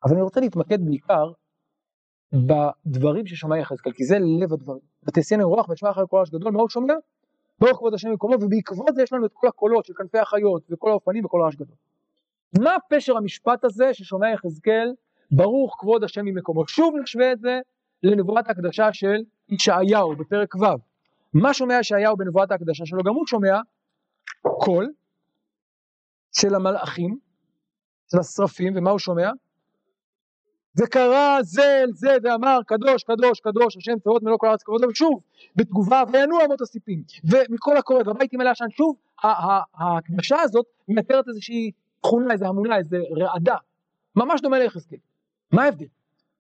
אבל 0.04 0.12
אני 0.12 0.22
רוצה 0.22 0.40
להתמקד 0.40 0.78
בעיקר 0.84 1.32
בדברים 2.32 3.26
ששומע 3.26 3.58
יחזקאל, 3.58 3.92
כי 3.92 4.04
זה 4.04 4.16
לב 4.42 4.52
הדברים. 4.52 4.93
ותעשיין 5.06 5.40
רוח 5.40 5.68
ותשמע 5.68 5.90
אחרי 5.90 6.04
כל 6.10 6.16
רעש 6.16 6.30
גדול, 6.30 6.54
הוא 6.54 6.68
שומע? 6.68 6.94
ברוך 7.58 7.78
כבוד 7.78 7.94
השם 7.94 8.10
במקומו, 8.10 8.34
ובעקבות 8.40 8.94
זה 8.94 9.02
יש 9.02 9.12
לנו 9.12 9.26
את 9.26 9.32
כל 9.34 9.48
הקולות 9.48 9.84
של 9.84 9.94
כנפי 9.94 10.18
החיות 10.18 10.62
וכל 10.70 10.90
האופנים 10.90 11.24
וכל 11.24 11.40
רעש 11.44 11.54
גדול. 11.54 11.76
מה 12.60 12.76
פשר 12.88 13.16
המשפט 13.16 13.64
הזה 13.64 13.94
ששומע 13.94 14.30
יחזקאל, 14.30 14.94
ברוך 15.30 15.76
כבוד 15.78 16.04
השם 16.04 16.24
ממקומו? 16.24 16.68
שוב 16.68 16.94
נשווה 17.02 17.32
את 17.32 17.40
זה 17.40 17.60
לנבואת 18.02 18.48
ההקדשה 18.48 18.92
של 18.92 19.22
ישעיהו 19.48 20.16
בפרק 20.16 20.54
ו'. 20.54 20.64
מה 21.34 21.54
שומע 21.54 21.78
ישעיהו 21.80 22.16
בנבואת 22.16 22.50
ההקדשה 22.50 22.86
שלו? 22.86 23.02
גם 23.02 23.14
הוא 23.14 23.26
שומע 23.26 23.60
קול 24.42 24.92
של 26.32 26.54
המלאכים, 26.54 27.18
של 28.10 28.18
השרפים, 28.18 28.72
ומה 28.76 28.90
הוא 28.90 28.98
שומע? 28.98 29.30
וקרא 30.76 31.42
זה 31.42 31.82
אל 31.82 31.92
זה 31.92 32.16
ואמר 32.22 32.58
קדוש 32.66 33.02
קדוש 33.02 33.40
קדוש 33.40 33.76
השם 33.76 33.98
צבאות 33.98 34.22
מלוא 34.22 34.38
כל 34.38 34.46
הארץ 34.46 34.62
כבודו 34.62 34.88
ושוב 34.88 35.20
בתגובה 35.56 36.02
וינוע 36.12 36.44
אמות 36.44 36.60
הסיפים 36.60 37.02
ומכל 37.24 37.76
הקורא 37.76 38.02
והבית 38.06 38.32
ימלא 38.32 38.50
עשן 38.50 38.70
שוב 38.70 38.96
ההקדשה 39.74 40.40
הזאת 40.40 40.66
מתארת 40.88 41.28
איזושהי 41.28 41.70
תכונה 42.00 42.32
איזה 42.32 42.46
המולה 42.46 42.76
איזה 42.76 42.96
רעדה 43.16 43.56
ממש 44.16 44.40
דומה 44.40 44.58
ליחזקאל 44.58 44.98
מה 45.52 45.64
ההבדל? 45.64 45.86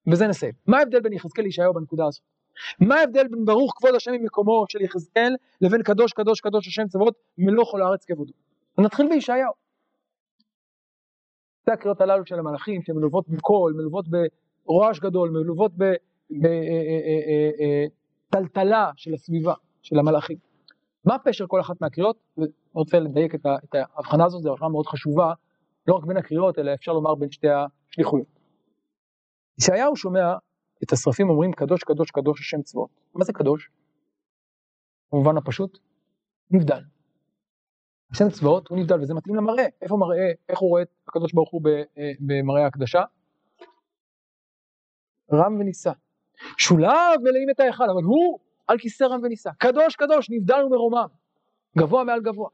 בזה 0.06 0.26
נסיים 0.26 0.52
מה 0.66 0.78
ההבדל 0.78 1.00
בין 1.00 1.12
יחזקאל 1.12 1.44
לישעיהו 1.44 1.74
בנקודה 1.74 2.06
הזאת? 2.06 2.22
מה 2.80 2.94
ההבדל 2.94 3.28
בין 3.28 3.44
ברוך 3.44 3.72
כבוד 3.76 3.94
השם 3.94 4.12
ממקומו 4.12 4.64
של 4.68 4.80
יחזקאל 4.82 5.34
לבין 5.60 5.82
קדוש 5.82 6.12
קדוש 6.12 6.40
קדוש 6.40 6.68
השם 6.68 6.86
צבאות 6.88 7.14
מלוא 7.38 7.64
כל 7.70 7.82
הארץ 7.82 8.04
כבודו? 8.04 8.32
נתחיל 8.78 9.08
בישעיהו 9.08 9.52
שתי 11.64 11.72
הקריאות 11.72 12.00
הללו 12.00 12.26
של 12.26 12.38
המלאכים 12.38 12.82
שמלוות 12.82 13.28
בקול, 13.28 13.72
מלוות 13.76 14.04
ברועש 14.66 15.00
גדול, 15.00 15.30
מלוות 15.30 15.72
בטלטלה 18.30 18.90
של 18.96 19.14
הסביבה, 19.14 19.54
של 19.82 19.98
המלאכים. 19.98 20.36
מה 21.04 21.18
פשר 21.18 21.46
כל 21.46 21.60
אחת 21.60 21.80
מהקריאות? 21.80 22.16
ואני 22.38 22.50
רוצה 22.72 22.98
לדייק 22.98 23.34
את 23.34 23.74
ההבחנה 23.74 24.24
הזאת, 24.24 24.42
זו 24.42 24.52
הבחנה 24.52 24.68
מאוד 24.68 24.86
חשובה, 24.86 25.32
לא 25.86 25.94
רק 25.94 26.04
בין 26.04 26.16
הקריאות, 26.16 26.58
אלא 26.58 26.74
אפשר 26.74 26.92
לומר 26.92 27.14
בין 27.14 27.30
שתי 27.30 27.48
השליחויות. 27.48 28.38
ישעיהו 29.58 29.96
שומע 29.96 30.34
את 30.82 30.92
השרפים 30.92 31.30
אומרים 31.30 31.52
קדוש 31.52 31.84
קדוש 31.84 32.10
קדוש 32.10 32.40
השם 32.40 32.62
צבאות. 32.62 32.90
מה 33.14 33.24
זה 33.24 33.32
קדוש? 33.32 33.70
במובן 35.12 35.36
הפשוט, 35.36 35.78
נבדל. 36.50 36.80
השם 38.14 38.30
צבאות 38.30 38.68
הוא 38.68 38.78
נבדל 38.78 39.00
וזה 39.00 39.14
מתאים 39.14 39.34
למראה, 39.34 39.66
איפה 39.82 39.96
מראה, 39.96 40.32
איך 40.48 40.58
הוא 40.58 40.68
רואה 40.68 40.82
את 40.82 40.88
הקדוש 41.08 41.32
ברוך 41.32 41.50
הוא 41.50 41.62
אה, 41.98 42.12
במראה 42.20 42.64
ההקדשה? 42.64 43.02
רם 45.32 45.60
ונישא. 45.60 45.92
שולב 46.58 47.20
מלאים 47.22 47.50
את 47.50 47.60
ההיכל, 47.60 47.90
אבל 47.90 48.02
הוא 48.02 48.38
על 48.66 48.78
כיסא 48.78 49.04
רם 49.04 49.20
ונישא. 49.22 49.50
קדוש 49.58 49.96
קדוש 49.96 50.30
נבדל 50.30 50.64
ומרומם, 50.66 51.06
גבוה 51.78 52.04
מעל 52.04 52.20
גבוה. 52.20 52.50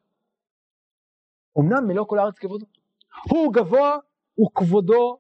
אמנם 1.59 1.89
מלוא 1.89 2.07
כל 2.07 2.19
הארץ 2.19 2.39
כבודו. 2.39 2.67
הוא 3.31 3.55
גבוה 3.55 3.99
וכבודו, 4.41 5.19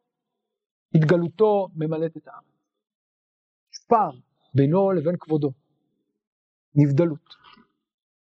התגלותו 0.94 1.68
ממלאת 1.76 2.16
את. 2.16 2.28
יש 3.72 3.78
פער 3.88 4.10
בינו 4.54 4.92
לבין 4.92 5.16
כבודו. 5.20 5.52
נבדלות. 6.74 7.34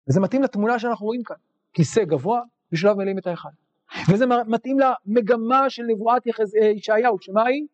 וזה 0.08 0.20
מתאים 0.20 0.42
לתמונה 0.42 0.78
שאנחנו 0.78 1.06
רואים 1.06 1.22
כאן. 1.22 1.36
כיסא 1.72 2.04
גבוה, 2.04 2.40
בשלב 2.72 2.96
מלאים 2.96 3.18
את 3.18 3.26
ההיכל. 3.26 3.48
וזה 4.12 4.24
מתאים 4.46 4.76
למגמה 4.78 5.70
של 5.70 5.82
נבואת 5.82 6.22
אה, 6.62 6.66
ישעיהו, 6.66 7.16
שמה 7.20 7.46
היא? 7.46 7.66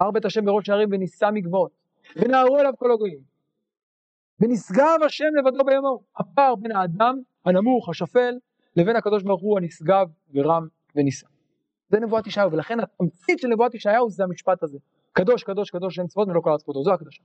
הר 0.00 0.10
בית 0.10 0.24
השם 0.24 0.44
בראש 0.44 0.68
הערים 0.68 0.88
ונישא 0.92 1.30
מגבעות, 1.32 1.70
ונערו 2.16 2.58
אליו 2.58 2.72
כל 2.78 2.92
הגויים. 2.92 3.32
ונשגב 4.40 4.98
השם 5.06 5.24
לבדו 5.38 5.64
בימו. 5.64 6.02
הפער 6.16 6.54
בין 6.54 6.76
האדם 6.76 7.18
הנמוך, 7.44 7.88
השפל, 7.88 8.34
לבין 8.76 8.96
הקדוש 8.96 9.22
ברוך 9.22 9.42
הוא 9.42 9.58
הנשגב 9.58 10.08
ורם 10.34 10.66
ונישא. 10.96 11.26
זה 11.88 12.00
נבואת 12.00 12.26
ישעיהו, 12.26 12.52
ולכן 12.52 12.80
התמצית 12.80 13.38
של 13.38 13.48
נבואת 13.48 13.74
ישעיהו 13.74 14.10
זה 14.10 14.24
המשפט 14.24 14.62
הזה. 14.62 14.78
קדוש, 15.12 15.42
קדוש, 15.42 15.70
קדוש, 15.70 15.94
שם 15.94 16.06
צבאות 16.06 16.28
ולא 16.28 16.40
כל 16.40 16.50
ארץ 16.50 16.62
כבודו, 16.62 16.82
זו 16.82 16.92
הקדושה. 16.92 17.22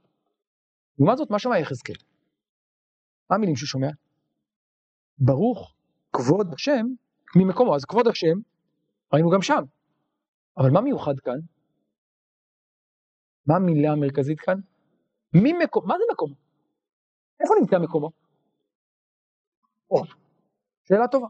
לעומת 0.99 1.17
זאת, 1.17 1.31
מה 1.31 1.39
שומע 1.39 1.59
יחזקאל? 1.59 1.95
מה 3.29 3.35
המילים 3.35 3.55
שהוא 3.55 3.67
שומע? 3.67 3.89
ברוך 5.19 5.75
כבוד 6.13 6.53
השם 6.53 6.85
ממקומו. 7.35 7.75
אז 7.75 7.85
כבוד 7.85 8.07
השם 8.07 8.37
ראינו 9.13 9.29
גם 9.29 9.41
שם. 9.41 9.63
אבל 10.57 10.69
מה 10.69 10.81
מיוחד 10.81 11.19
כאן? 11.19 11.39
מה 13.45 13.55
המילה 13.55 13.91
המרכזית 13.91 14.39
כאן? 14.39 14.59
ממקום, 15.33 15.87
מה 15.87 15.95
זה 15.97 16.03
מקומו? 16.11 16.35
איפה 17.39 17.53
נמצא 17.59 17.79
מקומו? 17.79 18.11
או, 19.91 20.03
שאלה 20.83 21.07
טובה. 21.07 21.27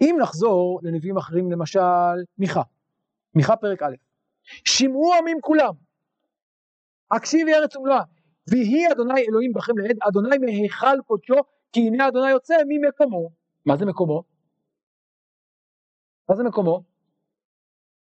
אם 0.00 0.16
נחזור 0.22 0.80
לנביאים 0.82 1.16
אחרים, 1.16 1.50
למשל 1.52 1.80
מיכה, 2.38 2.62
מיכה 3.34 3.56
פרק 3.56 3.82
א', 3.82 3.94
שמעו 4.64 5.14
עמים 5.14 5.38
כולם, 5.40 5.74
הקשיבי 7.10 7.54
ארץ 7.54 7.76
ומלואה, 7.76 8.02
ויהי 8.50 8.92
אדוני 8.92 9.20
אלוהים 9.28 9.52
בכם 9.52 9.78
לעד, 9.78 9.96
אדוני 10.08 10.38
מהיכל 10.38 11.00
קודשו 11.06 11.34
כי 11.72 11.80
הנה 11.80 12.08
אדוני 12.08 12.30
יוצא 12.30 12.54
ממקומו. 12.68 13.30
מה 13.66 13.76
זה 13.76 13.86
מקומו? 13.86 14.22
מה 16.28 16.36
זה 16.36 16.42
מקומו? 16.42 16.82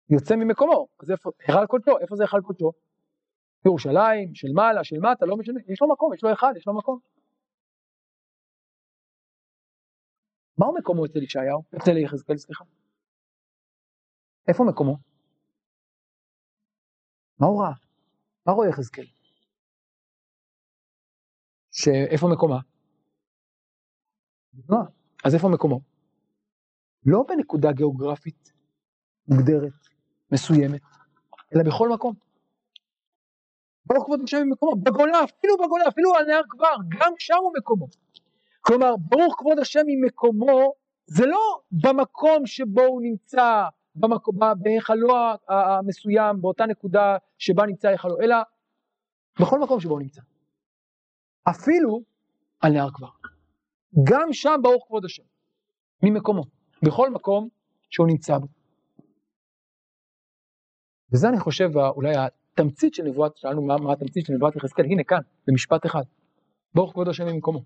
יוצא 0.10 0.36
ממקומו. 0.36 0.88
אז 1.00 1.12
איפה, 1.12 1.30
היכל 1.48 1.68
קודשו, 1.68 2.00
איפה 2.00 2.16
זה 2.16 2.24
היכל 2.24 2.42
קודשו? 2.44 2.72
ירושלים, 3.66 4.36
של 4.36 4.48
מעלה, 4.54 4.84
של 4.84 4.96
מטה, 5.00 5.26
לא 5.26 5.38
משנה, 5.38 5.60
יש 5.68 5.82
לו 5.82 5.92
מקום, 5.94 6.14
יש 6.14 6.24
לו 6.24 6.30
היכל, 6.30 6.58
יש 6.58 6.68
לו 6.68 6.78
מקום. 6.78 7.00
מהו 10.58 10.76
מקומו 10.78 11.06
אצל 11.06 11.24
ישעיהו? 11.24 11.64
אצל 11.78 11.98
יחזקאל, 11.98 12.38
סליחה. 12.38 12.64
איפה 14.48 14.64
מקומו? 14.70 14.98
מה 17.40 17.48
הוא 17.48 17.62
ראה? 17.62 17.74
מה 18.46 18.54
רואה 18.54 18.70
יחזקאל? 18.70 19.06
שאיפה 21.72 22.28
מקומה? 22.34 22.69
בתנועה. 24.54 24.86
אז 25.26 25.36
איפה 25.36 25.50
מקומו? 25.50 25.82
לא 27.06 27.24
בנקודה 27.28 27.72
גיאוגרפית 27.72 28.54
מוגדרת, 29.28 29.74
מסוימת, 30.32 30.82
אלא 31.56 31.64
בכל 31.64 31.90
מקום. 31.90 32.14
ברוך 33.86 34.06
כבוד 34.06 34.20
השם 34.24 34.38
ממקומו, 34.46 34.76
בגולה, 34.76 35.24
אפילו 35.24 35.58
בגולה, 35.58 35.88
אפילו 35.88 36.16
על 36.16 36.26
נהר 36.26 36.42
כבר, 36.50 36.76
גם 36.90 37.14
שם 37.20 37.38
הוא 37.42 37.54
מקומו. 37.58 37.88
כלומר, 38.62 38.96
ברוך 38.98 39.36
כבוד 39.38 39.60
השם 39.60 39.80
ממקומו, 39.88 40.74
זה 41.06 41.26
לא 41.26 41.62
במקום 41.72 42.46
שבו 42.46 42.82
הוא 42.82 43.02
נמצא, 43.02 43.64
בהיכלו 44.58 45.16
המסוים, 45.48 46.42
באותה 46.42 46.66
נקודה 46.66 47.18
שבה 47.38 47.66
נמצא 47.66 47.88
היכלו, 47.88 48.20
אלא 48.22 48.36
בכל 49.40 49.60
מקום 49.60 49.80
שבו 49.80 49.94
הוא 49.94 50.02
נמצא. 50.02 50.22
אפילו 51.50 52.02
על 52.62 52.74
נהר 52.74 52.92
כבר. 52.94 53.19
גם 54.04 54.34
שם 54.34 54.60
ברוך 54.64 54.88
כבוד 54.88 55.06
השם, 55.06 55.24
ממקומו, 56.04 56.44
בכל 56.84 57.10
מקום 57.10 57.50
שהוא 57.90 58.08
נמצא 58.08 58.38
בו. 58.38 58.48
וזה 61.14 61.30
אני 61.30 61.40
חושב 61.40 61.78
אולי 61.78 62.14
התמצית 62.18 62.94
של 62.94 63.04
נבואת, 63.04 63.38
שאלנו 63.38 63.62
מה, 63.62 63.78
מה 63.78 63.94
התמצית 63.94 64.26
של 64.26 64.34
נבואת 64.34 64.56
יחזקאל, 64.56 64.86
הנה 64.86 65.04
כאן, 65.04 65.20
במשפט 65.48 65.86
אחד. 65.86 66.04
ברוך 66.76 66.92
כבוד 66.92 67.08
השם 67.08 67.28
ממקומו. 67.28 67.64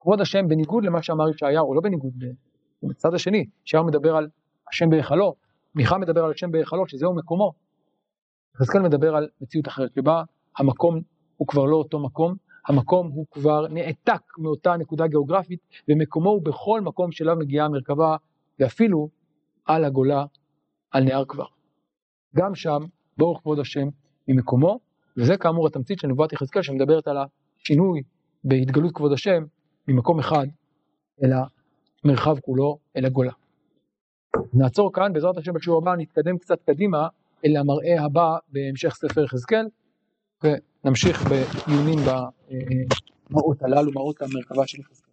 כבוד 0.00 0.20
השם 0.20 0.48
בניגוד 0.48 0.84
למה 0.84 1.02
שאמר 1.02 1.30
ישעיהו, 1.30 1.74
לא 1.74 1.80
בניגוד, 1.80 2.24
בצד 2.82 3.14
השני, 3.14 3.46
ישעיהו 3.66 3.86
מדבר 3.86 4.16
על 4.16 4.28
השם 4.70 4.90
בהיכלו, 4.90 5.34
מיכה 5.74 5.98
מדבר 5.98 6.24
על 6.24 6.30
השם 6.30 6.50
בהיכלו, 6.50 6.88
שזהו 6.88 7.14
מקומו. 7.14 7.52
יחזקאל 8.54 8.82
מדבר 8.82 9.16
על 9.16 9.28
מציאות 9.40 9.68
אחרת, 9.68 9.94
שבה 9.94 10.22
המקום 10.58 11.00
הוא 11.36 11.48
כבר 11.48 11.64
לא 11.64 11.76
אותו 11.76 11.98
מקום, 11.98 12.34
המקום 12.68 13.10
הוא 13.10 13.26
כבר 13.30 13.66
נעתק 13.68 14.22
מאותה 14.38 14.76
נקודה 14.76 15.06
גיאוגרפית, 15.06 15.60
ומקומו 15.88 16.30
הוא 16.30 16.42
בכל 16.42 16.80
מקום 16.80 17.12
שאליו 17.12 17.36
מגיעה 17.36 17.66
המרכבה, 17.66 18.16
ואפילו 18.60 19.08
על 19.64 19.84
הגולה, 19.84 20.24
על 20.90 21.04
נהר 21.04 21.24
כבר. 21.28 21.46
גם 22.36 22.54
שם, 22.54 22.78
ברוך 23.18 23.40
כבוד 23.40 23.58
השם 23.58 23.88
ממקומו, 24.28 24.80
וזה 25.16 25.36
כאמור 25.36 25.66
התמצית 25.66 25.98
של 25.98 26.08
נבואת 26.08 26.32
יחזקאל 26.32 26.62
שמדברת 26.62 27.08
על 27.08 27.16
השינוי 27.60 28.02
בהתגלות 28.44 28.92
כבוד 28.94 29.12
השם 29.12 29.44
ממקום 29.88 30.18
אחד 30.18 30.46
אל 31.24 31.30
המרחב 32.04 32.40
כולו, 32.40 32.78
אל 32.96 33.04
הגולה. 33.04 33.32
נעצור 34.54 34.92
כאן, 34.92 35.12
בעזרת 35.12 35.36
השם 35.36 35.52
בשיעור 35.52 35.82
הבא 35.82 35.96
נתקדם 35.96 36.38
קצת 36.38 36.62
קדימה 36.62 37.08
אל 37.44 37.56
המראה 37.56 38.04
הבא 38.04 38.36
בהמשך 38.48 38.94
ספר 38.94 39.24
יחזקאל, 39.24 39.66
ונמשיך 40.44 41.22
בעיונים 41.28 41.98
במראות 43.30 43.62
הללו, 43.62 43.92
מראות 43.92 44.22
המרכבה 44.22 44.66
של 44.66 44.80
יחזקאל. 44.80 45.05